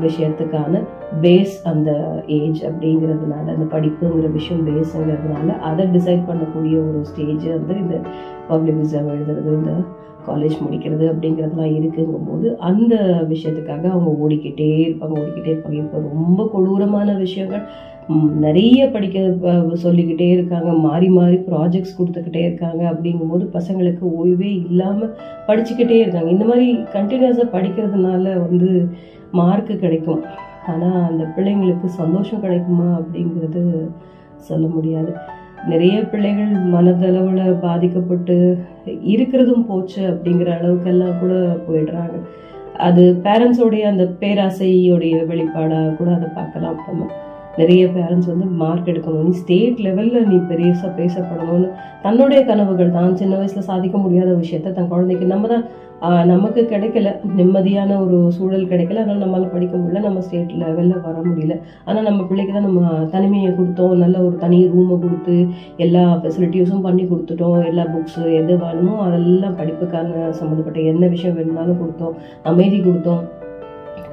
[0.00, 0.82] விஷயத்துக்கான
[1.22, 1.90] பேஸ் அந்த
[2.26, 8.00] ஏஜ் அப்படிங்கிறதுனால அந்த படிப்புங்கிற விஷயம் பேஸுங்கிறதுனால அதை டிசைட் பண்ணக்கூடிய ஒரு ஸ்டேஜ் வந்து இந்த
[8.48, 9.74] பப்ளிக் எக்ஸாம் எழுதுறது இந்த
[10.26, 15.72] காலேஜ் முடிக்கிறது அப்படிங்கிறதுலாம் இருக்குங்கும்போது அந்த விஷயத்துக்காக அவங்க ஓடிக்கிட்டே இருப்பாங்க ஓடிக்கிட்டே இருப்பாங்க.
[15.72, 17.64] இப்போ ரொம்ப கொடூரமான விஷயங்கள்.
[18.44, 19.18] நிறைய படிக்க
[19.82, 20.70] சொல்லிக்கிட்டே இருக்காங்க.
[20.72, 25.14] மாறி மாறி ப்ராஜெக்ட்ஸ் கொடுத்துக்கிட்டே இருக்காங்க அப்படிங்கும்போது பசங்களுக்கு ஓய்வே இல்லாமல்
[25.48, 26.30] படிச்சுக்கிட்டே இருக்காங்க.
[26.30, 28.70] இந்த மாதிரி கண்டினியூஸாக படிக்கிறதுனால வந்து
[29.40, 30.22] மார்க்கு கிடைக்கும்.
[30.66, 33.62] ஆனால் அந்த பிள்ளைங்களுக்கு சந்தோஷம் கிடைக்குமா அப்படிங்கிறது
[34.48, 35.12] சொல்ல முடியாது.
[35.68, 38.36] நிறைய பிள்ளைகள் மனதளவில் பாதிக்கப்பட்டு
[39.14, 41.34] இருக்கிறதும் போச்சு அப்படிங்கிற அளவுக்கெல்லாம் கூட
[41.66, 42.16] போயிடுறாங்க.
[42.78, 47.10] அது பேரண்ட்ஸோடைய அந்த பேராசையோடைய வெளிப்பாடாக கூட அதை பார்க்கலாம் நம்ம.
[47.60, 49.24] நிறைய பேரண்ட்ஸ் வந்து மார்க் எடுக்கணும்.
[49.28, 51.68] நீ ஸ்டேட் லெவலில் நீ பெருசாக பேசப்படணும்னு
[52.04, 53.18] தன்னுடைய கனவுகள் தான்.
[53.20, 55.64] சின்ன வயசில் சாதிக்க முடியாத விஷயத்த தன் குழந்தைக்கு நம்ம தான்
[56.30, 57.08] நமக்கு கிடைக்கல.
[57.38, 59.02] நிம்மதியான ஒரு சூழல் கிடைக்கல.
[59.02, 60.02] அதனால் நம்மளால் படிக்க முடியல.
[60.06, 61.56] நம்ம ஸ்டேட் லெவலில் வர முடியல.
[61.88, 63.94] ஆனால் நம்ம பிள்ளைக்கு தான் நம்ம தனிமையை கொடுத்தோம்.
[64.02, 65.36] நல்ல ஒரு தனி ரூமை கொடுத்து
[65.86, 67.60] எல்லா ஃபெசிலிட்டிஸும் பண்ணி கொடுத்துட்டோம்.
[67.70, 72.16] எல்லா புக்ஸு எது வேணுமோ அதெல்லாம் படிப்புக்கான சம்மந்தப்பட்ட என்ன விஷயம் வேணும்னாலும் கொடுத்தோம்.
[72.52, 73.22] அமைதி கொடுத்தோம்.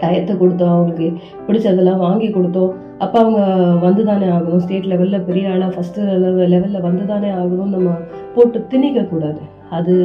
[0.01, 1.07] டயத்தை கொடுத்தோம் அவங்களுக்கு
[1.47, 2.73] பிடிச்சதெல்லாம் வாங்கி கொடுத்தோம்.
[3.03, 3.41] அப்போ அவங்க
[3.85, 6.07] வந்து தானே ஆகணும் ஸ்டேட் லெவலில் பெரிய ஆளாக ஃபஸ்ட்டு
[6.53, 7.95] லெவலில் வந்து தானே ஆகணும்னு நம்ம
[8.35, 9.41] போட்டு திணிக்கக்கூடாது
[9.77, 9.95] அது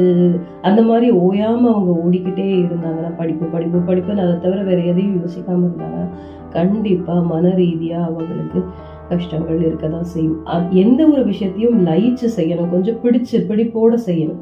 [0.67, 6.09] அந்த மாதிரி ஓயாமல் அவங்க ஓடிக்கிட்டே இருந்தாங்கன்னா படிப்பு படிப்பு படிப்புன்னு அதை தவிர வேறு எதையும் யோசிக்காமல் இருந்தாங்கன்னா
[6.57, 8.59] கண்டிப்பாக மன ரீதியாக அவங்களுக்கு
[9.09, 10.37] கஷ்டங்கள் இருக்க தான் செய்யும்
[10.83, 12.71] எந்த ஒரு விஷயத்தையும் லயிச்சு செய்யணும்.
[12.75, 14.39] கொஞ்சம் பிடிச்சு பிடிப்போடு செய்யணும்.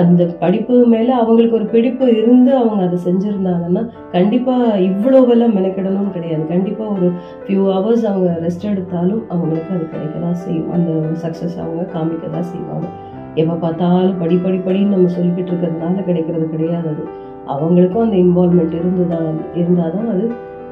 [0.00, 4.54] அந்த படிப்பு மேல அவங்களுக்கு ஒரு பிடிப்பு இருந்து அவங்க அதை செஞ்சிருந்தாங்கன்னா கண்டிப்பா
[4.88, 6.44] இவ்வளோவெல்லாம் மெனக்கிடணும்னு கிடையாது.
[6.46, 7.08] கண்டிப்பா ஒரு
[7.44, 10.70] ஃபியூ ஹவர்ஸ் அவங்க ரெஸ்ட் எடுத்தாலும் அவங்களுக்கு அது கிடைக்க தான் செய்யும்.
[10.70, 10.92] அந்த
[11.24, 12.86] சக்ஸஸ் அவங்க காமிக்க தான் செய்வாங்க.
[13.34, 17.04] எப்போ பார்த்தாலும் படி படி படின்னு நம்ம சொல்லிக்கிட்டு இருக்கிறதுனால கிடைக்கிறது கிடையாது அது.
[17.52, 20.24] அவங்களுக்கும் அந்த இன்வால்மெண்ட் இருந்துதான் இருந்தால் தான் அது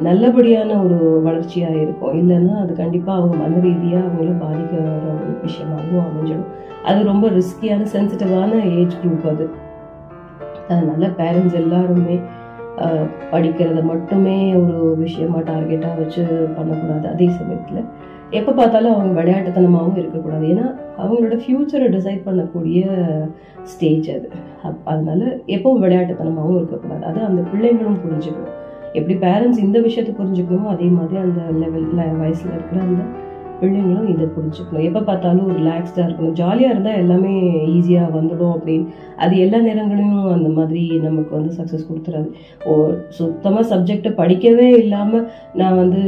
[0.05, 2.14] நல்லபடியான ஒரு வளர்ச்சியாக இருக்கும்.
[2.20, 6.46] இல்லைன்னா அது கண்டிப்பாக அவங்க மன ரீதியாக அவங்கள பாதிக்கிற ஒரு விஷயமாகவும் அமைஞ்சிடும்.
[6.90, 9.46] அது ரொம்ப ரிஸ்கியான சென்சிட்டிவான ஏஜ் குரூப் அது.
[10.68, 12.16] அதனால் பேரண்ட்ஸ் எல்லாருமே
[13.32, 16.22] படிக்கிறத மட்டுமே ஒரு விஷயமா டார்கெட்டாக வச்சு
[16.57, 17.82] பண்ணக்கூடாது அதே சமயத்தில்.
[18.38, 20.44] எப்போ பார்த்தாலும் அவங்க விளையாட்டுத்தனமாகவும் இருக்கக்கூடாது.
[20.53, 20.66] ஏன்னா
[21.03, 22.80] அவங்களோட ஃப்யூச்சரை டிசைட் பண்ணக்கூடிய
[23.62, 24.28] ஸ்டேஜ் அது.
[24.62, 25.26] அப் அதனால்
[25.57, 27.05] எப்பவும் விளையாட்டுத்தனமாகவும் இருக்கக்கூடாது.
[27.11, 28.57] அது அந்த பிள்ளைங்களும் புரிஞ்சுக்கணும்.
[28.95, 33.03] எப்படி பேரண்ட்ஸ் இந்த விஷயத்தை புரிஞ்சுக்கணுமோ அதே மாதிரி அந்த லெவலில் வயசில் இருக்கிற அந்த
[33.61, 36.34] பிள்ளைங்களும் இதை புரிஞ்சுக்கணும் எப்போ பார்த்தாலும் ரிலாக்ஸ்டாக இருக்கணும்.
[36.40, 37.32] ஜாலியாக இருந்தால் எல்லாமே
[37.76, 38.86] ஈஸியாக வந்துடும் அப்படின்னு.
[39.24, 42.28] அது எல்லா நேரங்களையும் அந்த மாதிரி நமக்கு வந்து சக்ஸஸ் கொடுத்துறாது.
[42.68, 42.72] ஓ
[43.18, 45.26] சுத்தமாக சப்ஜெக்டை படிக்கவே இல்லாமல்
[45.61, 46.02] நான் வந்து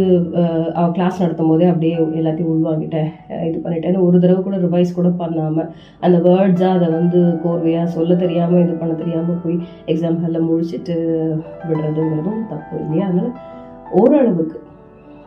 [0.97, 3.11] கிளாஸ் நடத்தும் போதே அப்படியே எல்லாத்தையும் உள்வாங்கிட்டேன்.
[3.49, 5.71] இது பண்ணிட்டேன்னு ஒரு தடவை கூட ரிவைஸ் கூட பண்ணாமல்
[6.07, 9.59] அந்த வேர்ட்ஸாக அதை வந்து கோர்வையாக சொல்ல தெரியாமல் இது பண்ண தெரியாமல் போய்
[9.93, 10.97] எக்ஸாம் ஹாலில் முழிச்சிட்டு
[11.69, 13.07] விடுறதுங்கிறதும் தப்பு இல்லையா?
[13.11, 13.33] அதனால்
[14.01, 14.59] ஓரளவுக்கு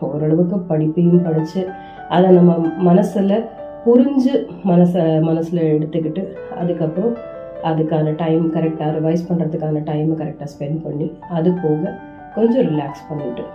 [0.06, 1.62] ஓரளவுக்கு படிப்பையும் படித்து
[2.10, 3.46] அதை நம்ம மனசில்
[3.86, 4.34] புரிஞ்சு
[4.68, 6.24] மனசை மனசில் எடுத்துக்கிட்டு
[6.60, 7.16] அதுக்கப்புறம்
[7.64, 11.94] அதுக்கான டைம் கரெக்டாக ரிவைஸ் பண்ணுறதுக்கான டைமை கரெக்டாக ஸ்பெண்ட் பண்ணி அது போக
[12.36, 13.46] கொஞ்சம் ரிலாக்ஸ் பண்ணிட்டு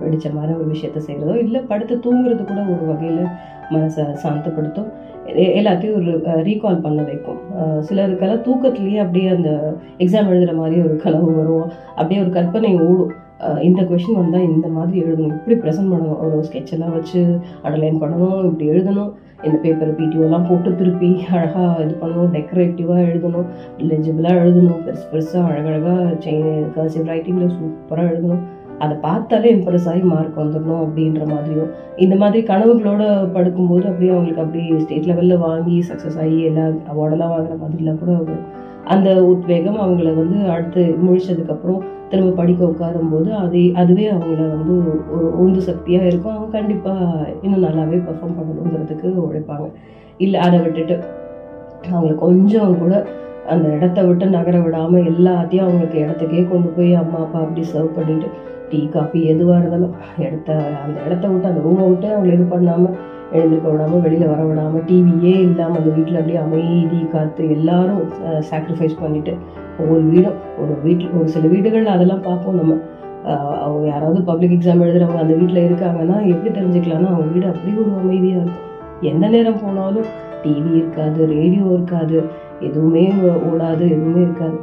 [0.00, 3.26] பிடிச்ச மாதிரி ஒரு விஷயத்த செய்கிறதோ இல்லை படுத்து தூங்குறது கூட ஒரு வகையில்
[3.70, 4.88] மனசை சாந்தப்படுத்தும்.
[5.58, 6.12] எல்லாத்தையும் ஒரு
[6.48, 7.40] ரீகால் பண்ண வைக்கும்.
[7.88, 9.50] சிலருக்கெல்லாம் தூக்கத்துலேயே அப்படியே அந்த
[9.98, 11.70] எக்ஸாம் எழுதுகிற மாதிரி ஒரு கனவு வரும்.
[11.94, 13.12] அப்படியே ஒரு கற்பனை ஓடும்.
[13.62, 15.48] இந்த கொஷின் வந்தால் இந்த மாதிரி எழுதணும்.
[15.48, 16.18] இப்படி ப்ரெசென்ட் பண்ணணும்.
[16.18, 18.44] ஒரு ஸ்கெட்செல்லாம் வச்சு அண்டர்லைன் பண்ணணும்.
[18.44, 19.12] இப்படி எழுதணும்.
[19.44, 22.34] இந்த பேப்பர் பிடிஓலாம் போட்டு திருப்பி அழகாக இது பண்ணணும்.
[22.36, 23.46] டெக்கரேட்டிவாக எழுதணும்.
[23.78, 24.80] லெஜிபிளாக எழுதணும்.
[24.86, 28.42] பெருசு பெருசாக அழகழகாக செயின் கர்சிவ் ரைட்டிங்கில் சூப்பராக எழுதணும்.
[28.78, 31.70] அதை பார்த்தாலே இம்ப்ரெஸ் ஆகி மார்க் வந்துடணும் அப்படின்ற மாதிரியும்.
[31.96, 33.02] இந்த மாதிரி கனவுகளோட
[33.34, 38.44] படுக்கும்போது அப்படியே அவங்களுக்கு அப்படியே ஸ்டேட் லெவலில் வாங்கி சக்ஸஸ் ஆகி எல்லா அவார்டெல்லாம் வாங்குற மாதிரிலாம் கூட வரும்.
[38.84, 44.74] அந்த உத்வேகம் அவங்கள வந்து அடுத்து முழிச்சதுக்கப்புறம் திரும்ப படிக்க உட்காரும்போது அது அதுவே அவங்கள வந்து
[45.14, 46.34] ஒரு உந்து சக்தியாக இருக்கும்.
[46.34, 49.66] அவங்க கண்டிப்பாக இன்னும் நல்லாவே பர்ஃபார்ம் பண்ணணுங்கிறதுக்கு உழைப்பாங்க.
[50.16, 50.96] இல்லை அதை விட்டுட்டு
[51.90, 52.94] அவங்கள கொஞ்சம் கூட
[53.46, 58.28] அந்த இடத்த விட்டு நகர விடாமல் எல்லாத்தையும் அவங்களுக்கு இடத்துக்கே கொண்டு போய் அம்மா அப்பா அப்படி சர்வ் பண்ணிட்டு
[58.70, 59.94] டீ காஃபி எதுவாக இருந்தாலும்
[60.24, 60.50] இடத்த
[60.84, 62.94] அந்த இடத்த விட்டு அந்த ரூமை விட்டு அவங்களை இது பண்ணாமல்
[63.38, 68.00] எழுந்திருக்க விடாமல் வெளியில் வர விடாமல் டிவியே இல்லாமல் அந்த வீட்டில் அப்படியே அமைதி காற்று எல்லாரும்
[68.50, 69.34] சாக்ரிஃபைஸ் பண்ணிவிட்டு
[69.82, 72.74] ஒவ்வொரு வீடும் ஒரு வீட்டில் ஒரு சில வீடுகளில் அதெல்லாம் பார்ப்போம் நம்ம.
[73.64, 78.42] அவங்க யாராவது பப்ளிக் எக்ஸாம் எழுதுறவங்க அந்த வீட்டில் இருக்காங்கன்னா எப்படி தெரிஞ்சுக்கலாம்னா அவங்க வீடு அப்படி ஒரு அமைதியாக
[78.42, 78.66] இருக்கும்.
[79.10, 80.08] எந்த நேரம் போனாலும்
[80.42, 82.18] டிவி இருக்காது ரேடியோ இருக்காது
[82.68, 83.04] எதுவுமே
[83.48, 84.56] ஓடாது எதுவுமே இருக்காது.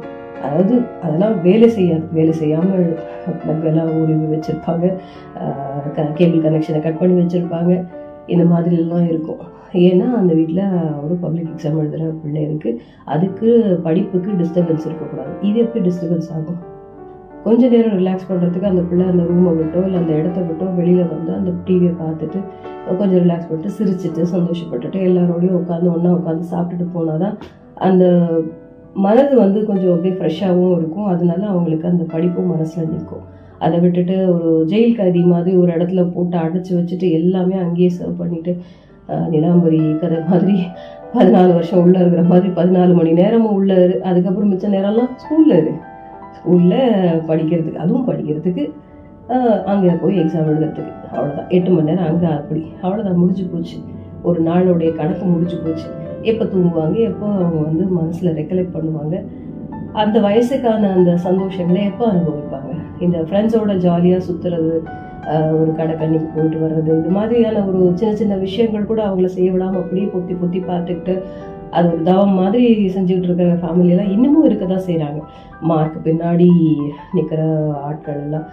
[0.44, 0.74] அதாவது
[1.04, 2.06] அதெல்லாம் வேலை செய்யாது.
[2.18, 2.86] வேலை செய்யாமல்
[3.42, 4.86] plug உருவி வச்சுருப்பாங்க.
[6.18, 7.72] கேபிள் கனெக்ஷனை கட் பண்ணி வச்சுருப்பாங்க.
[8.34, 9.42] இந்த மாதிரிலாம் இருக்கும்.
[9.88, 10.64] ஏன்னா அந்த வீட்டில்
[11.04, 12.80] ஒரு பப்ளிக் எக்ஸாம் எழுதுகிற பிள்ளை இருக்குது
[13.14, 13.48] அதுக்கு
[13.86, 15.32] படிப்புக்கு டிஸ்டர்பன்ஸ் இருக்கக்கூடாது.
[15.48, 16.60] இது எப்படி டிஸ்டர்பன்ஸ் ஆகும்?
[17.44, 21.30] கொஞ்ச நேரம் ரிலாக்ஸ் பண்ணுறதுக்கு அந்த பிள்ளை அந்த ரூமை விட்டோ இல்லை அந்த இடத்த விட்டோ வெளியில் வந்து
[21.38, 22.38] அந்த டிவியை பார்த்துட்டு
[23.00, 27.36] கொஞ்சம் ரிலாக்ஸ் பண்ணிட்டு சிரிச்சிட்டு சந்தோஷப்பட்டுட்டு எல்லாரோடையும் உட்காந்து ஒன்றா உட்காந்து சாப்பிட்டுட்டு போனால் தான்
[27.88, 28.04] அந்த
[29.04, 31.08] மனது வந்து கொஞ்சம் அப்படியே ஃப்ரெஷ்ஷாகவும் இருக்கும்.
[31.12, 33.24] அதனால அவங்களுக்கு அந்த படிப்பும் மனசில் நிற்கும்.
[33.64, 38.54] அதை விட்டுட்டு ஒரு ஜெயில் கைதி மாதிரி ஒரு இடத்துல போட்டு அடைச்சி வச்சுட்டு எல்லாமே அங்கேயே சர்வ் பண்ணிவிட்டு
[39.34, 40.56] நிலாம்பரி கதை மாதிரி
[41.14, 43.94] பதினாலு வருஷம் உள்ளே இருக்கிற மாதிரி பதினாலு மணி நேரமும் உள்ளே இரு.
[44.08, 45.72] அதுக்கப்புறம் மிச்ச நேரம்லாம் ஸ்கூலில் இரு.
[46.36, 46.80] ஸ்கூலில்
[47.28, 48.64] படிக்கிறதுக்கு அதுவும் படிக்கிறதுக்கு
[49.70, 50.92] அங்கே போய் எக்ஸாம் எழுதுறதுக்கு.
[51.14, 52.62] அவ்வளோதான் எட்டு மணி நேரம் அங்கே அப்படி.
[52.84, 53.78] அவ்வளோதான் முடிஞ்சு போச்சு.
[54.22, 55.88] ஒரு நாளுடைய கணக்கு முடிஞ்சு போச்சு.
[56.22, 56.96] எப்போ தூங்குவாங்க?
[57.10, 59.16] எப்போ அவங்க வந்து மனசில் ரெக்கலெக்ட் பண்ணுவாங்க?
[59.92, 62.72] அந்த வயசுக்கான அந்த சந்தோஷங்களை எப்போ அனுபவிப்பாங்க?
[63.06, 64.74] இந்த ஃப்ரெண்ட்ஸோட ஜாலியாக சுற்றுறது
[65.60, 69.80] ஒரு கடை கண்ணிக்கு போயிட்டு வர்றது இது மாதிரியான ஒரு சின்ன சின்ன விஷயங்கள் கூட அவங்கள செய்ய விடாமல்
[69.82, 71.14] அப்படியே பொத்தி பொத்தி பார்த்துக்கிட்டு
[71.76, 75.20] அது ஒரு தவம் மாதிரி செஞ்சுக்கிட்டு இருக்கிற ஃபேமிலியெல்லாம் இன்னமும் இருக்க தான் செய்கிறாங்க
[75.70, 76.48] மார்க் பின்னாடி
[77.16, 77.40] நிற்கிற
[77.88, 78.46] ஆட்கள் எல்லாம்.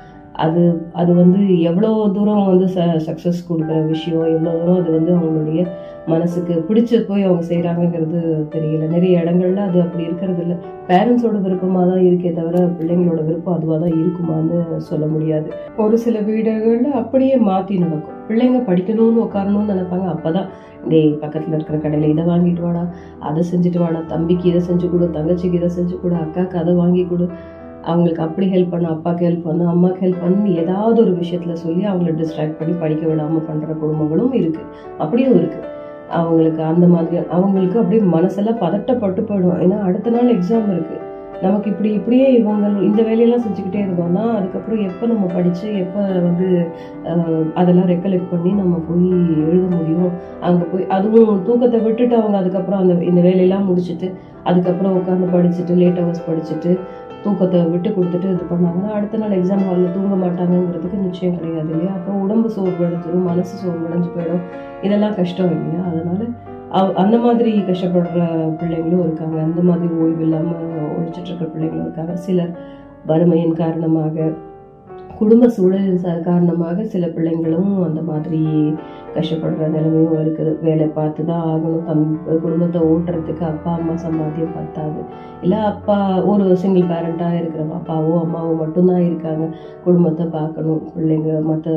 [0.43, 0.61] அது
[0.93, 5.61] அது வந்து எவ்வளோ தூரம் வந்து ச சக்ஸஸ் கொடுக்குற விஷயம் எவ்வளோ தூரம் அது வந்து அவங்களுடைய
[6.07, 8.19] மனசுக்கு பிடிச்சி போய் அவங்க செய்கிறாங்கங்கிறது
[8.55, 8.87] தெரியல.
[8.87, 10.57] நிறைய இடங்கள்ல அது அப்படி இருக்கிறது இல்லை.
[10.89, 14.59] பேரண்ட்ஸோட விருப்பமாக தான் இருக்கே தவிர பிள்ளைங்களோட விருப்பம் அதுவாக தான் இருக்குமான்னு
[14.89, 15.47] சொல்ல முடியாது.
[15.77, 18.21] ஒரு சில வீடுகளில் அப்படியே மாற்றி நடக்கும்.
[18.27, 20.07] பிள்ளைங்க படிக்கணும்னு உட்காரணும்னு நினைப்பாங்க.
[20.15, 20.47] அப்போ தான்
[20.89, 22.83] டேய் பக்கத்தில் இருக்கிற கடையில் இதை வாங்கிட்டு வாடா.
[23.19, 23.99] அதை செஞ்சுட்டு வாடா.
[24.13, 25.05] தம்பிக்கு இதை செஞ்சு கொடு.
[25.17, 26.15] தங்கச்சிக்கு இதை செஞ்சு கொடு.
[26.15, 27.27] அக்காவுக்கு அதை வாங்கி கொடு.
[27.85, 32.13] அவங்களுக்கு அப்படி ஹெல்ப் பண்ணும் அப்பாவுக்கு ஹெல்ப் பண்ணும் அம்மாவுக்கு ஹெல்ப் பண்ணு ஏதாவது ஒரு விஷயத்தில் சொல்லி அவங்கள
[32.21, 35.71] டிஸ்ட்ராக்ட் பண்ணி படிக்க விடாமல் பண்ணுற குடும்பங்களும் இருக்குது அப்படியும் இருக்குது
[36.11, 39.59] அவங்களுக்கு அந்த மாதிரி அவங்களுக்கு அப்படியே மனசெல்லாம் பதட்டப்பட்டு போயிடும்.
[39.63, 41.01] ஏன்னா அடுத்த நாள் எக்ஸாம் இருக்குது
[41.43, 46.47] நமக்கு இப்படி இப்படியே இவங்க இந்த வேலையெல்லாம் செஞ்சுக்கிட்டே இருந்தோம்னா அதுக்கப்புறம் எப்போ நம்ம படித்து எப்போ வந்து
[47.53, 49.09] அதெல்லாம் ரெக்கலெக்ட் பண்ணி நம்ம போய்
[49.47, 50.13] எழுத முடியும்?
[50.47, 54.09] அங்கே போய் அதுவும் தூக்கத்தை விட்டுட்டு அவங்க அதுக்கப்புறம் அந்த இந்த வேலையெல்லாம் முடிச்சுட்டு
[54.43, 56.71] அதுக்கப்புறம் உட்காந்து படிச்சுட்டு லேட் ஹவர்ஸ் படிச்சுட்டு
[57.25, 58.91] தூக்கத்தை விட்டு கொடுத்துட்டு இது பண்ணாங்க.
[58.91, 61.91] அடுத்த நாள் எக்ஸாம் ஹாலில் தூங்க மாட்டாங்கங்கிறதுக்கு நிச்சயம் கிடையாது இல்லையா?
[61.91, 64.41] அப்புறம் உடம்பு சோர்வடைஞ்சிடும் மனசு சோர்வடைஞ்சு போயிடும்.
[64.81, 65.85] இதெல்லாம் கஷ்டம் இல்லையா?
[65.85, 66.17] அதனால
[66.71, 68.19] அவ்- அந்த மாதிரி கஷ்டப்படுற
[68.57, 69.41] பிள்ளைங்களும் இருக்காங்க.
[69.41, 70.55] அந்த மாதிரி ஓய்வு இல்லாமல்
[70.99, 72.15] உழைச்சிட்டு இருக்கிற பிள்ளைங்களும் இருக்காங்க.
[72.15, 72.57] சிலர்
[73.07, 74.31] வறுமையின் காரணமாக
[75.19, 75.91] குடும்ப சூழல்
[76.27, 78.41] காரணமாக சில பிள்ளைங்களும் அந்த மாதிரி
[79.15, 80.51] கஷ்டப்படுற நிலைமையும் இருக்குது.
[80.65, 81.83] வேலை பார்த்து தான் ஆகணும்.
[81.89, 82.03] தம்
[82.45, 85.01] குடும்பத்தை ஓட்டுறதுக்கு அப்பா அம்மா சம்பாத்தியம் பத்தாது.
[85.43, 85.97] இல்லை அப்பா
[86.31, 89.45] ஒரு சிங்கிள் பேரண்ட்டாக இருக்கிற அப்பாவோ அம்மாவோ மட்டும்தான் இருக்காங்க.
[89.85, 90.81] குடும்பத்தை பார்க்கணும்.
[90.95, 91.75] பிள்ளைங்க மற்ற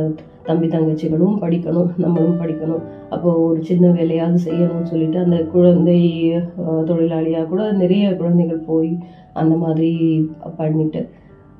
[0.49, 1.89] தம்பி தங்கச்சிகளும் படிக்கணும்.
[2.05, 2.83] நம்மளும் படிக்கணும்.
[3.15, 6.01] அப்போது ஒரு சின்ன வேலையாவது செய்யணும்னு சொல்லிட்டு அந்த குழந்தை
[6.91, 8.93] தொழிலாளியாக கூட நிறைய குழந்தைகள் போய்
[9.43, 9.93] அந்த மாதிரி
[10.61, 11.03] பண்ணிட்டு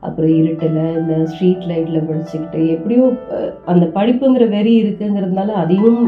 [0.01, 3.05] அப்புறம் இருட்டில் இந்த ஸ்ட்ரீட் லைட்டில் படிச்சுக்கிட்டு எப்படியோ
[3.65, 6.03] அந்த படிப்புங்கிற வெறி இருக்குங்கிறதுனால அதையும்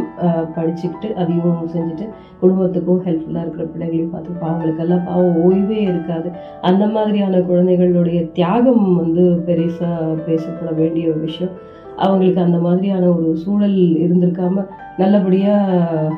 [0.57, 2.07] படிச்சுக்கிட்டு அதையும் செஞ்சுட்டு
[2.41, 6.31] குடும்பத்துக்கும் ஹெல்ப்ஃபுல்லாக இருக்கிற பிள்ளைகளையும் பார்த்து அவங்களுக்கெல்லாம் பாவம் ஓய்வே இருக்காது.
[6.61, 11.55] அந்த மாதிரியான குழந்தைகளுடைய தியாகம் வந்து பெருசாக பேசப்பட வேண்டிய ஒரு விஷயம்.
[11.97, 14.67] அவங்களுக்கு அந்த மாதிரியான ஒரு சூழல் இருந்திருக்காம
[14.97, 16.13] நல்லபடியாக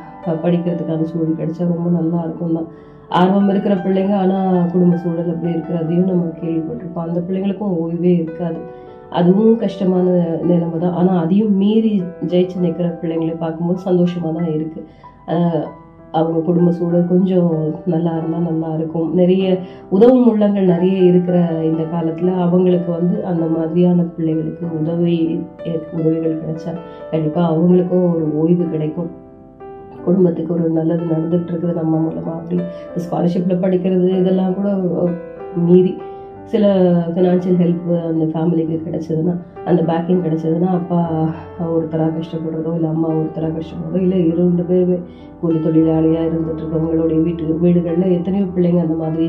[0.44, 2.70] படிக்கிறதுக்கான சூழல் கிடைச்சா ரொம்ப நல்லா இருக்கும் தான்
[3.20, 7.06] ஆர்வம் இருக்கிற பிள்ளைங்க ஆனால் குடும்ப சூழல் அப்படி இருக்கிறதையும் நம்ம கேள்விப்பட்டிருப்போம்.
[7.08, 8.60] அந்த பிள்ளைங்களுக்கும் ஓய்வே இருக்காது.
[9.18, 10.06] அதுவும் கஷ்டமான
[10.50, 11.94] நிலைமை தான் ஆனால் அதையும் மீறி
[12.30, 15.70] ஜெயிச்சு நிற்கிற பிள்ளைங்களை பார்க்கும்போது சந்தோஷமாக தான் இருக்குது
[16.18, 17.52] அவங்க குடும்ப சூழல் கொஞ்சம்
[17.92, 19.06] நல்லா இருந்தால் நல்லா இருக்கும்.
[19.20, 19.44] நிறைய
[19.96, 21.36] உதவும் உள்ளங்கள் நிறைய இருக்கிற
[21.68, 25.16] இந்த காலத்தில் அவங்களுக்கு வந்து அந்த மாதிரியான பிள்ளைகளுக்கு உதவி
[25.98, 26.72] உதவிகள் கிடைச்சா
[27.12, 29.10] கண்டிப்பாக அவங்களுக்கும் ஒரு ஓய்வு கிடைக்கும்.
[30.04, 32.58] குடும்பத்துக்கு ஒரு நல்லது நடந்துட்டு இருக்குது நம்ம மூலமாக அப்படி
[33.06, 34.70] ஸ்காலர்ஷிப்பில் படிக்கிறது இதெல்லாம் கூட
[35.66, 35.92] மீறி
[36.52, 36.66] சில
[37.12, 39.34] ஃபினான்ஷியல் ஹெல்ப் அந்த ஃபேமிலிக்கு கிடைச்சதுன்னா
[39.64, 41.00] அந்த பேக்கிங் கிடைச்சதுன்னா அப்பா
[41.74, 44.98] ஒருத்தராக கஷ்டப்படுறதோ இல்லை அம்மா ஒருத்தராக கஷ்டப்படுறதோ இல்லை இரண்டு பேருமே
[45.40, 49.28] கூலி தொழிலாளியாக இருந்துட்டு இருக்கவங்களுடைய வீட்டு வீடுகளில் எத்தனையோ பிள்ளைங்க அந்த மாதிரி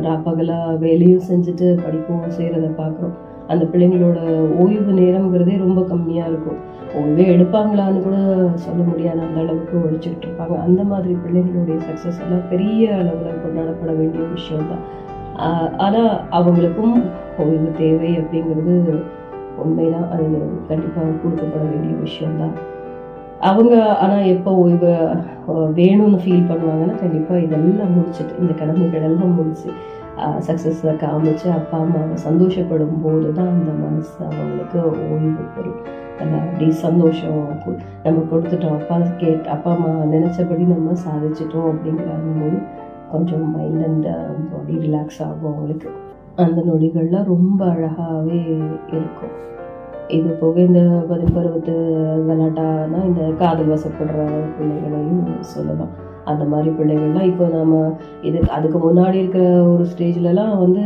[0.00, 3.14] ராப்பகலாக வேலையும் செஞ்சுட்டு படிக்கவும் செய்கிறத பார்க்குறோம்
[3.52, 4.18] அந்த பிள்ளைங்களோட
[4.62, 6.60] ஓய்வு நேரங்கிறதே ரொம்ப கம்மியாக இருக்கும்.
[6.98, 8.16] ஓய்வே எடுப்பாங்களான்னு கூட
[8.64, 9.18] சொல்ல முடியாத.
[9.26, 10.56] அந்த அளவுக்கு ஒழிச்சுக்கிட்டு இருப்பாங்க.
[10.66, 14.84] அந்த மாதிரி பிள்ளைங்களுடைய சக்ஸஸ் எல்லாம் பெரிய அளவில் கொண்டாடப்பட வேண்டிய விஷயம் தான்
[15.84, 16.94] ஆனால் அவங்களுக்கும்
[17.44, 18.74] ஓய்வு தேவை அப்படிங்கிறது
[19.62, 20.06] உண்மைதான்.
[20.14, 20.26] அது
[20.68, 22.54] கண்டிப்பாக கொடுக்கப்பட வேண்டிய விஷயம்தான்.
[23.48, 23.74] அவங்க
[24.04, 24.92] ஆனால் எப்போ ஓய்வு
[25.80, 29.68] வேணும்னு ஃபீல் பண்ணுவாங்கன்னா கண்டிப்பாக இதெல்லாம் முடிச்சுட்டு இந்த கடமைகள் எல்லாம் முடிச்சு
[30.46, 34.78] சக்ஸஸை காமிச்சு அப்பா அம்மாவை சந்தோஷப்படும் போது தான் அந்த மனசு அவங்களுக்கு
[35.12, 35.82] ஓய்வு பெறும்.
[36.20, 37.48] அப்படி சந்தோஷம்
[38.02, 38.78] நம்ம கொடுத்துட்டோம்.
[38.78, 42.62] அப்பா கேட் அப்பா அம்மா நினச்சபடி நம்ம சாதிச்சிட்டோம் அப்படிங்கிறபோது
[43.12, 44.06] கொஞ்சம் மைண்ட் அண்ட்
[44.52, 45.88] பாடி ரிலாக்ஸ் ஆகும் அவங்களுக்கு.
[46.36, 48.40] அந்த நொடிகள்லாம் ரொம்ப அழகாகவே
[48.86, 49.42] இருக்கும்.
[50.08, 51.72] இது போக இந்த பதின் பருவத்து
[52.28, 54.26] கலாட்டானா இந்த காதல் வசப்படுற
[54.58, 56.12] பிள்ளைகளையும் சொல்லலாம்.
[56.30, 57.74] அந்த மாதிரி பிள்ளைகள்லாம் இப்போ நம்ம
[58.28, 60.82] இது அதுக்கு முன்னாடி இருக்கிற ஒரு ஸ்டேஜ்லலாம் வந்து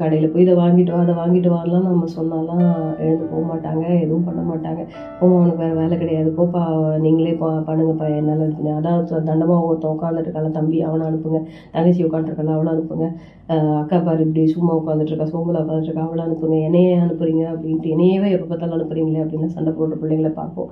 [0.00, 2.66] கடையில் போய் இதை வாங்கிட்டு வா அதை வாங்கிட்டு வரலாம் நம்ம சொன்னாலாம்
[3.04, 4.82] எழுந்து போக மாட்டாங்க எதுவும் பண்ண மாட்டாங்க.
[5.20, 6.30] போமா அவனுக்கு வேறு வேலை கிடையாது.
[6.38, 6.62] போப்பா
[7.04, 8.44] நீங்களே பா பண்ணுங்கப்பா என்னால்
[8.78, 11.40] அதான் தண்டமாக ஒருத்தன் உட்காந்துருக்கால தம்பி அவனை அனுப்புங்க.
[11.76, 13.08] தங்கச்சி உட்காந்துருக்கலாம் அவளை அனுப்புங்க.
[13.54, 18.28] அக்கா பாரு இப்படி சும்மா உட்காந்துட்டு இருக்கா சோம்பலா உட்காந்துட்டு இருக்கா அவளை அனுப்புங்க என்னையே அனுப்புறீங்க அப்படின்ட்டு என்னையவே
[18.34, 20.70] எப்போ பார்த்தாலும் அனுப்புறீங்களே அப்படின்னு சண்டை போடுற பிள்ளைங்களை பார்ப்போம்.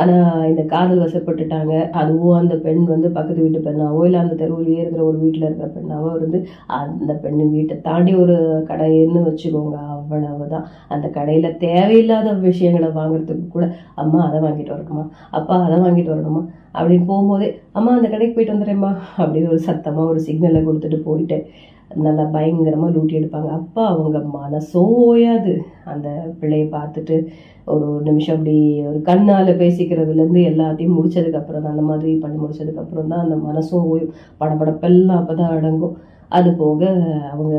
[0.00, 1.74] ஆனால் இந்த காதல் வசப்பட்டுட்டாங்க.
[2.00, 6.10] அதுவும் அந்த பெண் வந்து பக்கத்து வீட்டு பெண்ணாவோ இல்லை அந்த தெருவிலேயே இருக்கிற ஒரு வீட்டில் இருக்கிற பெண்ணாவோ
[6.18, 6.40] இருந்து
[6.78, 8.36] அந்த பெண்ணு வீட்டை தாண்டி ஒரு
[8.70, 10.66] கடைன்னு வச்சுக்கோங்க அவ்வளவுதான்.
[10.96, 13.68] அந்த கடையில் தேவையில்லாத விஷயங்களை வாங்குறதுக்கு கூட
[14.04, 15.06] அம்மா அதை வாங்கிட்டு வரணுமா
[15.40, 16.42] அப்பா அதை வாங்கிட்டு வரணுமா
[16.76, 17.48] அப்படின்னு போகும்போதே
[17.78, 21.46] அம்மா அந்த கடைக்கு போயிட்டு வந்துடுறேம்மா அப்படின்னு ஒரு சத்தமாக ஒரு சிக்னலை கொடுத்துட்டு போயிட்டேன்.
[22.04, 23.50] நல்லா பயங்கரமாக லூட்டி எடுப்பாங்க.
[23.58, 25.52] அப்போ அவங்க மனசோ ஓயாது.
[25.92, 26.08] அந்த
[26.40, 27.16] பிள்ளையை பார்த்துட்டு
[27.74, 28.56] ஒரு நிமிஷம் அப்படி
[28.90, 34.12] ஒரு கண்ணால் பேசிக்கிறதுலேருந்து எல்லாத்தையும் முடிச்சதுக்கப்புறம் தான் அந்த மாதிரி பண்ணி முடிச்சதுக்கப்புறம் தான் அந்த மனசும் ஓயும்.
[34.42, 35.96] படபடப்பெல்லாம் அப்போ தான் அடங்கும்.
[36.36, 36.82] அது போக
[37.32, 37.56] அவங்க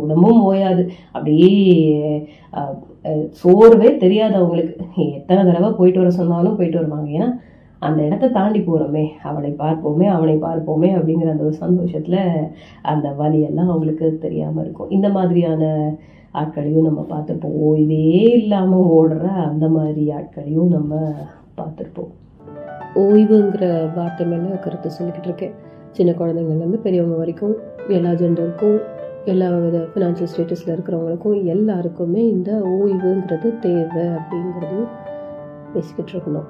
[0.00, 0.82] உடம்பும் ஓயாது.
[1.14, 1.50] அப்படியே
[3.40, 4.74] சோர்வே தெரியாது அவங்களுக்கு.
[5.18, 7.08] எத்தனை தடவை போயிட்டு வர சொன்னாலும் போயிட்டு வருவாங்க.
[7.18, 7.28] ஏன்னா
[7.86, 12.20] அந்த இடத்த தாண்டி போகிறோமே அவளை பார்ப்போமே அவனை பார்ப்போமே அப்படிங்கிற அந்த ஒரு சந்தோஷத்தில்
[12.92, 14.92] அந்த வலியெல்லாம் அவங்களுக்கு தெரியாமல் இருக்கும்.
[14.96, 15.62] இந்த மாதிரியான
[16.40, 17.56] ஆட்களையும் நம்ம பார்த்துருப்போம்.
[17.68, 18.04] ஓய்வே
[18.38, 20.94] இல்லாமல் ஓடுற அந்த மாதிரி ஆட்களையும் நம்ம
[21.58, 22.12] பார்த்துருப்போம்.
[23.04, 25.54] ஓய்வுங்கிற வார்த்தை மேலே கருத்து சொல்லிக்கிட்டு இருக்கேன்.
[25.98, 27.54] சின்ன குழந்தைங்கள்லேருந்து பெரியவங்க வரைக்கும்
[27.96, 28.78] எல்லா ஜெண்டருக்கும்
[29.32, 34.90] எல்லா வித ஃபினான்ஷியல் ஸ்டேட்டஸில் இருக்கிறவங்களுக்கும் எல்லாருக்குமே இந்த ஓய்வுங்கிறது தேவை அப்படிங்கிறதையும்
[35.74, 36.48] பேசிக்கிட்டு இருக்கணும்.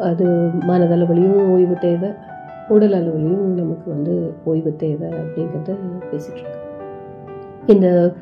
[0.00, 0.26] அது
[0.68, 2.10] மனதளவுலையும் ஓய்வு தேவை
[2.68, 5.76] உடல் அளவுலையும் நமக்கு வந்து ஓய்வு தேவை அப்படிங்கிறத
[6.10, 6.58] பேசிகிட்டு
[7.66, 8.12] இந்த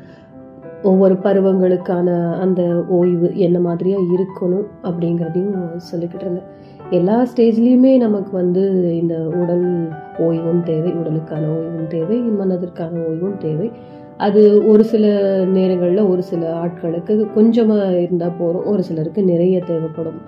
[0.81, 6.47] ஒவ்வொரு பருவங்களுக்கான அந்த ஓய்வு என்ன மாதிரியாக இருக்கணும் அப்படிங்கிறதையும் சொல்லிக்கிட்டு இருந்தேன்.
[6.89, 8.63] எல்லா ஸ்டேஜ்லேயுமே நமக்கு வந்து
[8.97, 13.71] இந்த உடல் ஓய்வும் தேவை உடலுக்கான ஓய்வும் தேவை மனதிற்கான ஓய்வும் தேவை.
[14.17, 15.05] அது ஒரு சில
[15.45, 20.21] நேரங்களில் ஒரு சில ஆட்களுக்கு கொஞ்சமாக இருந்தால் போதும் ஒரு சிலருக்கு நிறைய தேவைப்படும்.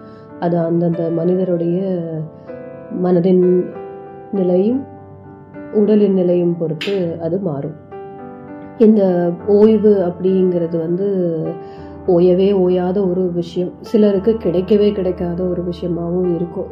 [0.45, 1.79] அது அந்தந்த மனிதருடைய
[3.03, 3.45] மனதின்
[4.31, 4.81] நிலையும்
[5.79, 7.77] உடலின் நிலையும் பொறுத்து அது மாறும்.
[8.85, 9.01] இந்த
[9.57, 11.07] ஓய்வு அப்படிங்கிறது வந்து
[12.13, 13.71] ஓயவே ஓயாத ஒரு விஷயம்.
[13.89, 16.69] சிலருக்கு கிடைக்கவே கிடைக்காத ஒரு விஷயமாகவும் இருக்கும்.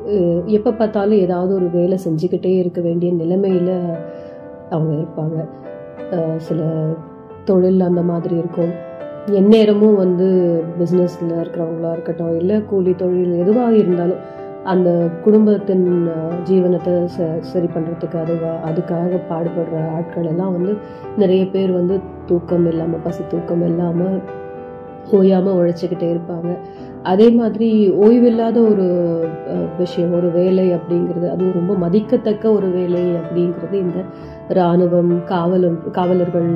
[0.58, 3.76] எப்போ பார்த்தாலும் ஏதாவது ஒரு வேலை செஞ்சுக்கிட்டே இருக்க வேண்டிய நிலைமையில்
[4.70, 5.38] அவங்க இருப்பாங்க.
[6.48, 6.62] சில
[7.50, 8.74] தொழில் அந்த மாதிரி இருக்கும்.
[9.34, 10.28] எந்நேரமும் வந்து
[10.80, 14.18] பிஸ்னஸில் இருக்கிறவங்களா இருக்கட்டும் இல்லை கூலி தொழில் எதுவாக இருந்தாலும்
[14.64, 16.10] அந்த குடும்பத்தின்
[16.44, 20.78] ஜீவனத்தை ச சரி பண்ணுறதுக்கு அதுவா அதுக்காக பாடுபடுற ஆட்கள் எல்லாம் வந்து
[21.18, 24.22] நிறைய பேர் வந்து தூக்கம் இல்லாமல் பசி தூக்கம் இல்லாமல்
[25.12, 26.58] ஓயாமல் உழைச்சிக்கிட்டே இருப்பாங்க.
[27.04, 28.88] அதே மாதிரி ஓய்வில்லாத ஒரு
[29.78, 34.00] விஷயம் ஒரு வேலை அப்படிங்கிறது அதுவும் ரொம்ப மதிக்கத்தக்க ஒரு வேலை அப்படிங்கிறது இந்த
[34.50, 36.50] இராணுவம் காவலும் காவலர்கள்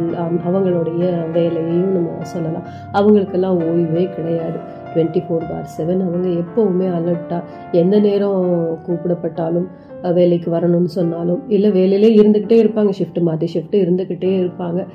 [0.54, 2.64] அவங்களுடைய வேலையையும் நம்ம சொல்லலாம்.
[2.92, 4.82] அவங்களுக்கெல்லாம் ஓய்வே கிடையாது.
[4.94, 9.68] டுவெண்ட்டி ஃபோர் பார் செவன் அவங்க எப்போவுமே அலர்ட்டாக எந்த நேரம் கூப்பிடப்பட்டாலும்
[10.14, 12.92] வேலைக்கு வரணும்னு சொன்னாலும் இல்லை வேலையிலே இருந்துக்கிட்டே இருப்பாங்க.
[13.00, 14.86] ஷிஃப்ட் மாற்றி ஷிஃப்ட் இருந்துக்கிட்டே இருப்பாங்க.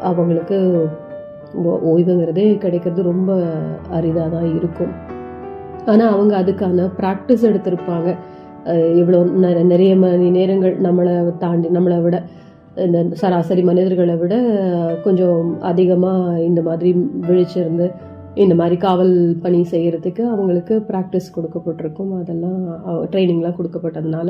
[0.00, 0.88] அவங்களுக்கு
[1.54, 3.42] ஓ- ஓய்வுங்கிறதே கிடைக்கிறது ரொம்ப
[3.90, 4.92] அரிதாக தான் இருக்கும்.
[5.86, 8.16] ஆனால் அவங்க அதுக்கான ப்ராக்டிஸ் எடுத்திருப்பாங்க.
[9.00, 9.20] இவ்வளோ
[9.72, 12.18] நிறைய மணி நேரங்கள் நம்மளை தாண்டி நம்மளை விட
[12.86, 14.34] இந்த சராசரி மனிதர்களை விட
[15.04, 15.40] கொஞ்சம்
[15.70, 16.90] அதிகமாக இந்த மாதிரி
[17.28, 17.88] விழிச்சிருந்து
[18.42, 22.12] இந்த மாதிரி காவல் பணி செய்கிறதுக்கு அவங்களுக்கு ப்ராக்டிஸ் கொடுக்கப்பட்டிருக்கும்.
[22.20, 22.60] அதெல்லாம்
[23.12, 24.28] ட்ரைனிங்லாம் கொடுக்கப்பட்டதுனால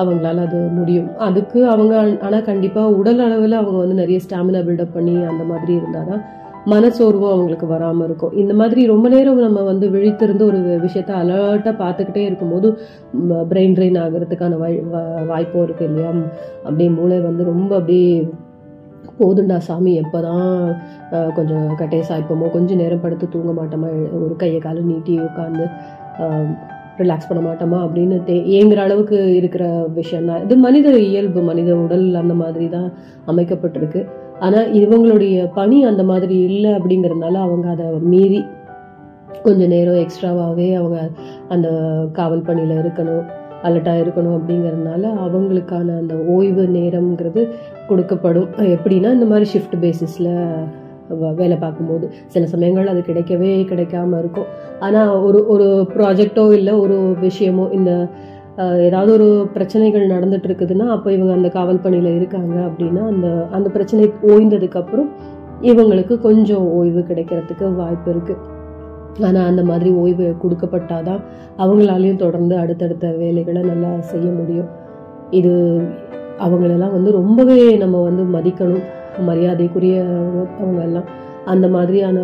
[0.00, 1.08] அவங்களால அது முடியும்.
[1.26, 1.94] அதுக்கு அவங்க
[2.26, 6.22] ஆனால் கண்டிப்பாக உடல் அளவில் அவங்க வந்து நிறைய ஸ்டாமினா பில்டப் பண்ணி அந்த மாதிரி இருந்தால் தான்
[6.66, 8.32] மனசோர்வும் அவங்களுக்கு வராமல் இருக்கும்.
[8.32, 12.68] இந்த மாதிரி ரொம்ப நேரம் நம்ம வந்து விழித்திருந்து ஒரு விஷயத்த அலர்ட்டாக பார்த்துக்கிட்டே இருக்கும்போது
[13.50, 16.10] பிரெயின் ட்ரெயின் ஆகிறதுக்கான வாய் வா- வாய்ப்பும் இருக்குது இல்லையா?
[16.62, 18.10] அப்படியே மூளை வந்து ரொம்ப அப்படியே
[19.20, 20.48] போதுண்டா சாமி எப்போ தான்
[21.34, 23.88] கொஞ்சம் கட்டையை சாய்ப்போமோ கொஞ்சம் நேரம் படுத்து தூங்க மாட்டோமா
[24.24, 25.66] ஒரு கையை காலை நீட்டி உட்காந்து
[26.98, 32.06] ரிலாக்ஸ் பண்ண மாட்டோமா அப்படின்னு தே ஏங்குற அளவுக்கு இருக்கிற விஷயம் தான் இது மனித இயல்பு மனித உடல்
[32.14, 32.88] அந்த மாதிரி தான்
[33.26, 34.02] அமைக்கப்பட்டிருக்கு.
[34.38, 38.40] ஆனால் இவங்களுடைய பணி அந்த மாதிரி இல்லை அப்படிங்கிறதுனால அவங்க அதை மீறி
[39.42, 40.98] கொஞ்சம் நேரம் எக்ஸ்ட்ராவாகவே அவங்க
[41.48, 41.68] அந்த
[42.12, 43.24] காவல் பணியில் இருக்கணும்
[43.62, 47.42] அலர்ட்டாக இருக்கணும் அப்படிங்கிறதுனால அவங்களுக்கான அந்த ஓய்வு நேரம்ங்கிறது
[47.88, 48.48] கொடுக்கப்படும்.
[48.74, 50.34] எப்படின்னா இந்த மாதிரி ஷிஃப்ட் பேசிஸில்
[51.08, 52.10] வேலை பார்க்கும்போது.
[52.26, 54.48] சில சமயங்கள் அது கிடைக்கவே கிடைக்காம இருக்கும்.
[54.80, 58.08] ஆனால் ஒரு ஒரு ப்ராஜெக்டோ இல்லை ஒரு விஷயமோ இந்த
[58.82, 64.12] ஏதாவது ஒரு பிரச்சனைகள் நடந்துட்டு இருக்குதுன்னா அப்போ இவங்க அந்த காவல் பணியில் இருக்காங்க அப்படின்னா அந்த அந்த பிரச்சனை
[64.22, 65.10] ஓய்ந்ததுக்கப்புறம்
[65.60, 68.54] இவங்களுக்கு கொஞ்சம் ஓய்வு கிடைக்கிறதுக்கு வாய்ப்பு இருக்குது
[69.24, 71.20] ஆனால் அந்த மாதிரி ஓய்வு கொடுக்கப்பட்டாதான்
[71.58, 74.68] அவங்களாலையும் தொடர்ந்து அடுத்தடுத்த வேலைகளை நல்லா செய்ய முடியும்.
[75.30, 75.52] இது
[76.40, 78.84] அவங்களெல்லாம் வந்து ரொம்பவே நம்ம வந்து மதிக்கணும்.
[79.20, 80.04] மரியாதைக்குரிய
[80.60, 81.24] அவங்க எல்லாம்.
[81.44, 82.20] அந்த மாதிரியான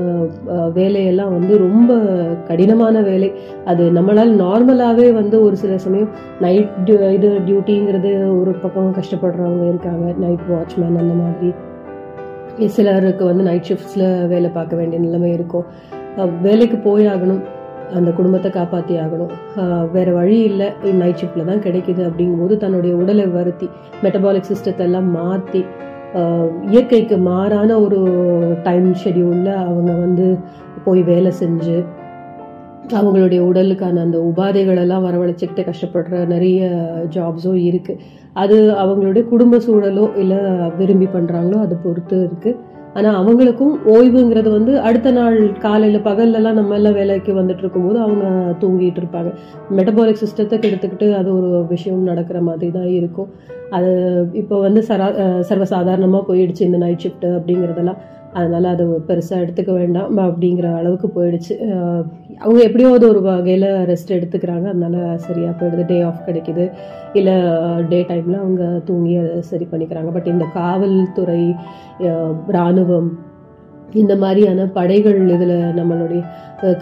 [0.74, 1.92] வேலையெல்லாம் வந்து ரொம்ப
[2.48, 3.32] கடினமான வேலை.
[3.64, 6.08] அது நம்மளால் நார்மலாகவே வந்து ஒரு சில சமயம்
[6.40, 10.12] நைட் இது டியூட்டிங்கிறது ஒரு பக்கம் கஷ்டப்படுறவங்க இருக்காங்க.
[10.18, 11.52] நைட் வாட்ச்மேன் அந்த மாதிரி.
[12.66, 15.64] சிலருக்கு வந்து நைட் ஷிஃப்ட்ஸில் வேலை பார்க்க வேண்டிய நிலைமை இருக்கும்.
[16.42, 17.42] வேலைக்கு போய் ஆகணும்.
[17.94, 19.30] அந்த குடும்பத்தை காப்பாற்றி ஆகணும்.
[19.56, 20.72] அஹ், வேற வழி இல்லை.
[20.92, 23.68] நைட் ஷிஃப்டில் தான் கிடைக்குது அப்படிங்கும்போது தன்னுடைய உடலை வருத்தி
[24.02, 25.64] மெட்டபாலிக் சிஸ்டத்தை எல்லாம் மாற்றி
[26.70, 28.00] இயற்கைக்கு மாறான ஒரு
[28.62, 30.26] டைம் ஷெடியூலில் அவங்க வந்து
[30.84, 31.76] போய் வேலை செஞ்சு
[32.92, 36.60] அவங்களுடைய உடலுக்கான அந்த உபாதைகளெல்லாம் வரவழைச்சிக்கிட்டு கஷ்டப்படுற நிறைய
[37.14, 38.02] ஜாப்ஸும் இருக்குது
[38.32, 40.40] அது அவங்களுடைய குடும்ப சூழலோ இல்லை
[40.76, 42.58] விரும்பி பண்ணுறாங்களோ அதை பொறுத்து இருக்குது
[42.96, 45.36] ஆனால் அவங்களுக்கும் ஓய்வுங்கிறது வந்து அடுத்த நாள்
[45.66, 48.24] காலையில் பகல்லலாம் நம்ம எல்லாம் வேலைக்கு வந்துட்டு இருக்கும்போது அவங்க
[48.62, 49.30] தூங்கிட்டு இருப்பாங்க.
[49.78, 53.30] மெட்டபாலிக் சிஸ்டத்தை கெடுத்துக்கிட்டு அது ஒரு விஷயம் நடக்கிற மாதிரி தான் இருக்கும்.
[53.76, 53.92] அது
[54.32, 55.06] இப்போ வந்து சரா
[55.50, 58.00] சர்வசாதாரணமாக போயிடுச்சு இந்த நைட் ஷிஃப்ட் அப்படிங்கிறதெல்லாம்.
[58.38, 61.54] அதனால் அது பெருசாக எடுத்துக்க வேண்டாம் அப்படிங்கிற அளவுக்கு போயிடுச்சு.
[62.42, 64.66] அவங்க எப்படியோ அது ஒரு வகையில் ரெஸ்ட் எடுத்துக்கிறாங்க.
[64.72, 65.84] அதனால சரியாக போயிடுது.
[65.90, 66.64] டே ஆஃப் கிடைக்குது.
[67.20, 67.34] இல்லை
[67.90, 70.12] டே டைமில் அவங்க தூங்கி அதை சரி பண்ணிக்கிறாங்க.
[70.16, 71.42] பட் இந்த காவல்துறை
[72.56, 73.10] இராணுவம்
[74.00, 76.20] இந்த மாதிரியான படைகள் இதில் நம்மளுடைய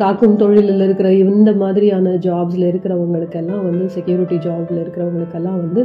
[0.02, 5.82] காக்கும் தொழிலில் இருக்கிற இந்த மாதிரியான ஜாப்ஸில் இருக்கிறவங்களுக்கெல்லாம் வந்து செக்யூரிட்டி ஜாப்ல இருக்கிறவங்களுக்கெல்லாம் வந்து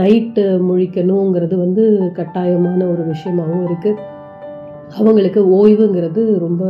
[0.00, 4.14] நைட்டு முழிக்கணுங்கிறது வந்து கட்டாயமான ஒரு விஷயமாகவும் இருக்குது
[4.94, 6.64] அவங்களுக்கு ஓய்வுங்கிறது ரொம்ப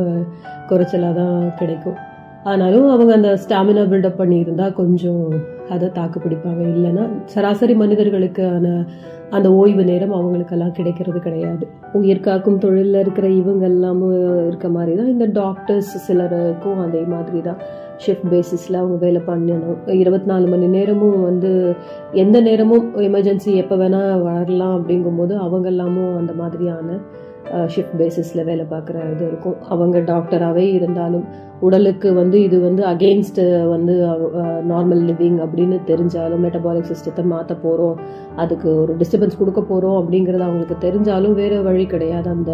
[0.68, 1.98] குறைச்சலாக தான் கிடைக்கும்.
[2.44, 5.24] ஆனாலும் அவங்க அந்த ஸ்டாமினா பில்டப் பண்ணியிருந்தா கொஞ்சம்
[5.68, 6.62] அதை தாக்கு பிடிப்பாங்க.
[6.76, 8.86] இல்லைன்னா சராசரி மனிதர்களுக்கான
[9.30, 11.66] அந்த ஓய்வு நேரம் அவங்களுக்கெல்லாம் கிடைக்கிறது கிடையாது.
[11.92, 17.56] உயிர் காக்கும் தொழிலில் இருக்கிற இவங்க எல்லாமும் இருக்க மாதிரி தான் இந்த டாக்டர்ஸ் சிலருக்கும் அதே மாதிரி தான்
[18.06, 19.78] ஷிஃப்ட் பேசிஸில் அவங்க வேலை பண்ணணும்.
[19.90, 21.74] இருபத்தி நாலு மணி நேரமும் வந்து
[22.12, 26.98] எந்த நேரமும் எமர்ஜென்சி எப்போ வேணால் வரலாம் அப்படிங்கும்போது அவங்க எல்லாமும் அந்த மாதிரியான
[27.74, 29.56] ஷிஃப்ட் பேசிஸில் வேலை பார்க்குற இது இருக்கும்.
[29.74, 31.24] அவங்க டாக்டராகவே இருந்தாலும்
[31.66, 33.40] உடலுக்கு வந்து இது வந்து அகெயின்ஸ்ட்
[33.74, 33.94] வந்து
[34.72, 37.96] நார்மல் லிவிங் அப்படின்னு தெரிஞ்சாலும் மெட்டபாலிக் சிஸ்டத்தை மாற்ற போகிறோம்
[38.44, 42.28] அதுக்கு ஒரு டிஸ்டர்பன்ஸ் கொடுக்க போகிறோம் அப்படிங்கிறது அவங்களுக்கு தெரிஞ்சாலும் வேறு வழி கிடையாது.
[42.36, 42.52] அந்த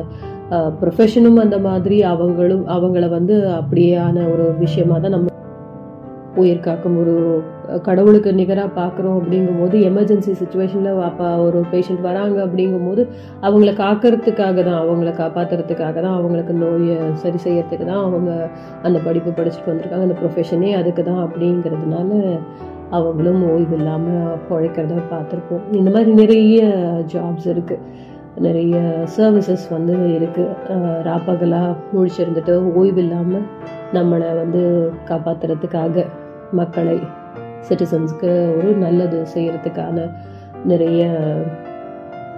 [0.81, 5.31] ப்ரொஃபஷனும் அந்த மாதிரி அவங்களும் அவங்கள வந்து அப்படியான ஒரு விஷயமா தான் நம்ம
[6.37, 7.43] உயிர் காக்கும் ஒரு
[7.83, 13.09] கடவுளுக்கு நிகராக பார்க்குறோம் அப்படிங்கும்போது எமர்ஜென்சி சுச்சுவேஷனில் அப்போ ஒரு பேஷண்ட் வராங்க அப்படிங்கும்போது
[13.43, 18.51] அவங்கள காக்கிறதுக்காக தான் அவங்கள காப்பாற்றுறதுக்காக தான் அவங்களுக்கு நோயை சரி செய்யறதுக்கு தான் அவங்க
[18.83, 22.39] அந்த படிப்பு படிச்சுட்டு வந்திருக்காங்க அந்த ப்ரொஃபஷனே அதுக்கு தான் அப்படிங்கிறதுனால
[22.91, 25.63] அவங்களும் ஓய்வு இல்லாமல் உழைக்கிறத பார்த்துருப்போம்.
[25.73, 26.63] இந்த மாதிரி நிறைய
[27.15, 28.11] ஜாப்ஸ் இருக்குது
[28.41, 33.47] நிறைய சர்வீசஸ் வந்து இருக்குது ராப்பகலாக முழிச்சிருந்துட்டு ஓய்வு இல்லாமல்
[33.93, 36.05] நம்மளை வந்து காப்பாற்றுறதுக்காக
[36.53, 36.99] மக்களை
[37.61, 40.07] சிட்டிசன்ஸ்க்கு ஒரு நல்லது செய்கிறதுக்கான
[40.65, 41.03] நிறைய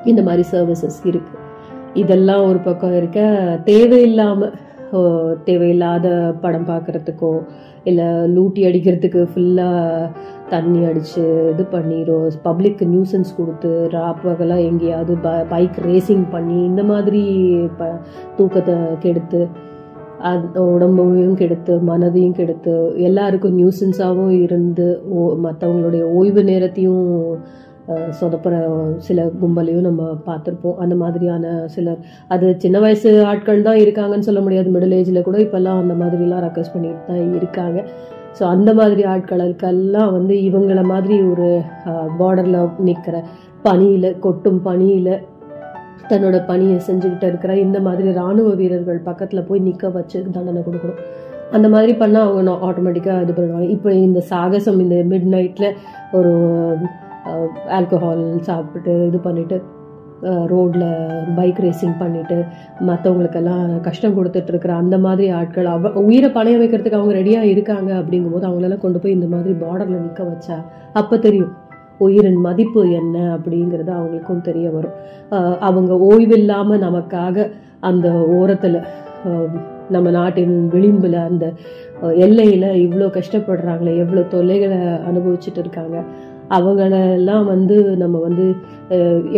[0.04, 1.40] இந்த மாதிரி சர்வீசஸ் இருக்குது
[1.94, 3.20] இதெல்லாம் ஒரு பக்கம் இருக்க
[3.64, 4.54] தேவையில்லாமல்
[5.44, 6.08] தேவையில்லாத
[6.40, 7.30] படம் பார்க்குறதுக்கோ
[7.84, 10.10] இல்லை லூட்டி அடிக்கிறதுக்கு ஃபுல்லாக
[10.48, 17.22] தண்ணி அடித்து இது பண்ணிடும் பப்ளிக்கு நியூசன்ஸ் கொடுத்து ராப்பகலாக எங்கேயாவது ப பைக் ரேசிங் பண்ணி இந்த மாதிரி
[17.76, 17.90] ப
[18.36, 19.40] தூக்கத்தை கெடுத்து
[20.74, 22.74] உடம்பையும் கெடுத்து மனதையும் கெடுத்து
[23.08, 27.04] எல்லாருக்கும் நியூசன்ஸாகவும் இருந்து ஓ மற்றவங்களுடைய ஓய்வு நேரத்தையும்
[28.18, 28.54] சொதப்புற
[29.06, 30.76] சில கும்பலையும் நம்ம பார்த்துருப்போம்.
[30.82, 31.98] அந்த மாதிரியான சிலர்.
[32.34, 34.68] அது சின்ன வயசு ஆட்கள் தான் இருக்காங்கன்னு சொல்ல முடியாது.
[34.74, 37.80] மிடில் ஏஜில் கூட இப்போல்லாம் அந்த மாதிரிலாம் ரெக்வஸ்ட் பண்ணிட்டு தான் இருக்காங்க.
[38.38, 41.48] ஸோ அந்த மாதிரி ஆட்களுக்கெல்லாம் வந்து இவங்கள மாதிரி ஒரு
[42.20, 42.58] பார்டரில்
[42.88, 43.16] நிற்கிற
[43.66, 45.12] பனியில் கொட்டும் பனியில்
[46.10, 51.00] தன்னோட பணியை செஞ்சுக்கிட்டு இருக்கிற இந்த மாதிரி ராணுவ வீரர்கள் பக்கத்தில் போய் நிற்க வச்சு தண்டனை கொடுக்கணும்.
[51.56, 53.68] அந்த மாதிரி பண்ணால் அவங்க ஆட்டோமேட்டிக்காக இது பண்ணுவாங்க.
[53.76, 55.70] இப்போ இந்த சாகசம் இந்த மிட் நைட்டில்
[56.18, 56.32] ஒரு
[57.78, 59.58] ஆல்கஹால் சாப்பிட்டு இது பண்ணிவிட்டு
[60.52, 60.84] ரோடில்
[61.38, 62.36] பைக் ரேசிங் பண்ணிவிட்டு
[62.88, 68.84] மற்றவங்களுக்கெல்லாம் கஷ்டம் கொடுத்துட்ருக்குற அந்த மாதிரி ஆட்கள் அவ உயிரை பணைய வைக்கிறதுக்கு அவங்க ரெடியாக இருக்காங்க அப்படிங்கும்போது அவங்களெல்லாம்
[68.84, 70.56] கொண்டு போய் இந்த மாதிரி பார்டரில் நிற்க வச்சா
[71.00, 71.52] அப்போ தெரியும்.
[72.06, 74.96] உயிரின் மதிப்பு என்ன அப்படிங்கிறது அவங்களுக்கும் தெரிய வரும்.
[75.68, 77.46] அவங்க ஓய்வில்லாமல் நமக்காக
[77.90, 78.08] அந்த
[78.38, 78.78] ஓரத்தில்
[79.94, 81.44] நம்ம நாட்டின் விளிம்பில் அந்த
[82.26, 84.78] எல்லையில் இவ்வளோ கஷ்டப்படுறாங்களே எவ்வளோ தொல்லைகளை
[85.10, 85.96] அனுபவிச்சுட்டு இருக்காங்க.
[86.56, 88.46] அவங்களெல்லாம் வந்து நம்ம வந்து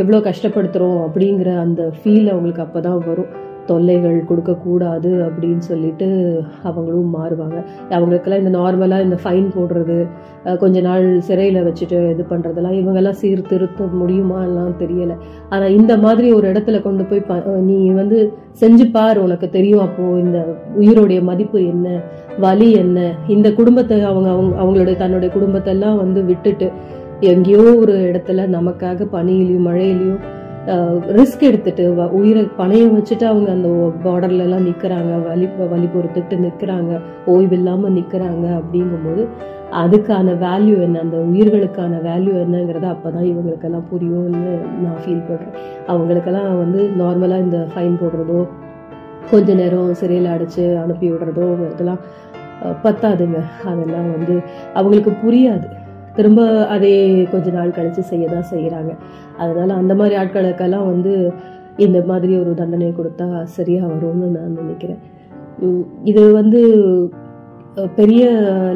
[0.02, 3.30] எவ்வளோ கஷ்டப்படுத்துகிறோம் அப்படிங்கிற அந்த ஃபீல் அவங்களுக்கு அப்போ தான் வரும்.
[3.70, 6.08] தொல்லைகள் கொடுக்கக்கூடாது அப்படின்னு சொல்லிட்டு
[6.68, 7.58] அவங்களும் மாறுவாங்க.
[7.96, 9.98] அவங்களுக்கெல்லாம் இந்த நார்மலாக இந்த ஃபைன் போடுறது
[10.62, 15.16] கொஞ்ச நாள் சிறையில் வச்சுட்டு இது பண்ணுறதெல்லாம் இவங்கெல்லாம் சீர்திருத்த முடியுமாலாம் தெரியலை.
[15.54, 17.40] ஆனால் இந்த மாதிரி ஒரு இடத்துல கொண்டு போய் ப
[17.70, 18.20] நீ வந்து
[18.62, 20.38] செஞ்சு பார் உனக்கு தெரியும் அப்போது இந்த
[20.82, 21.88] உயிரோடைய மதிப்பு என்ன
[22.44, 22.98] வலி என்ன.
[23.36, 26.68] இந்த குடும்பத்தை அவங்க அவங்க அவங்களுடைய தன்னுடைய குடும்பத்தை எல்லாம் வந்து விட்டுட்டு
[27.32, 30.22] எங்கேயோ ஒரு இடத்துல நமக்காக பனியிலையும் மழையிலையும்
[31.16, 33.68] ரிஸ்க் எடுத்துட்டு வ- உயிரை பணையம் வச்சுட்டு அவங்க அந்த
[34.04, 36.92] பார்டர்லலாம் நிற்கிறாங்க வலி வலி பொறுத்துட்டு நிற்கிறாங்க
[37.26, 39.24] ஓய்வில்லாமல் நிற்கிறாங்க அப்படிங்கும்போது
[39.72, 41.00] அதுக்கான வேல்யூ என்ன?
[41.00, 44.52] அந்த உயிர்களுக்கான வேல்யூ என்னங்கிறத அப்பதான் இவங்களுக்கெல்லாம் புரியும்னு
[44.82, 45.56] நான் ஃபீல் பண்ணுறேன்
[45.86, 48.40] அவங்களுக்கெல்லாம் வந்து நார்மலாக இந்த ஃபைன் போடுறதோ
[49.30, 52.02] கொஞ்ச நேரம் சிறையில் அடித்து அனுப்பி விடுறதோ இதெல்லாம்
[52.84, 53.38] பத்தாதுங்க.
[53.64, 54.34] அதெல்லாம் வந்து
[54.74, 55.66] அவங்களுக்கு புரியாது.
[56.16, 56.94] திரும்ப அதே
[57.30, 58.92] கொஞ்ச நாள் கழித்து செய்ய தான் செய்கிறாங்க
[59.36, 61.32] அதனால் அந்த மாதிரி ஆட்களுக்கெல்லாம் வந்து
[61.76, 65.00] இந்த மாதிரி ஒரு தண்டனை கொடுத்தா சரியாக வரும்னு நான் நினைக்கிறேன்.
[66.04, 66.60] இது வந்து
[67.94, 68.22] பெரிய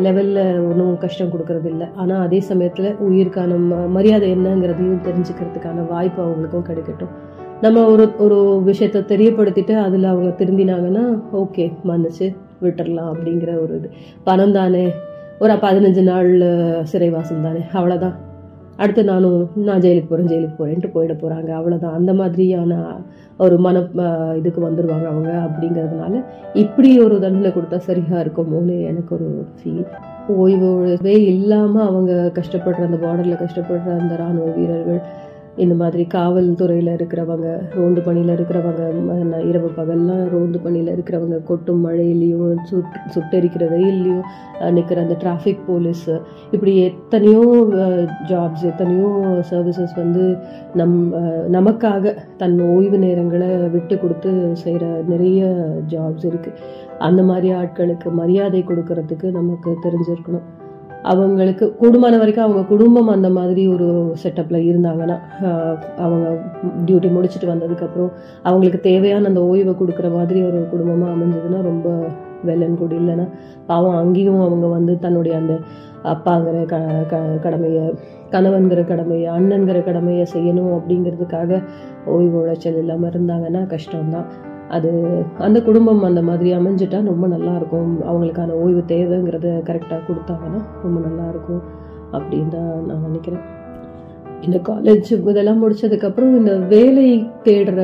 [0.02, 6.68] லெவலில் ஒன்றும் கஷ்டம் கொடுக்கறது இல்லை ஆனால் அதே சமயத்தில் உயிருக்கான ம- மரியாதை என்னங்கிறதையும் தெரிஞ்சுக்கிறதுக்கான வாய்ப்பு அவங்களுக்கும்
[6.68, 7.12] கிடைக்கட்டும்.
[7.60, 8.36] நம்ம ஒரு ஒரு
[8.66, 12.26] விஷயத்த தெரியப்படுத்திட்டு அதில் அவங்க திருந்தினாங்கன்னா ஓகே மன்னிச்சு
[12.62, 13.90] விட்டுறலாம் அப்படிங்கிற ஒரு இது.
[14.24, 14.84] பணம் தானே
[15.40, 16.30] ஒரு பதினஞ்சு நாள்
[16.82, 17.60] சிறைவாசம் தானே.
[17.72, 18.16] அவ்வளோதான்
[18.76, 22.76] அடுத்து நானும் நான் ஜெயிலுக்கு போகிறேன் ஜெயிலுக்கு போகிறேன்ட்டு போயிட போகிறாங்க அவ்வளோதான் அந்த மாதிரியான
[23.36, 23.82] ஒரு மன
[24.36, 26.22] இதுக்கு வந்துடுவாங்க அவங்க அப்படிங்கிறதுனால
[26.54, 29.84] இப்படி ஒரு தண்டனை கொடுத்தா சரியாக இருக்குமோன்னு எனக்கு ஒரு ஃபீல்
[30.36, 30.70] ஓய்வு
[31.26, 35.00] இல்லாமல் அவங்க கஷ்டப்படுற அந்த பார்டரில் கஷ்டப்படுற அந்த ராணுவ வீரர்கள்
[35.60, 38.82] இந்த மாதிரி காவல்துறையில் இருக்கிறவங்க ரோந்து பணியில் இருக்கிறவங்க
[39.44, 44.24] இரவு பகல்லாம் ரோந்து பணியில் இருக்கிறவங்க கொட்டும் மழையிலையும் சுட் சுட்டெரிக்கிற வெயில்லையும்
[44.70, 46.06] நிற்கிற அந்த டிராஃபிக் போலீஸ்
[46.50, 47.44] இப்படி எத்தனையோ
[48.30, 49.10] ஜாப்ஸ் எத்தனையோ
[49.50, 50.24] சர்வீசஸ் வந்து
[50.74, 50.96] நம்
[51.48, 55.42] நமக்காக தன் ஓய்வு நேரங்களை விட்டு கொடுத்து செய்கிற நிறைய
[55.88, 56.58] ஜாப்ஸ் இருக்குது
[56.98, 60.48] அந்த மாதிரி ஆட்களுக்கு மரியாதை கொடுக்கறதுக்கு நமக்கு தெரிஞ்சிருக்கணும்.
[61.02, 65.18] அவங்களுக்கு கூடுமான வரைக்கும் அவங்க குடும்பம் அந்த மாதிரி ஒரு செட்டப்பில் இருந்தாங்கன்னா
[65.96, 66.38] அவங்க
[66.86, 68.10] டியூட்டி முடிச்சுட்டு வந்ததுக்கப்புறம்
[68.42, 72.06] அவங்களுக்கு தேவையான அந்த ஓய்வை கொடுக்குற மாதிரி ஒரு குடும்பமாக அமைஞ்சதுன்னா ரொம்ப
[72.44, 73.28] வெள்ளன் கூட இல்லைன்னா
[73.66, 75.58] பாவம் அங்கேயும் அவங்க வந்து தன்னுடைய அந்த
[76.02, 76.78] அப்பாங்கிற க
[77.10, 77.94] க கடமையை
[78.30, 81.62] கணவன்கிற கடமையை அண்ணன்கிற கடமையை செய்யணும் அப்படிங்கிறதுக்காக
[82.06, 84.49] ஓய்வு உழைச்சல் இல்லாமல் இருந்தாங்கன்னா கஷ்டம்தான்.
[84.76, 84.90] அது
[85.46, 87.92] அந்த குடும்பம் அந்த மாதிரி அமைஞ்சிட்டா ரொம்ப நல்லா இருக்கும்.
[88.10, 91.62] அவங்களுக்கான ஓய்வு தேவைங்கிறத கரெக்டாக கொடுத்தாங்கன்னா ரொம்ப நல்லா இருக்கும்
[92.16, 93.44] அப்படின்னு தான் நான் நினைக்கிறேன்.
[94.46, 97.08] இந்த காலேஜ் இதெல்லாம் முடிச்சதுக்கப்புறம் இந்த வேலை
[97.44, 97.80] தேடுற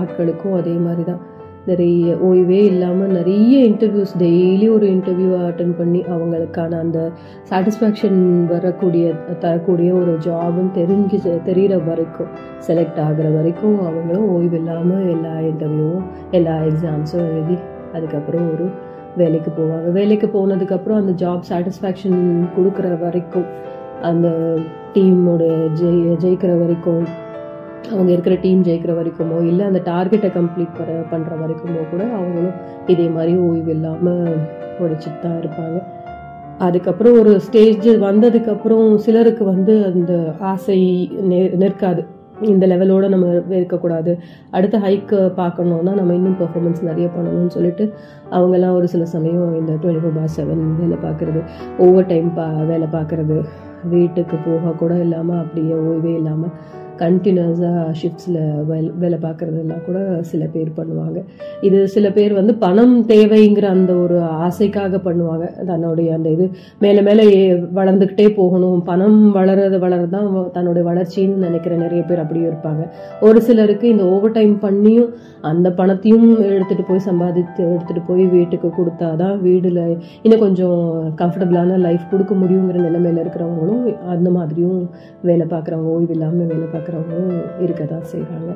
[0.00, 1.22] ஆட்களுக்கும் அதே மாதிரி தான்.
[1.66, 7.10] நிறைய ஓய்வே இல்லாமல் நிறைய இன்டர்வியூஸ் டெய்லி ஒரு இன்டர்வியூவை அட்டன் பண்ணி அவங்களுக்கான அந்த
[7.50, 12.26] சாட்டிஸ்ஃபேக்ஷன் வரக்கூடிய தரக்கூடிய ஒரு ஜாபும் தெரிஞ்சு தெரிகிற வரைக்கும்
[12.66, 17.58] செலக்ட் ஆகிற வரைக்கும் அவங்களும் ஓய்வு இல்லாமல் எல்லா இன்டர்வியூவும் எல்லா எக்ஸாம்ஸும் எழுதி
[17.92, 18.70] அதுக்கப்புறம் ஒரு
[19.16, 19.92] வேலைக்கு போவாங்க.
[19.92, 22.20] வேலைக்கு போனதுக்கப்புறம் அந்த ஜாப் சாட்டிஸ்ஃபேக்ஷன்
[22.58, 23.44] கொடுக்குற வரைக்கும்
[24.02, 24.28] அந்த
[24.94, 25.42] டீமோட
[25.82, 27.30] ஜெய் ஜெயிக்கிற வரைக்கும்
[27.90, 32.52] அவங்க இருக்கிற டீம் ஜெயிக்கிற வரைக்குமோ இல்லை அந்த டார்கெட்டை கம்ப்ளீட் பண்ண பண்ணுற வரைக்குமோ கூட அவங்களும்
[32.86, 34.36] இதே மாதிரி ஓய்வு இல்லாமல்
[34.80, 35.82] உழைச்சிட்டு தான் இருப்பாங்க.
[36.58, 42.04] அதுக்கப்புறம் ஒரு ஸ்டேஜ் வந்ததுக்கப்புறம் சிலருக்கு வந்து அந்த ஆசை நெ- நிற்காது.
[42.40, 44.18] இந்த லெவலோட நம்ம இருக்கக்கூடாது.
[44.50, 47.92] அடுத்த ஹைக்கு பார்க்கணுன்னா நம்ம இன்னும் பெர்ஃபார்மன்ஸ் நிறைய பண்ணணும்னு சொல்லிட்டு
[48.30, 51.42] அவங்கெல்லாம் ஒரு சில சமயம் இந்த டுவெண்ட்டி ஃபோர் பார் செவன் வேலை பார்க்குறது
[51.78, 53.44] ஓவர் டைம் பா வேலை பார்க்குறது
[53.90, 56.50] வீட்டுக்கு போக கூட இல்லாமல் அப்படியே ஓய்வே இல்லாமல்
[57.04, 59.98] கண்டினியூஸாக ஷிஃப்ட்ஸில் வேலை வேலை பார்க்குறதெல்லாம் கூட
[60.30, 61.18] சில பேர் பண்ணுவாங்க.
[61.68, 65.46] இது சில பேர் வந்து பணம் தேவைங்கிற அந்த ஒரு ஆசைக்காக பண்ணுவாங்க.
[65.70, 66.46] தன்னுடைய அந்த இது
[66.84, 67.26] மேலே மேலே
[67.78, 68.80] வளர்ந்துக்கிட்டே போகணும்.
[68.90, 72.82] பணம் வளர்றதை வளர்றது தான் தன்னுடைய வளர்ச்சின்னு நினைக்கிற நிறைய பேர் அப்படியே இருப்பாங்க.
[73.28, 75.10] ஒரு சிலருக்கு இந்த ஓவர் டைம் பண்ணியும்
[75.50, 79.80] அந்த பணத்தையும் எடுத்துகிட்டு போய் சம்பாதித்து எடுத்துகிட்டு போய் வீட்டுக்கு கொடுத்தாதான் வீடில்
[80.24, 80.80] இன்னும் கொஞ்சம்
[81.20, 83.82] கம்ஃபர்டபுளான லைஃப் கொடுக்க முடியுங்கிற நிலைமையில் இருக்கிறவங்களும்
[84.14, 84.78] அந்த மாதிரியும்
[85.30, 88.52] வேலை பார்க்குறவங்க ஓய்வு இல்லாமல் வேலை இருக்கிறவங்களும் இருக்க தான் செய்கிறாங்க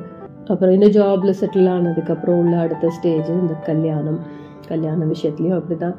[0.52, 4.20] அப்புறம் இந்த ஜாப்பில் செட்டில் ஆனதுக்கப்புறம் உள்ள அடுத்த ஸ்டேஜ் இந்த கல்யாணம்.
[4.70, 5.96] கல்யாண விஷயத்துலையும் அப்படி தான்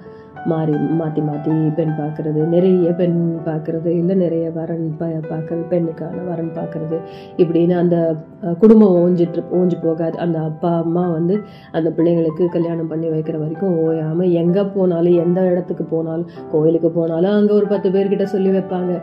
[0.51, 6.51] மாறி மாற்றி மாற்றி பெண் பார்க்குறது நிறைய பெண் பார்க்குறது இல்லை நிறைய வரன் ப பார்க்குறது பெண்ணுக்கான வரன்
[6.57, 6.97] பார்க்குறது.
[7.41, 7.97] இப்படின்னு அந்த
[8.61, 10.15] குடும்பம் ஓஞ்சிட்டு ஓஞ்சி போகாது.
[10.25, 11.37] அந்த அப்பா அம்மா வந்து
[11.79, 17.55] அந்த பிள்ளைங்களுக்கு கல்யாணம் பண்ணி வைக்கிற வரைக்கும் ஓயாமல் எங்கே போனாலும் எந்த இடத்துக்கு போனாலும் கோயிலுக்கு போனாலும் அங்கே
[17.59, 18.93] ஒரு பத்து பேர்கிட்ட சொல்லி வைப்பாங்க.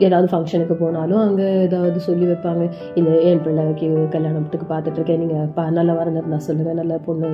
[0.00, 2.64] ஏதாவது ஃபங்க்ஷனுக்கு போனாலும் அங்கே ஏதாவது சொல்லி வைப்பாங்க.
[2.94, 7.28] இந்த என் பிள்ளைக்கு கல்யாணத்துக்கு பார்த்துட்ருக்கேன் நீங்கள் பா நல்ல வரன் இருந்தால் சொல்லுங்கள் நல்ல பொண்ணு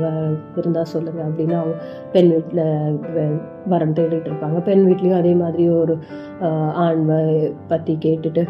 [0.57, 1.77] இருந்தால் சொல்லுங்கள் அப்படின்னு அவங்க
[2.13, 2.65] பெண் வீட்டில்
[3.67, 4.59] வரன் தேடிட்டு இருப்பாங்க.
[4.61, 5.97] பெண் வீட்லேயும் அதே மாதிரி ஒரு
[6.41, 7.05] ஆஹ், ஆண்
[7.69, 8.45] பற்றி கேட்டுட்டு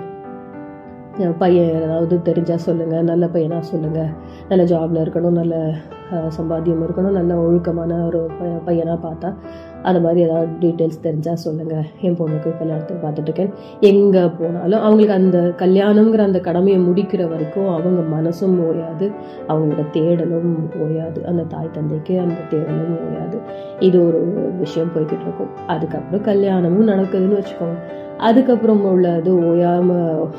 [1.38, 4.12] பையன் ஏதாவது தெரிஞ்சால் சொல்லுங்கள் நல்ல பையனாக சொல்லுங்கள்
[4.48, 5.74] நல்ல ஜாபில் இருக்கணும் நல்ல
[6.12, 8.30] சம்பாத்தியம் இருக்கணும் நல்ல ஒழுக்கமான ஒரு
[8.64, 9.34] பையனாக பார்த்தா
[9.82, 16.18] அது மாதிரி ஏதாவது டீட்டெயில்ஸ் தெரிஞ்சால் சொல்லுங்கள் என் பொண்ணுக்கு கல்யாணத்துக்கு பார்த்துட்டு எங்கே போனாலும் அவங்களுக்கு அந்த கல்யாணங்கிற
[16.18, 19.10] அந்த கடமையை முடிக்கிற வரைக்கும் அவங்க மனசும் ஓயாது
[19.48, 23.38] அவங்களோட தேடலும் ஓயாது அந்த தாய் தந்தைக்கு அந்த தேடலும் ஓயாது.
[23.78, 24.20] இது ஒரு
[24.58, 25.50] விஷயம் போய்கிட்டு இருக்கும்.
[25.66, 28.00] அதுக்கப்புறம் கல்யாணமும் நடக்குதுன்னு வச்சுக்கோங்க.
[28.22, 29.88] அதுக்கப்புறம் உள்ளது ஓயாம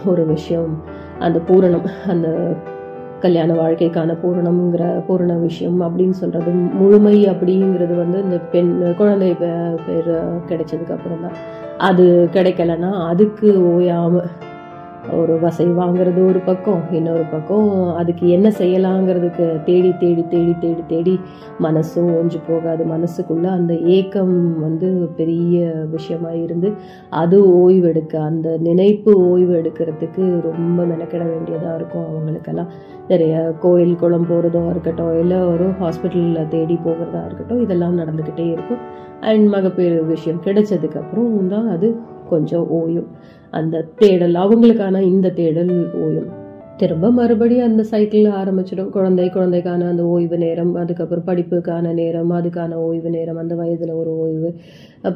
[0.06, 0.84] ஒரு விஷயம்.
[1.20, 2.28] அந்த பூரணம் அந்த
[3.20, 10.12] கல்யாண வாழ்க்கைக்கான பூரணம்ங்கிற பூரண விஷயம் அப்படின்னு சொல்றது முழுமை அப்படிங்கிறது வந்து இந்த பெண் குழந்தை பே- பேர்
[10.48, 11.38] கிடைச்சதுக்கு அப்புறம் தான்
[11.78, 14.30] அது கிடைக்கலன்னா அதுக்கு ஓயாமல்
[15.12, 21.20] ஒரு வசை வாங்குறது ஒரு பக்கம் இன்னொரு பக்கம் அதுக்கு என்ன செய்யலாங்கிறதுக்கு தேடி தேடி தேடி தேடி தேடி
[21.60, 22.86] மனசும் ஓஞ்சு போகாது.
[22.86, 26.72] மனசுக்குள்ளே அந்த ஏக்கம் வந்து பெரிய விஷயமா இருந்து
[27.10, 32.68] அது ஓய்வெடுக்க அந்த நினைப்பு ஓய்வு எடுக்கிறதுக்கு ரொம்ப மெனக்கிட வேண்டியதாக இருக்கும் அவங்களுக்கெல்லாம்.
[33.08, 38.78] நிறைய கோயில் குளம் போகிறதா இருக்கட்டும் இல்லை ஒரு ஹாஸ்பிட்டலில் தேடி போகிறதா இருக்கட்டும் இதெல்லாம் நடந்துக்கிட்டே இருக்கும்.
[39.22, 41.98] அண்ட் மகப்பேறு விஷயம் கிடைச்சதுக்கப்புறம் தான் அது
[42.30, 43.08] கொஞ்சம் ஓயும்.
[43.52, 46.30] அந்த தேடல் அவங்களுக்கான இந்த தேடல் ஓயும்.
[46.82, 48.90] திரும்ப மறுபடியும் அந்த சைக்கிள் ஆரம்பிச்சிடும்.
[48.96, 54.50] குழந்தை குழந்தைக்கான அந்த ஓய்வு நேரம் அதுக்கப்புறம் படிப்புக்கான நேரம் அதுக்கான ஓய்வு நேரம் அந்த வயதில் ஒரு ஓய்வு.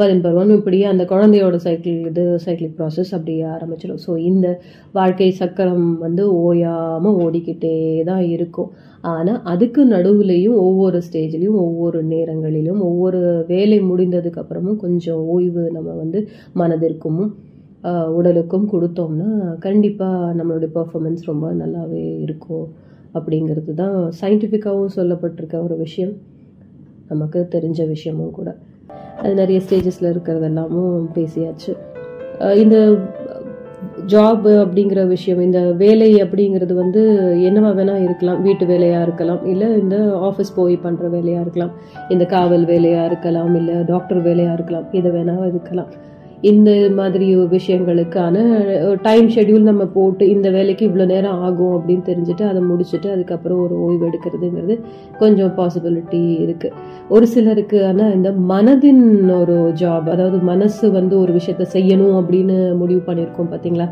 [0.01, 4.01] பதின் பருவம் இப்படியே அந்த குழந்தையோட சைக்கிள் இது சைக்கிளிக் ப்ராசஸ் அப்படியே ஆரம்பிச்சிடும்.
[4.05, 4.47] ஸோ இந்த
[4.99, 7.75] வாழ்க்கை சக்கரம் வந்து ஓயாமல் ஓடிக்கிட்டே
[8.11, 8.69] தான் இருக்கும்.
[9.13, 13.19] ஆனால் அதுக்கு நடுவுலையும் ஒவ்வொரு ஸ்டேஜ்லேயும் ஒவ்வொரு நேரங்களிலும் ஒவ்வொரு
[13.51, 16.21] வேலை முடிந்ததுக்கப்புறமும் கொஞ்சம் ஓய்வு நம்ம வந்து
[16.61, 17.21] மனதிற்கும்
[17.91, 22.67] உடலுக்கும் கொடுத்தோம்னா கண்டிப்பாக நம்மளுடைய பர்ஃபாமன்ஸ் ரொம்ப நல்லாவே இருக்கும்
[23.13, 26.13] அப்படிங்கிறது தான் சயின்டிஃபிக்காகவும் சொல்லப்பட்டிருக்க ஒரு விஷயம்.
[27.07, 28.49] நமக்கு தெரிஞ்ச விஷயமும் கூட.
[29.21, 31.73] அது நிறைய ஸ்டேஜஸில் இருக்கிறதெல்லாமும் பேசியாச்சு.
[32.63, 32.77] இந்த
[34.13, 37.01] ஜாப் அப்படிங்கிற விஷயம் இந்த வேலை அப்படிங்கிறது வந்து
[37.47, 38.41] என்னவா வேணால் இருக்கலாம்.
[38.41, 39.45] வீட்டு வேலையாக இருக்கலாம்.
[39.45, 39.97] இல்லை இந்த
[40.27, 41.71] ஆஃபீஸ் போய் பண்ணுற வேலையாக இருக்கலாம்.
[42.09, 43.55] இந்த காவல் வேலையாக இருக்கலாம்.
[43.55, 44.87] இல்லை டாக்டர் வேலையாக இருக்கலாம்.
[44.91, 45.89] இதை வேணால் இருக்கலாம்.
[46.43, 48.35] இந்த மாதிரி விஷயங்களுக்கான
[49.01, 53.75] டைம் ஷெட்யூல் நம்ம போட்டு இந்த வேலைக்கு இவ்வளோ நேரம் ஆகும் அப்படின்னு தெரிஞ்சுட்டு அதை முடிச்சுட்டு அதுக்கப்புறம் ஒரு
[53.77, 54.75] ஓய்வு எடுக்கிறதுங்கிறது
[55.17, 56.75] கொஞ்சம் பாசிபிலிட்டி இருக்குது
[57.09, 63.01] ஒரு சிலருக்கு ஆனால் இந்த மனதின் ஒரு ஜாப் அதாவது மனசு வந்து ஒரு விஷயத்த செய்யணும் அப்படின்னு முடிவு
[63.05, 63.89] பண்ணியிருக்கோம் பார்த்தீங்களா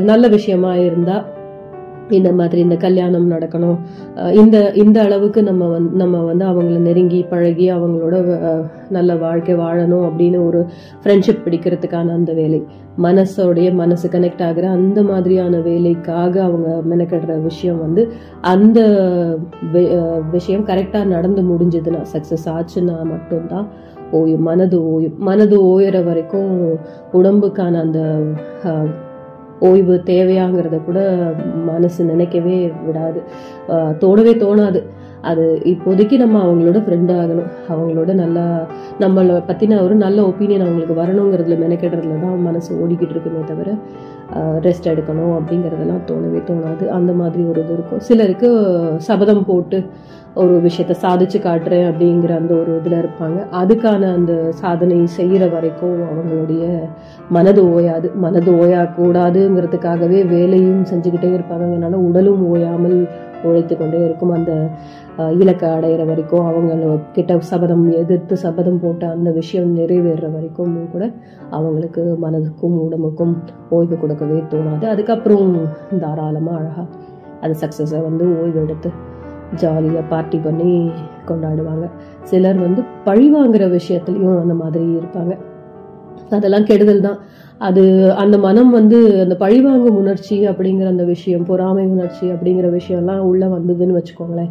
[0.00, 1.33] நல்ல விஷயமா இருந்தால்
[2.10, 3.78] இந்த மாதிரி இந்த கல்யாணம் நடக்கணும்.
[4.32, 8.16] இந்த இந்த அளவுக்கு நம்ம வந் நம்ம வந்து அவங்கள நெருங்கி பழகி அவங்களோட
[8.90, 10.66] நல்ல வாழ்க்கை வாழணும் அப்படின்னு ஒரு
[11.02, 12.62] ஃப்ரெண்ட்ஷிப் பிடிக்கிறதுக்கான அந்த வேலை.
[13.02, 18.80] மனசோடைய மனசு கனெக்ட் ஆகிற அந்த மாதிரியான வேலைக்காக அவங்க மெனக்கடுற விஷயம் வந்து அந்த
[20.30, 23.68] விஷயம் கரெக்டாக நடந்து முடிஞ்சதுன்னா சக்ஸஸ் ஆச்சுன்னா மட்டும்தான்
[24.12, 25.16] ஓயும் மனது ஓயும்.
[25.16, 26.78] மனது ஓயிற வரைக்கும்
[27.12, 28.20] உடம்புக்கான அந்த
[29.60, 31.32] ஓய்வு தேவையாங்கிறத கூட
[31.66, 33.22] மனசு நினைக்கவே விடாது.
[33.68, 34.82] ஆஹ் தோணவே தோணாது.
[35.30, 37.50] அது இப்போதைக்கு நம்ம அவங்களோட ஃப்ரெண்ட் ஆகணும்.
[37.72, 38.46] அவங்களோட நல்லா
[39.02, 43.70] நம்மளை பற்றின ஒரு நல்ல ஒப்பீனியன் அவங்களுக்கு வரணுங்கிறதுல மெனக்கெடுறதுல தான் மனசு ஓடிக்கிட்டு இருக்குமே தவிர
[44.66, 46.84] ரெஸ்ட் எடுக்கணும் அப்படிங்கிறதெல்லாம் தோணவே தோணாது.
[46.98, 48.02] அந்த மாதிரி ஒரு இது இருக்கும்.
[48.08, 48.48] சிலருக்கு
[49.08, 49.78] சபதம் போட்டு
[50.42, 53.38] ஒரு விஷயத்த சாதிச்சு காட்டுறேன் அப்படிங்கிற அந்த ஒரு இதில் இருப்பாங்க.
[53.60, 56.64] அதுக்கான அந்த சாதனை செய்கிற வரைக்கும் அவங்களுடைய
[57.36, 58.08] மனது ஓயாது.
[58.24, 61.68] மனது ஓயக்கூடாதுங்கிறதுக்காகவே வேலையும் செஞ்சுக்கிட்டே இருப்பாங்க.
[61.70, 62.98] அதனால உடலும் ஓயாமல்
[63.48, 64.52] உழைத்து கொண்டே இருக்கும் அந்த
[65.40, 71.04] இலக்கை அடையிற வரைக்கும் அவங்க கிட்ட சபதம் எதிர்த்து சபதம் போட்ட அந்த விஷயம் நிறைவேற வரைக்கும் கூட
[71.58, 73.34] அவங்களுக்கு மனதுக்கும் உடம்புக்கும்
[73.78, 74.84] ஓய்வு கொடுக்கவே தோணாது.
[74.94, 75.50] அதுக்கப்புறம்
[76.04, 76.86] தாராளமாக அழகாக
[77.40, 78.90] அது சக்ஸஸை வந்து ஓய்வு எடுத்து
[79.62, 80.70] ஜாலியாக பார்ட்டி பண்ணி
[81.28, 81.86] கொண்டாடுவாங்க.
[82.30, 85.34] சிலர் வந்து பழி வாங்குற விஷயத்துலையும் அந்த மாதிரி இருப்பாங்க.
[86.36, 87.18] அதெல்லாம் கெடுதல் தான்.
[87.58, 93.46] அது அந்த மனம் வந்து அந்த பழிவாங்கும் உணர்ச்சி அப்படிங்கிற அந்த விஷயம் பொறாமை உணர்ச்சி அப்படிங்கிற விஷயம்லாம் உள்ளே
[93.46, 94.50] வந்ததுன்னு வச்சுக்கோங்களேன்.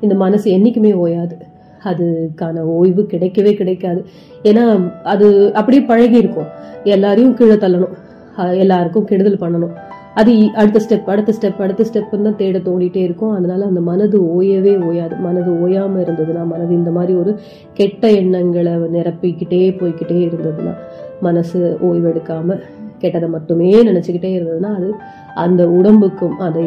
[0.00, 1.36] இந்த மனசு என்றைக்குமே ஓயாது.
[1.84, 4.04] அதுக்கான ஓய்வு கிடைக்கவே கிடைக்காது.
[4.42, 6.46] ஏன்னா அது அப்படியே பழகி இருக்கும்
[6.84, 7.94] எல்லாரையும் கீழே தள்ளணும்.
[8.36, 9.74] எல்லாருக்கும் கெடுதல் பண்ணணும்.
[10.14, 13.30] அது அடுத்த ஸ்டெப் அடுத்த ஸ்டெப் அடுத்த ஸ்டெப்புன்னு தான் தேட தோண்டிகிட்டே இருக்கும்.
[13.30, 15.16] அதனால் அந்த மனது ஓயவே ஓயாது.
[15.16, 17.38] மனது ஓயாமல் இருந்ததுன்னா மனது இந்த மாதிரி ஒரு
[17.72, 20.74] கெட்ட எண்ணங்களை நிரப்பிக்கிட்டே போய்கிட்டே இருந்ததுன்னா
[21.20, 22.60] மனசு ஓய்வெடுக்காமல்
[23.00, 24.94] கெட்டதை மட்டுமே நினச்சிக்கிட்டே இருந்ததுன்னா அது
[25.34, 26.64] அந்த உடம்புக்கும் அதை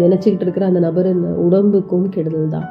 [0.00, 2.66] நினச்சிக்கிட்டு இருக்கிற அந்த நபரின் உடம்புக்கும் கெடுதல் தான்.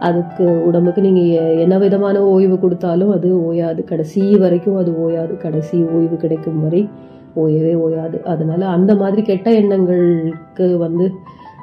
[0.00, 3.84] அதுக்கு உடம்புக்கு நீங்கள் எ- என்ன விதமான ஓய்வு கொடுத்தாலும் அது ஓயாது.
[3.84, 5.36] கடைசி வரைக்கும் அது ஓயாது.
[5.36, 6.88] கடைசி ஓய்வு கிடைக்கும் வரை
[7.36, 8.24] ஓயவே ஓயாது.
[8.24, 11.12] அதனால அந்த மாதிரி கெட்ட எண்ணங்களுக்கு வந்து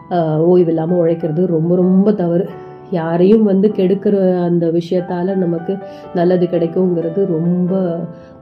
[0.10, 2.46] ஆஹ், ஓய்வு இல்லாமல் உழைக்கிறது ரொம்ப ரொம்ப தவறு.
[2.92, 5.78] யாரையும் வந்து கெடுக்கிற அந்த விஷயத்தால நமக்கு
[6.14, 7.72] நல்லது கிடைக்குங்கிறது ரொம்ப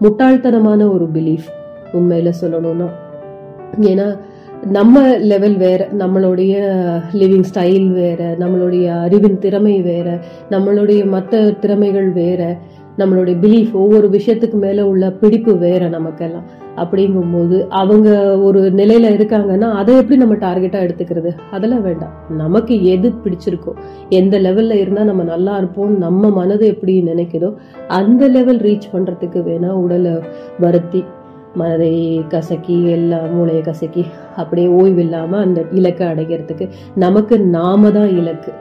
[0.02, 1.48] முட்டாள்தனமான ஒரு பிலீஃப்
[1.94, 2.88] உண்மையில சொல்லணும்னா.
[3.82, 4.18] ஏன்னா
[4.72, 6.54] நம்ம லெவல் வேற நம்மளுடைய
[7.14, 10.20] லிவிங் ஸ்டைல் வேற நம்மளுடைய அறிவின் திறமை வேற
[10.50, 12.42] நம்மளுடைய மற்ற திறமைகள் வேற
[12.98, 16.46] நம்மளுடைய பிலீஃப் ஒவ்வொரு விஷயத்துக்கு மேல உள்ள பிடிப்பு வேற நமக்கெல்லாம்.
[16.78, 21.32] அப்படிங்கும்போது அவங்க ஒரு நிலையில இருக்காங்கன்னா அதை எப்படி நம்ம டார்கெட்டா எடுத்துக்கிறது?
[21.52, 22.14] அதெல்லாம் வேண்டாம்.
[22.38, 23.74] நமக்கு எது பிடிச்சிருக்கோ
[24.10, 27.52] எந்த லெவல்ல இருந்தா நம்ம நல்லா இருப்போம் நம்ம மனது எப்படி நினைக்குதோ
[27.88, 30.16] அந்த லெவல் ரீச் பண்றதுக்கு வேணா உடலை
[30.60, 31.04] வருத்தி
[31.56, 31.94] மனதை
[32.30, 34.06] கசக்கி எல்லாம் மூளையை கசக்கி
[34.36, 38.52] அப்படியே ஓய்வு இல்லாம அந்த இலக்கை அடைகிறதுக்கு நமக்கு நாம தான் இலக்கு.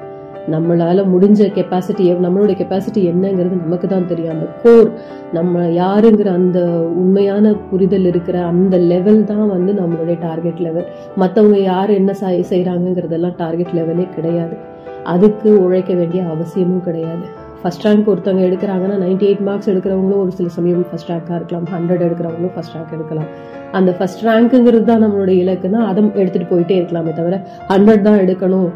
[0.55, 4.33] நம்மளால முடிஞ்ச கெப்பாசிட்டி நம்மளுடைய கெப்பாசிட்டி என்னங்கிறது நமக்கு தான் தெரியும்.
[4.35, 4.89] அந்த கோர்
[5.37, 6.61] நம்ம யாருங்கிற அந்த
[7.03, 10.89] உண்மையான புரிதல் இருக்கிற அந்த லெவல் தான் வந்து நம்மளுடைய டார்கெட் லெவல்
[11.23, 14.57] மற்றவங்க யார் என்ன செய்கிறாங்கிறதெல்லாம் டார்கெட் லெவலே கிடையாது.
[15.13, 17.25] அதுக்கு உழைக்க வேண்டிய அவசியமும் கிடையாது.
[17.61, 21.67] ஃபஸ்ட் ரேங்க் ஒருத்தவங்க எடுக்கிறாங்கன்னா 98 எயிட் மார்க்ஸ் எடுக்கிறவங்களும் ஒரு சில சமயம் ஃபஸ்ட் ரேங்காக இருக்கலாம்.
[21.75, 23.29] ஹண்ட்ரட் எடுக்கிறவங்களும் ஃபஸ்ட் ரேங்க் எடுக்கலாம்.
[23.79, 27.37] அந்த ஃபர்ஸ்ட் ரேங்க்குங்கிறது தான் நம்மளுடைய இலக்குன்னா அதை எடுத்துட்டு போயிட்டே இருக்கலாமே தவிர
[27.73, 28.71] ஹண்ட்ரட் தான் எடுக்கணும்.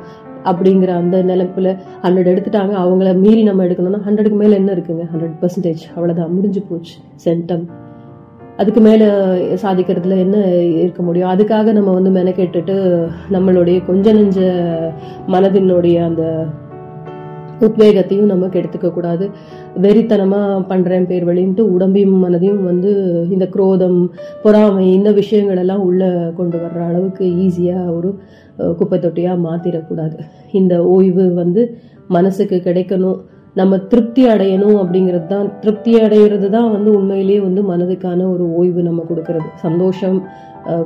[0.47, 2.75] அப்படிங்கிற அந்த நிலப்புல ஹண்ட்ரட் எடுத்துட்டாங்க.
[2.85, 5.07] அவங்கள மீறி நம்ம எடுக்கணும்னா ஹண்ட்ரடுக்கு மேலே என்ன இருக்குங்க?
[5.15, 6.35] ஹண்ட்ரட் பர்சன்டேஜ் அவ்வளவுதான்.
[6.35, 6.95] முடிஞ்சு போச்சு.
[7.25, 7.65] சென்டம்.
[8.57, 11.31] அதுக்கு மேல சாதிக்கிறதுல என்ன இருக்க முடியும்?
[11.31, 14.41] அதுக்காக நம்ம வந்து மெனக்கெட்டுட்டு நம்மளுடைய கொஞ்ச நெஞ்ச
[15.29, 16.45] மனதினுடைய அந்த
[17.61, 19.31] உத்வேகத்தையும் நம்ம கெடுத்துக்க கூடாது.
[19.83, 24.11] வெறித்தனமா பண்றேன் பேர் வழின்ட்டு உடம்பையும் மனதையும் வந்து இந்த குரோதம்
[24.43, 28.19] பொறாமை இந்த விஷயங்கள் எல்லாம் உள்ள கொண்டு வர்ற அளவுக்கு ஈஸியா ஒரு
[28.79, 30.17] குப்பை தொட்டியாக மாற்றிடக்கூடாது
[30.61, 31.63] இந்த ஓய்வு வந்து
[32.17, 33.19] மனசுக்கு கிடைக்கணும்.
[33.61, 35.47] நம்ம திருப்தி அடையணும் அப்படிங்கிறது தான்.
[35.61, 39.49] திருப்தி அடைகிறது தான் வந்து உண்மையிலேயே வந்து மனதுக்கான ஒரு ஓய்வு நம்ம கொடுக்கறது.
[39.67, 40.19] சந்தோஷம்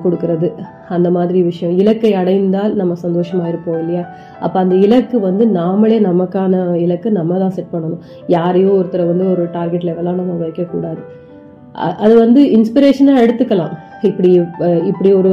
[0.05, 0.49] கொடுக்கறது.
[0.95, 1.75] அந்த மாதிரி விஷயம்.
[1.83, 4.05] இலக்கை அடைந்தால் நம்ம சந்தோஷமா இருப்போம் இல்லையா?
[4.45, 8.03] அப்போ அந்த இலக்கு வந்து நாமளே நமக்கான இலக்கு நம்ம தான் செட் பண்ணணும்.
[8.37, 11.01] யாரையோ ஒருத்தரை வந்து ஒரு டார்கெட் லெவலாக நம்ம வைக்கக்கூடாது.
[12.05, 13.75] அது வந்து இன்ஸ்பிரேஷனாக எடுத்துக்கலாம்.
[14.03, 14.31] இப்படி
[14.85, 15.33] இப்படி ஒரு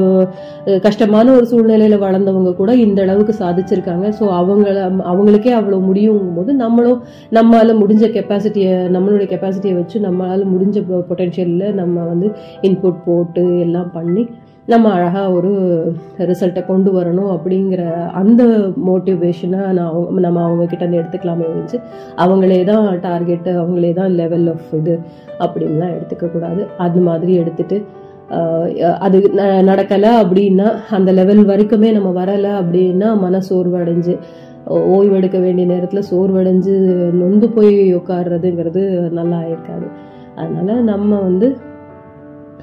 [0.82, 4.06] கஷ்டமான ஒரு சூழ்நிலையில வளர்ந்தவங்க கூட இந்த அளவுக்கு சாதிச்சிருக்காங்க.
[4.20, 4.76] ஸோ அவங்கள
[5.12, 10.78] அவங்களுக்கே அவ்வளோ முடியுங்கும் போது நம்மளும் நம்மளால முடிஞ்ச கெப்பாசிட்டியை நம்மளுடைய கெப்பாசிட்டியை வச்சு நம்மளால முடிஞ்ச
[11.10, 12.30] பொட்டென்ஷியலில் நம்ம வந்து
[12.62, 14.26] இன்புட் போட்டு எல்லாம் பண்ணி
[14.68, 15.52] நம்ம அழகாக ஒரு
[16.20, 17.82] ரிசல்ட்டை கொண்டு வரணும் அப்படிங்கிற
[18.12, 18.42] அந்த
[18.88, 21.78] மோட்டிவேஷனை நான் அவங்க- நம்ம அவங்க கிட்ட இருந்து எடுத்துக்கலாமே வச்சு
[22.18, 24.96] அவங்களே தான் டார்கெட்டு அவங்களே தான் லெவல் ஆஃப் இது
[25.40, 26.62] அப்படின்லாம் எடுத்துக்கக்கூடாது.
[26.78, 27.78] அது மாதிரி எடுத்துகிட்டு
[29.00, 29.64] அது ந-
[30.20, 34.18] அப்படின்னா அந்த லெவல் வரைக்குமே நம்ம வரலை அப்படின்னா மன சோர்வடைஞ்சு
[34.70, 36.72] ஓய்வெடுக்க வேண்டிய நேரத்தில் சோர்வடைஞ்சு
[37.12, 39.88] நொந்து போய் உட்கார்றதுங்கிறது நல்லா இருக்காது
[40.36, 41.56] அதனால் நம்ம வந்து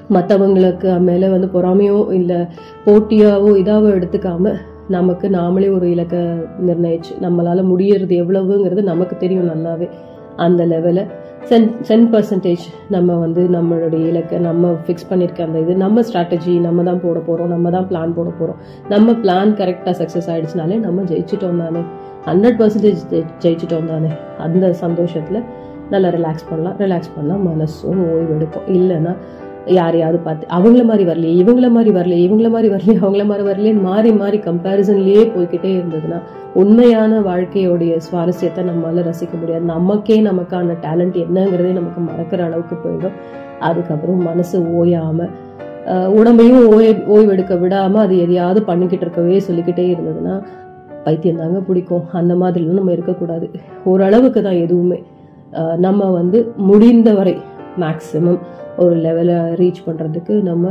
[0.09, 2.47] மற்றவங்களுக்கு மேலே வந்து பொறாமையோ இல்லை
[2.85, 4.53] போட்டியாவோ இதாவோ எடுத்துக்காம
[4.87, 6.19] நமக்கு நாமளே ஒரு இலக்கை
[6.59, 9.89] நிர்ணயிச்சு நம்மளால் முடியறது எவ்வளவுங்கிறது நமக்கு தெரியும் நல்லாவே.
[10.35, 11.03] அந்த லெவலை
[11.49, 16.83] சென் சென் பர்சன்டேஜ் நம்ம வந்து நம்மளுடைய இலக்கை நம்ம ஃபிக்ஸ் பண்ணியிருக்க அந்த இது நம்ம ஸ்ட்ராட்டஜி நம்ம
[16.83, 18.59] தான் போட போகிறோம் நம்ம தான் பிளான் போட போகிறோம்
[18.89, 21.81] நம்ம பிளான் கரெக்டாக சக்ஸஸ் ஆகிடுச்சினாலே நம்ம ஜெயிச்சிட்டோம் தானே.
[22.25, 23.03] ஹண்ட்ரட் பர்சன்டேஜ்
[23.39, 24.09] ஜெயிச்சிட்டோம் தானே.
[24.37, 25.43] அந்த சந்தோஷத்தில்
[25.89, 26.77] நல்லா ரிலாக்ஸ் பண்ணலாம்.
[26.79, 29.15] ரிலாக்ஸ் பண்ணால் மனசும் ஓய்வெடுக்கும் இல்லைன்னா
[29.77, 34.11] யாரையாவது பார்த்து அவங்கள மாதிரி வரலையே இவங்கள மாதிரி வரலையே இவங்கள மாதிரி வரலையே அவங்கள மாதிரி வரலையே மாறி
[34.11, 36.19] மாறி கம்பேரிசன்லயே போய்க்கிட்டே இருந்ததுன்னா
[36.61, 39.65] உண்மையான வாழ்க்கையோடைய சுவாரஸ்யத்தை நம்மளால ரசிக்க முடியாது.
[39.65, 43.15] நமக்கே நமக்கான டேலண்ட் என்னங்கிறதே நமக்கு மறக்கிற அளவுக்கு போயிடும்.
[43.59, 45.27] அதுக்கப்புறம் மனசு ஓயாம
[46.19, 50.35] உடம்பையும் ஓய் ஓய்வெடுக்க விடாம அது எதையாவது பண்ணிக்கிட்டு இருக்கவே சொல்லிக்கிட்டே இருந்ததுன்னா
[51.05, 52.05] பைத்தியம் தாங்க பிடிக்கும்.
[52.11, 53.47] அந்த மாதிரிலாம் நம்ம இருக்கக்கூடாது.
[53.83, 54.99] ஓரளவுக்கு தான் எதுவுமே.
[55.77, 56.37] நம்ம வந்து
[56.69, 57.35] முடிந்தவரை
[57.83, 58.39] மேக்ஸிமம்
[58.77, 60.69] ஒரு லெவலை ரீச் பண்ணுறதுக்கு நம்ம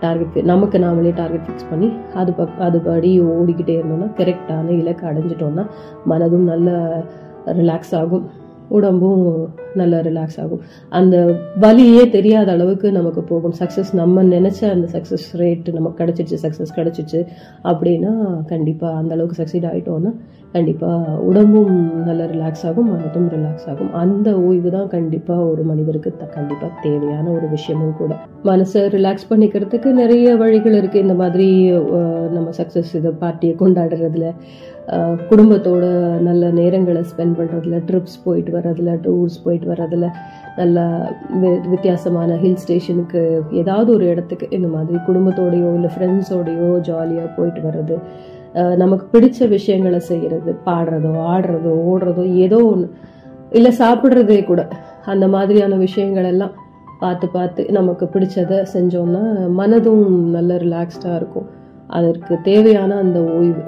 [0.00, 5.66] டார்கெட் நமக்கு நாமளே டார்கெட் ஃபிக்ஸ் பண்ணி அது பக் அதுபடி ஓடிக்கிட்டே இருந்தோம்னா கரெக்டான இலக்கை அடைஞ்சிட்டோம்னா
[6.10, 6.70] மனதும் நல்ல
[7.46, 8.28] ரிலாக்ஸ் ஆகும்.
[8.68, 10.60] உடம்பும் நல்ல ரிலாக்ஸ் ஆகும்.
[10.88, 13.54] அந்த வலியே தெரியாத அளவுக்கு நமக்கு போகும்.
[13.58, 17.26] சக்ஸஸ் நம்ம நினச்ச அந்த சக்ஸஸ் ரேட் நமக்கு கிடைச்சிச்சு சக்ஸஸ் கிடச்சிச்சு
[17.64, 20.14] அப்படின்னா கண்டிப்பாக அந்த அளவுக்கு சக்சீட் ஆகிட்டோன்னா
[20.54, 21.74] கண்டிப்பாக உடம்பும்
[22.04, 23.90] நல்லா ரிலாக்ஸ் ஆகும் மனதும் ரிலாக்ஸ் ஆகும்.
[23.94, 28.12] அந்த ஓய்வு தான் கண்டிப்பாக ஒரு மனிதருக்கு த கண்டிப்பாக தேவையான ஒரு விஷயமும் கூட.
[28.44, 31.46] மனசை ரிலாக்ஸ் பண்ணிக்கிறதுக்கு நிறைய வழிகள் இருக்குது இந்த மாதிரி
[32.30, 34.26] நம்ம சக்ஸஸ் இதை பார்ட்டியை கொண்டாடுறதுல
[35.28, 35.84] குடும்பத்தோட
[36.20, 40.06] நல்ல நேரங்களை ஸ்பெண்ட் பண்ணுறதுல ட்ரிப்ஸ் போயிட்டு வர்றதுல டூர்ஸ் போயிட்டு வர்றதுல
[40.56, 40.78] நல்ல
[41.42, 43.20] வி- வித்தியாசமான ஹில் ஸ்டேஷனுக்கு
[43.52, 47.96] ஏதாவது ஒரு இடத்துக்கு இந்த மாதிரி குடும்பத்தோடையோ இல்லை ஃப்ரெண்ட்ஸோடையோ ஜாலியாக போயிட்டு வர்றது
[48.54, 52.88] நமக்கு பிடிச்ச விஷயங்களை செய்யறது பாடுறதோ ஆடுறதோ ஓடுறதோ ஏதோ ஒன்று
[53.50, 54.68] இல்லை சாப்பிட்றதே கூட.
[55.06, 56.56] அந்த மாதிரியான விஷயங்கள் எல்லாம்
[57.00, 59.22] பார்த்து பார்த்து நமக்கு பிடிச்சதை செஞ்சோம்னா
[59.60, 61.46] மனதும் நல்ல ரிலாக்ஸ்டாக இருக்கும்.
[61.86, 63.62] அதற்கு தேவையான அந்த ஓய்வு.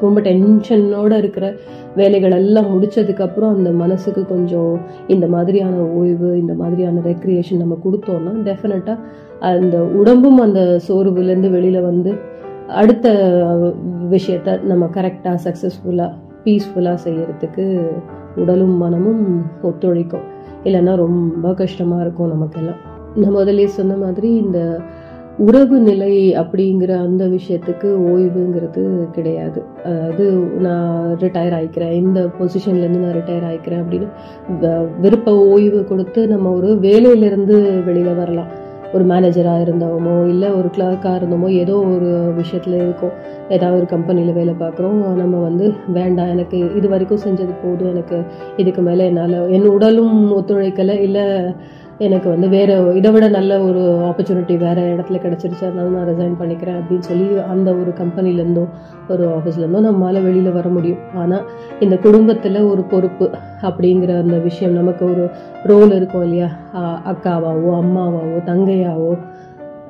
[0.00, 1.54] ரொம்ப டென்ஷனோட இருக்கிற
[1.96, 8.98] வேலைகள் எல்லாம் முடிச்சதுக்கப்புறம் அந்த மனசுக்கு கொஞ்சம் இந்த மாதிரியான ஓய்வு இந்த மாதிரியான ரெக்ரியேஷன் நம்ம கொடுத்தோம்னா டெஃபினட்டாக
[9.40, 12.12] அந்த உடம்பும் அந்த சோர்வுலேருந்து வெளியில் வந்து
[12.80, 13.08] அடுத்த
[14.10, 16.10] விஷயத்த நம்ம கரெக்டாக சக்ஸஸ்ஃபுல்லாக
[16.44, 17.64] பீஸ்ஃபுல்லாக செய்கிறதுக்கு
[18.36, 19.24] உடலும் மனமும்
[19.62, 20.26] ஒத்துழைக்கும்.
[20.64, 22.80] இல்லைன்னா ரொம்ப கஷ்டமாக இருக்கும் நமக்கெல்லாம்.
[23.16, 24.80] நான் முதல்ல சொன்ன மாதிரி இந்த
[25.38, 29.62] உறவு நிலை அப்படிங்கிற அந்த விஷயத்துக்கு ஓய்வுங்கிறது கிடையாது.
[29.84, 30.26] அதாவது
[30.66, 31.92] நான் ரிட்டையர் ஆயிக்கிறேன்.
[31.92, 34.08] இந்த பொசிஷன்லேருந்து நான் ரிட்டையர் ஆயிக்கிறேன் அப்படின்னு
[35.00, 38.50] விருப்ப ஓய்வு கொடுத்து நம்ம ஒரு வேலையிலேருந்து வெளியில் வரலாம்.
[38.92, 43.12] ஒரு மேனேஜராக இருந்தோமோ இல்லை ஒரு கிளர்க்காக இருந்தோமோ ஏதோ ஒரு விஷயத்தில் இருக்கோம்.
[43.48, 44.98] ஏதாவது ஒரு கம்பெனியில் வேலை பார்க்குறோம்.
[45.14, 47.90] நம்ம வந்து வேண்டாம் எனக்கு இது வரைக்கும் செஞ்சது போதும்.
[47.90, 48.18] எனக்கு
[48.56, 50.96] இதுக்கு மேலே என்னால் என் உடலும் ஒத்துழைக்கலை.
[51.00, 51.24] இல்லை
[52.00, 56.78] எனக்கு வந்து வேறு இதை விட நல்ல ஒரு ஆப்பர்ச்சுனிட்டி வேறு இடத்துல கிடச்சிருச்சு அதனால நான் ரிசைன் பண்ணிக்கிறேன்
[56.78, 58.64] அப்படின்னு சொல்லி அந்த ஒரு கம்பெனிலேருந்தோ
[59.08, 60.98] ஒரு ஆஃபீஸ்லேருந்தோ நம்மளால் வெளியில் வர முடியும்.
[61.16, 61.44] ஆனால்
[61.80, 63.30] இந்த குடும்பத்தில் ஒரு பொறுப்பு
[63.62, 65.24] அப்படிங்கிற அந்த விஷயம் நமக்கு ஒரு
[65.64, 66.48] ரோல் இருக்கும் இல்லையா?
[67.06, 69.10] அக்காவாவோ அம்மாவாவோ தங்கையாவோ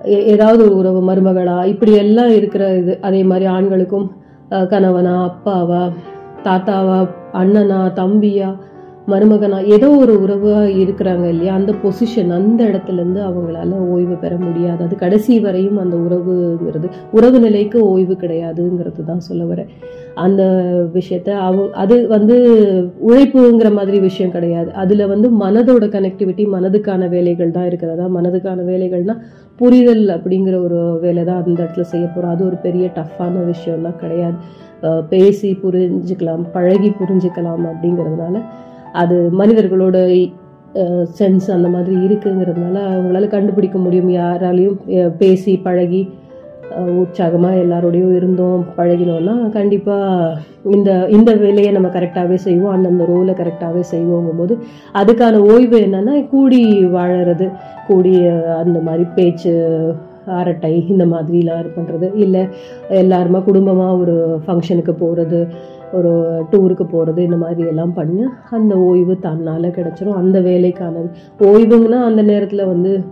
[0.06, 4.06] ஏ- ஏதாவது ஒரு உறவு மருமகளா இப்படி எல்லாம் இருக்கிற இது அதே மாதிரி ஆண்களுக்கும்
[4.68, 5.82] கணவனா அப்பாவா
[6.42, 6.98] தாத்தாவா
[7.32, 8.48] அண்ணனா தம்பியா
[9.12, 11.52] மருமகனா ஏதோ ஒரு உறவாக இருக்கிறாங்க இல்லையா?
[11.60, 14.80] அந்த பொசிஷன் அந்த இடத்துல இருந்து அவங்களால ஓய்வு பெற முடியாது.
[14.86, 16.88] அது கடைசி வரையும் அந்த உறவுங்கிறது
[17.18, 19.70] உறவு நிலைக்கு ஓய்வு கிடையாதுங்கிறது தான் சொல்ல வரேன்
[20.24, 20.42] அந்த
[20.96, 22.36] விஷயத்த அவ அது வந்து
[23.08, 24.70] உழைப்புங்கிற மாதிரி விஷயம் கிடையாது.
[24.82, 29.16] அதில் வந்து மனதோட கனெக்டிவிட்டி மனதுக்கான வேலைகள் தான் இருக்குது அதான் மனதுக்கான வேலைகள்னா
[29.60, 34.36] புரிதல் அப்படிங்கிற ஒரு வேலை தான் அந்த இடத்துல செய்ய போகிறோம் அது ஒரு பெரிய டஃப்பான விஷயம்லாம் கிடையாது.
[35.12, 38.36] பேசி புரிஞ்சுக்கலாம் பழகி புரிஞ்சுக்கலாம் அப்படிங்கிறதுனால
[38.92, 39.98] அது மனிதர்களோட
[41.18, 44.08] சென்ஸ் அந்த மாதிரி இருக்குங்கிறதுனால அவங்களால கண்டுபிடிக்க முடியும்.
[44.08, 44.78] யாராலையும்
[45.18, 46.08] பேசி பழகி
[47.00, 54.36] உற்சாகமாக எல்லாரோடையும் இருந்தோம் பழகினோம்னா கண்டிப்பாக இந்த இந்த வேலையை நம்ம கரெக்டாகவே செய்வோம் அந்தந்த ரோலை கரெக்டாகவே செய்வோங்கும்
[54.36, 54.58] போது
[54.94, 57.50] அதுக்கான ஓய்வு என்னன்னா கூடி வாழறது
[57.86, 58.26] கூடி
[58.58, 59.54] அந்த மாதிரி பேச்சு
[60.26, 62.48] அரட்டை இந்த மாதிரிலாம் பண்ணுறது இல்லை
[62.90, 65.48] எல்லாருமா குடும்பமாக ஒரு ஃபங்க்ஷனுக்கு போகிறது
[65.92, 66.12] ஒரு
[66.50, 70.20] டூருக்கு போகிறது இந்த மாதிரி எல்லாம் பண்ணி அந்த ஓய்வு தன்னால் கிடச்சிரும்.
[70.22, 71.08] அந்த வேலைக்கானது
[71.40, 73.04] ஓய்வுங்கன்னா அந்த நேரத்தில் வந்து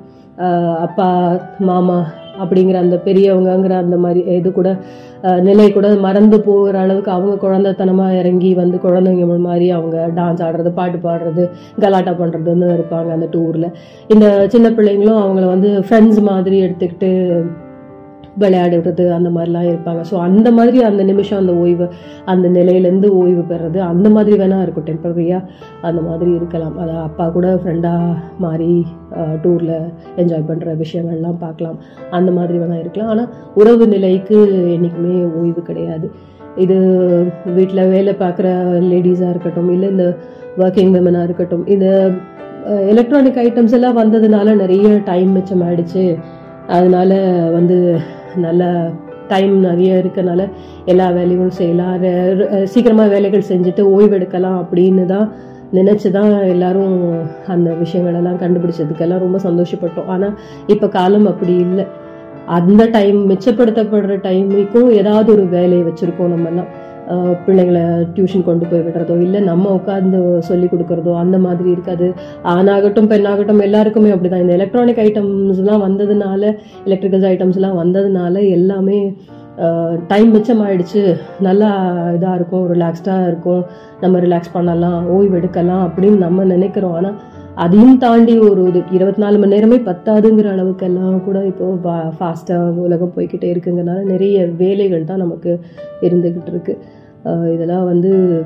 [0.81, 2.05] அப்பா மாமா
[2.43, 4.77] அப்படிங்கிற அந்த பெரியவங்கங்கிற அந்த மாதிரி இது கூட
[5.43, 10.99] நிலை கூட மறந்து போகிற அளவுக்கு அவங்க குழந்தைத்தனமாக இறங்கி வந்து குழந்தைங்க மாதிரி அவங்க டான்ஸ் ஆடுறது பாட்டு
[10.99, 11.51] பாடுறது
[11.81, 13.75] கலாட்டா பண்ணுறதுன்னு இருப்பாங்க அந்த டூரில்
[14.09, 17.11] இந்த சின்ன பிள்ளைங்களும் அவங்கள வந்து ஃப்ரெண்ட்ஸ் மாதிரி எடுத்துக்கிட்டு
[18.43, 20.03] விளையாடுறது அந்த மாதிரிலாம் இருப்பாங்க.
[20.11, 21.87] ஸோ அந்த மாதிரி அந்த நிமிஷம் அந்த ஓய்வு
[22.33, 24.87] அந்த நிலையிலேருந்து ஓய்வு பெறது அந்த மாதிரி வேணா இருக்கும்.
[24.91, 25.43] டெம்பரரியாக
[25.89, 26.77] அந்த மாதிரி இருக்கலாம்.
[26.85, 28.15] அது அப்பா கூட ஃப்ரெண்டாக
[28.47, 28.73] மாறி
[29.45, 29.77] டூரில்
[30.23, 31.79] என்ஜாய் பண்ணுற விஷயங்கள்லாம் பார்க்கலாம்.
[32.19, 33.13] அந்த மாதிரி வேணால் இருக்கலாம்.
[33.15, 33.31] ஆனால்
[33.63, 34.41] உறவு நிலைக்கு
[34.77, 36.09] என்றைக்குமே ஓய்வு கிடையாது.
[36.65, 36.77] இது
[37.57, 38.49] வீட்டில் வேலை பார்க்குற
[38.93, 40.07] லேடிஸாக இருக்கட்டும் இல்லை இந்த
[40.63, 41.87] ஒர்க்கிங் விமனாக இருக்கட்டும் இந்த
[42.93, 46.03] எலக்ட்ரானிக் ஐட்டம்ஸ் எல்லாம் வந்ததுனால நிறைய டைம் மிச்சம் ஆயிடுச்சு
[46.77, 47.13] அதனால
[47.57, 47.77] வந்து
[48.47, 48.65] நல்ல
[49.33, 50.43] டைம் நிறைய இருக்கனால
[50.93, 52.05] எல்லா வேலையும் செய்யலாம்.
[52.73, 55.29] சீக்கிரமாக வேலைகள் செஞ்சுட்டு ஓய்வெடுக்கலாம் அப்படின்னு தான்
[55.79, 56.95] நினச்சி தான் எல்லாரும்
[57.55, 60.11] அந்த விஷயங்களெல்லாம் கண்டுபிடிச்சதுக்கெல்லாம் ரொம்ப சந்தோஷப்பட்டோம்.
[60.15, 60.37] ஆனால்
[60.75, 61.87] இப்போ காலம் அப்படி இல்லை.
[62.59, 66.71] அந்த டைம் மிச்சப்படுத்தப்படுற டைமுக்கும் ஏதாவது ஒரு வேலையை வச்சுருக்கோம் நம்மலாம்
[67.45, 67.83] பிள்ளைங்களை
[68.15, 70.19] டியூஷன் கொண்டு போய் விடுறதோ இல்லை நம்ம உட்காந்து
[70.49, 72.09] சொல்லி கொடுக்குறதோ அந்த மாதிரி இருக்காது.
[72.55, 74.45] ஆணாகட்டும் பெண்ணாகட்டும் எல்லாருக்குமே அப்படிதான்.
[74.45, 76.43] இந்த எலக்ட்ரானிக் ஐட்டம்ஸ்லாம் வந்ததுனால
[76.89, 79.01] எலக்ட்ரிக்கல்ஸ் ஐட்டம்ஸ்லாம் வந்ததுனால எல்லாமே
[80.11, 81.01] டைம் மிச்சமாயிடுச்சு.
[81.47, 81.71] நல்லா
[82.17, 83.63] இதாக இருக்கும் ரிலாக்ஸ்டாக இருக்கும்.
[84.03, 86.95] நம்ம ரிலாக்ஸ் பண்ணலாம் ஓய்வு எடுக்கலாம் அப்படின்னு நம்ம நினைக்கிறோம்.
[86.99, 87.17] ஆனால்
[87.65, 93.49] அதையும் தாண்டி ஒரு இது இருபத்தி நாலு மணி நேரமே பத்தாதுங்கிற அளவுக்கெல்லாம் கூட இப்போ ஃபாஸ்ட்டாக உலகம் போய்க்கிட்டே
[93.55, 95.53] இருக்குங்கிறனால நிறைய வேலைகள் தான் நமக்கு
[96.07, 96.79] இருந்துக்கிட்டு இருக்குது
[97.25, 98.45] இதெல்லாம் வந்து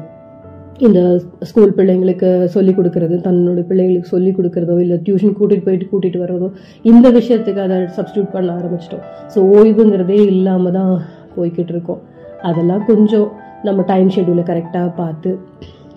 [0.78, 6.52] இந்த ஸ்கூல் பிள்ளைங்களுக்கு சொல்லி கொடுக்கறது தன்னுடைய பிள்ளைங்களுக்கு சொல்லி கொடுக்கறதோ இல்லை டியூஷன் கூட்டிகிட்டு போயிட்டு கூட்டிகிட்டு வர்றதோ
[6.82, 9.04] இந்த விஷயத்துக்கு அதை சப்ஸ்டியூட் பண்ண ஆரம்பிச்சிட்டோம்.
[9.34, 11.02] ஸோ ஓய்வுங்கிறதே இல்லாமல் தான்
[11.36, 12.00] போய்கிட்டு இருக்கோம்.
[12.42, 13.32] அதெல்லாம் கொஞ்சம்
[13.62, 15.38] நம்ம டைம் ஷெட்யூலை கரெக்டாக பார்த்து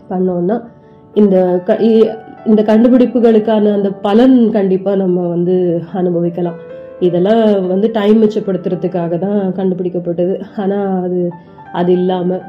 [0.10, 0.64] பண்ணோம்னா
[1.14, 2.16] இந்த க இ-
[2.46, 6.56] இந்த கண்டுபிடிப்புகளுக்கான அந்த பலன் கண்டிப்பாக நம்ம வந்து அனுபவிக்கலாம்.
[7.00, 10.42] இதெல்லாம் வந்து டைம் மிச்சப்படுத்துறதுக்காக தான் கண்டுபிடிக்கப்பட்டது.
[10.58, 11.32] ஆனால் அது
[11.74, 12.42] அது இல்லாமல்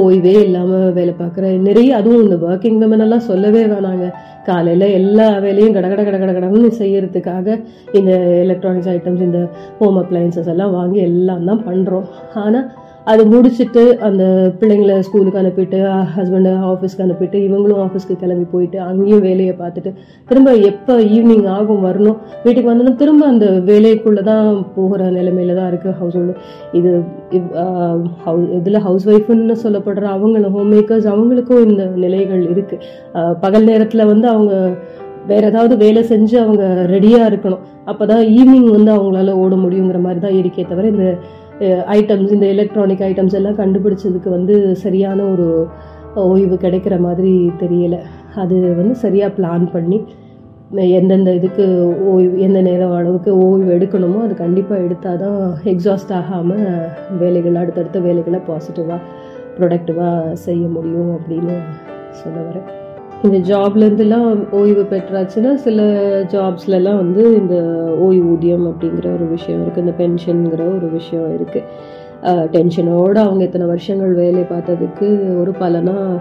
[0.00, 1.44] ஓய்வே இல்லாமல் வேலை பார்க்குற.
[1.68, 4.06] நிறைய அதுவும் இந்த ஒர்க்கிங் விமன் எல்லாம் சொல்லவே வேணாங்க.
[4.48, 7.56] காலையில் எல்லா வேலையும் கட கட கட கட கடன்னு செய்யறதுக்காக
[7.98, 8.12] இந்த
[8.44, 9.40] எலக்ட்ரானிக்ஸ் ஐட்டம்ஸ் இந்த
[9.78, 12.06] ஹோம் அப்ளையன்சஸ் எல்லாம் வாங்கி எல்லாம் தான் பண்ணுறோம்
[12.44, 12.66] ஆனால்
[13.06, 14.24] அது முடிச்சிட்டு அந்த
[14.60, 15.78] பிள்ளைங்களை ஸ்கூலுக்கு அனுப்பிட்டு
[16.16, 19.90] ஹஸ்பண்டை ஆஃபீஸ்க்கு அனுப்பிட்டு இவங்களும் ஆஃபீஸ்க்கு கிளம்பி போயிட்டு அங்கேயும் வேலையை பார்த்துட்டு
[20.28, 25.92] திரும்ப எப்போ ஈவினிங் ஆகும் வரணும் வீட்டுக்கு வந்தோன்னா திரும்ப அந்த வேலைக்குள்ளே தான் போகிற நிலைமையில தான் இருக்குது
[25.92, 26.36] ஹவுஸ் ஹோல்டு
[26.72, 26.92] இது
[28.58, 32.86] இதில் ஹவுஸ் ஒய்ஃப்னு சொல்லப்படுற அவங்களும் ஹோம் மேக்கர்ஸ் அவங்களுக்கும் இந்த நிலைகள் இருக்குது
[33.40, 34.54] பகல் நேரத்தில் வந்து அவங்க
[35.26, 37.60] வேற ஏதாவது வேலை செஞ்சு அவங்க ரெடியாக இருக்கணும்.
[37.84, 41.18] அப்போ தான் ஈவினிங் வந்து அவங்களால ஓட முடியுங்கிற மாதிரி தான் இருக்கே தவிர இந்த
[41.98, 44.54] ஐட்டம்ஸ் இந்த எலக்ட்ரானிக் ஐட்டம்ஸ் எல்லாம் கண்டுபிடிச்சதுக்கு வந்து
[44.84, 45.48] சரியான ஒரு
[46.28, 47.32] ஓய்வு கிடைக்கிற மாதிரி
[47.62, 48.00] தெரியலை.
[48.42, 50.00] அது வந்து சரியாக பிளான் பண்ணி
[50.98, 51.64] எந்தெந்த இதுக்கு
[52.12, 55.40] ஓய்வு எந்த நேரம் அளவுக்கு ஓய்வு எடுக்கணுமோ அது கண்டிப்பாக எடுத்தால் தான்
[55.74, 56.66] எக்ஸாஸ்ட் ஆகாமல்
[57.22, 59.00] வேலைகள் அடுத்தடுத்த வேலைகளை பாசிட்டிவாக
[59.56, 61.56] ப்ரொடக்டிவாக செய்ய முடியும் அப்படின்னு
[62.20, 62.68] சொல்ல வரேன்.
[63.22, 65.80] இந்த ஜாப்லேருந்துலாம் ஓய்வு பெற்றாச்சுன்னா சில
[66.32, 67.56] ஜாப்ஸ்லலாம் வந்து இந்த
[68.00, 71.66] ஓய்வூதியம் அப்படிங்கிற ஒரு விஷயம் இருக்குது இந்த பென்ஷனுங்கிற ஒரு விஷயம் இருக்குது
[72.50, 76.20] டென்ஷனோடு அவங்க இத்தனை வருஷங்கள் வேலை பார்த்ததுக்கு ஒரு பலனாக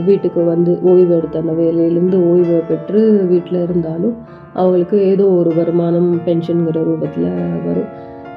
[0.00, 4.16] வீட்டுக்கு வந்து ஓய்வு எடுத்த அந்த வேலையிலேருந்து ஓய்வு பெற்று வீட்டில் இருந்தாலும்
[4.52, 7.28] அவங்களுக்கு ஏதோ ஒரு வருமானம் பென்ஷனுங்கிற ரூபத்தில்
[7.66, 7.90] வரும்.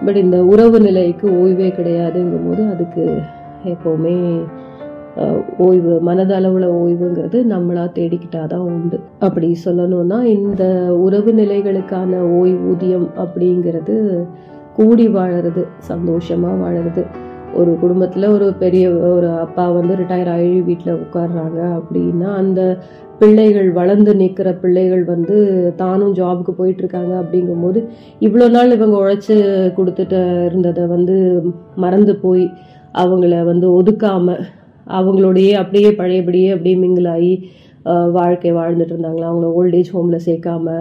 [0.05, 3.05] பட் இந்த உறவு நிலைக்கு ஓய்வே கிடையாதுங்கும் போது அதுக்கு
[3.65, 4.17] எப்போவுமே
[5.57, 8.99] ஓய்வு மனதளவில் ஓய்வுங்கிறது நம்மளா தேடிக்கிட்டாதான் உண்டு.
[9.19, 10.63] அப்படி சொல்லணும்னா இந்த
[10.97, 14.25] உறவு நிலைகளுக்கான ஓய்வூதியம் அப்படிங்கிறது
[14.73, 17.03] கூடி வாழறது சந்தோஷமா வாழறது.
[17.55, 22.77] ஒரு குடும்பத்தில் ஒரு பெரிய ஒரு அப்பா வந்து ரிட்டையர் ஆகி வீட்டில் உட்காடுறாங்க அப்படின்னா அந்த
[23.19, 25.37] பிள்ளைகள் வளர்ந்து நிற்கிற பிள்ளைகள் வந்து
[25.75, 27.79] தானும் ஜாபுக்கு போயிட்டு இருக்காங்க அப்படிங்கும்போது
[28.19, 29.35] இவ்வளோ நாள் இவங்க உழைச்சி
[29.77, 31.15] கொடுத்துட்டு இருந்ததை வந்து
[31.75, 32.45] மறந்து போய்
[32.93, 34.45] அவங்கள வந்து ஒதுக்காமல்
[34.89, 37.33] அவங்களோடையே அப்படியே பழையபடியே அப்படியே மிங்கிளாகி
[38.11, 39.27] வாழ்க்கை வாழ்ந்துட்டு இருந்தாங்களா?
[39.29, 40.75] அவங்கள ஓல்டேஜ் ஹோமில் சேர்க்காம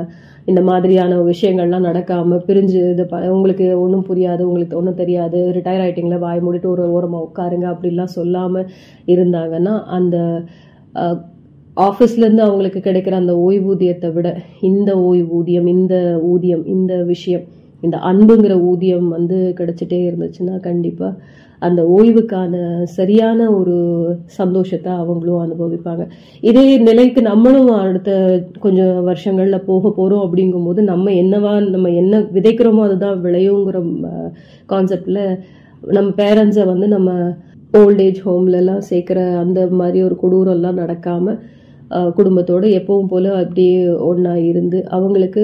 [0.45, 6.19] இந்த மாதிரியான விஷயங்கள்லாம் நடக்காமல் பிரிஞ்சு இது ப உங்களுக்கு ஒன்றும் புரியாது உங்களுக்கு ஒன்றும் தெரியாது ரிட்டையர் ஆகிட்டிங்களா
[6.19, 8.71] வாய் மூடிட்டு ஒரு ஓரமாக உட்காருங்க அப்படிலாம் சொல்லாமல்
[9.07, 10.17] இருந்தாங்கன்னா அந்த
[11.77, 14.29] ஆஃபீஸ்லேருந்து அவங்களுக்கு கிடைக்கிற அந்த ஓய்வூதியத்தை விட
[14.61, 15.95] இந்த ஓய்வூதியம் இந்த
[16.29, 17.45] ஊதியம் இந்த விஷயம்
[17.83, 21.13] இந்த அன்புங்கிற ஊதியம் வந்து கிடைச்சிட்டே இருந்துச்சுன்னா கண்டிப்பாக
[21.67, 23.77] ஓய்வுக்கான சரியான ஒரு
[24.25, 26.05] சந்தோஷத்தை அவங்களும் அனுபவிப்பாங்க.
[26.41, 28.11] இதே நிலைக்கு நம்மளும் அடுத்த
[28.61, 33.81] கொஞ்சம் வருஷங்களில் போக போகிறோம் அப்படிங்கும்போது நம்ம என்னவா நம்ம என்ன விதைக்கிறோமோ அதுதான் விளையுங்கிற
[34.67, 35.23] கான்செப்டில்
[35.83, 37.11] நம்ம பேரண்ட்ஸை வந்து நம்ம
[37.73, 41.39] ஓல்டேஜ் ஹோம்லலாம் சேர்க்குற அந்த மாதிரி ஒரு கொடூரம்லாம் நடக்காமல்
[42.15, 45.43] குடும்பத்தோடு எப்பவும் போல் அப்படியே ஒன்றா இருந்து அவங்களுக்கு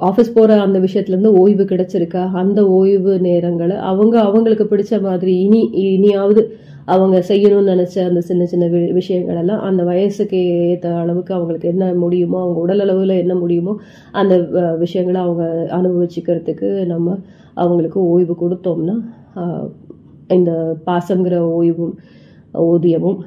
[0.00, 2.30] ஆஃபீஸ் போகிற அந்த விஷயத்துலேருந்து ஓய்வு கிடைச்சிருக்கா?
[2.32, 6.42] அந்த ஓய்வு நேரங்களை அவங்க அவங்களுக்கு பிடிச்ச மாதிரி இனி இனியாவது
[6.84, 12.38] அவங்க செய்யணும்னு நினச்ச அந்த சின்ன சின்ன விஷயங்கள் எல்லாம் அந்த வயசுக்கு ஏற்ற அளவுக்கு அவங்களுக்கு என்ன முடியுமோ
[12.40, 13.74] அவங்க உடல் அளவில் என்ன முடியுமோ
[14.12, 14.36] அந்த
[14.78, 15.44] விஷயங்களை அவங்க
[15.76, 17.16] அனுபவிச்சுக்கிறதுக்கு நம்ம
[17.54, 18.96] அவங்களுக்கு ஓய்வு கொடுத்தோம்னா
[20.26, 21.94] இந்த பாசங்கிற ஓய்வும்
[22.62, 23.18] ஊதியமும்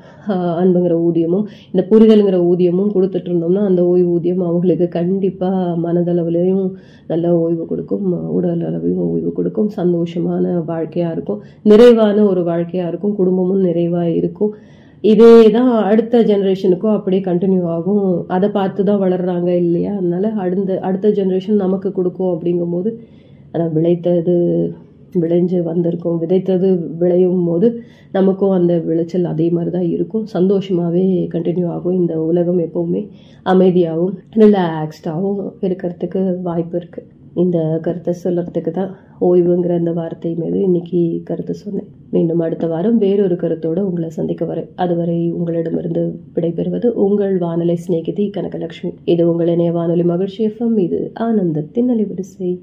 [0.62, 6.66] அன்புங்கிற ஊதியமும் இந்த புரிதலுங்கிற ஊதியமும் கொடுத்துட்டு இருந்தோம்னா அந்த ஓய்வூதியம் அவங்களுக்கு கண்டிப்பாக மனதளவுலையும்
[7.08, 13.66] நல்ல ஓய்வு கொடுக்கும் உடல் அளவையும் ஓய்வு கொடுக்கும் சந்தோஷமான வாழ்க்கையாக இருக்கும் நிறைவான ஒரு வாழ்க்கையாக இருக்கும் குடும்பமும்
[13.68, 14.54] நிறைவாக இருக்கும்.
[15.04, 18.26] இதே தான் அடுத்த ஜென்ரேஷனுக்கும் அப்படியே கண்டினியூ ஆகும்.
[18.36, 19.92] அதை பார்த்து தான் வளர்றாங்க இல்லையா?
[20.00, 22.92] அதனால அடுத்த அடுத்த ஜென்ரேஷன் நமக்கு கொடுக்கும் அப்படிங்கும்போது
[23.52, 24.38] அதை விளைத்தது
[25.14, 26.22] விளைஞ்சு வந்திருக்கும்.
[26.22, 27.82] விதைத்தது விளையும் போது
[28.12, 30.26] நமக்கும் அந்த விளைச்சல் அதே மாதிரி தான் இருக்கும்.
[30.26, 32.00] சந்தோஷமாகவே கண்டினியூ ஆகும்.
[32.00, 33.08] இந்த உலகம் எப்போவுமே
[33.46, 41.54] அமைதியாகவும் ரிலாக்ஸ்டாகவும் இருக்கிறதுக்கு வாய்ப்பு இருக்குது இந்த கருத்தை சொல்கிறதுக்கு தான் ஓய்வுங்கிற அந்த வார்த்தை மீது இன்னைக்கு கருத்து
[41.54, 41.90] சொன்னேன்.
[42.12, 44.70] மீண்டும் அடுத்த வாரம் வேறொரு கருத்தோடு உங்களை சந்திக்க வரேன்.
[44.76, 48.94] அதுவரை உங்களிடமிருந்து விடைபெறுவது உங்கள் வானொலி சிநேகிதி கனகலட்சுமி.
[49.06, 50.78] இது உங்கள் இணைய வானொலி மகிழ்ச்சி எஃப்எம்.
[50.78, 52.60] இது ஆனந்தத்தின் அலைவரிசை.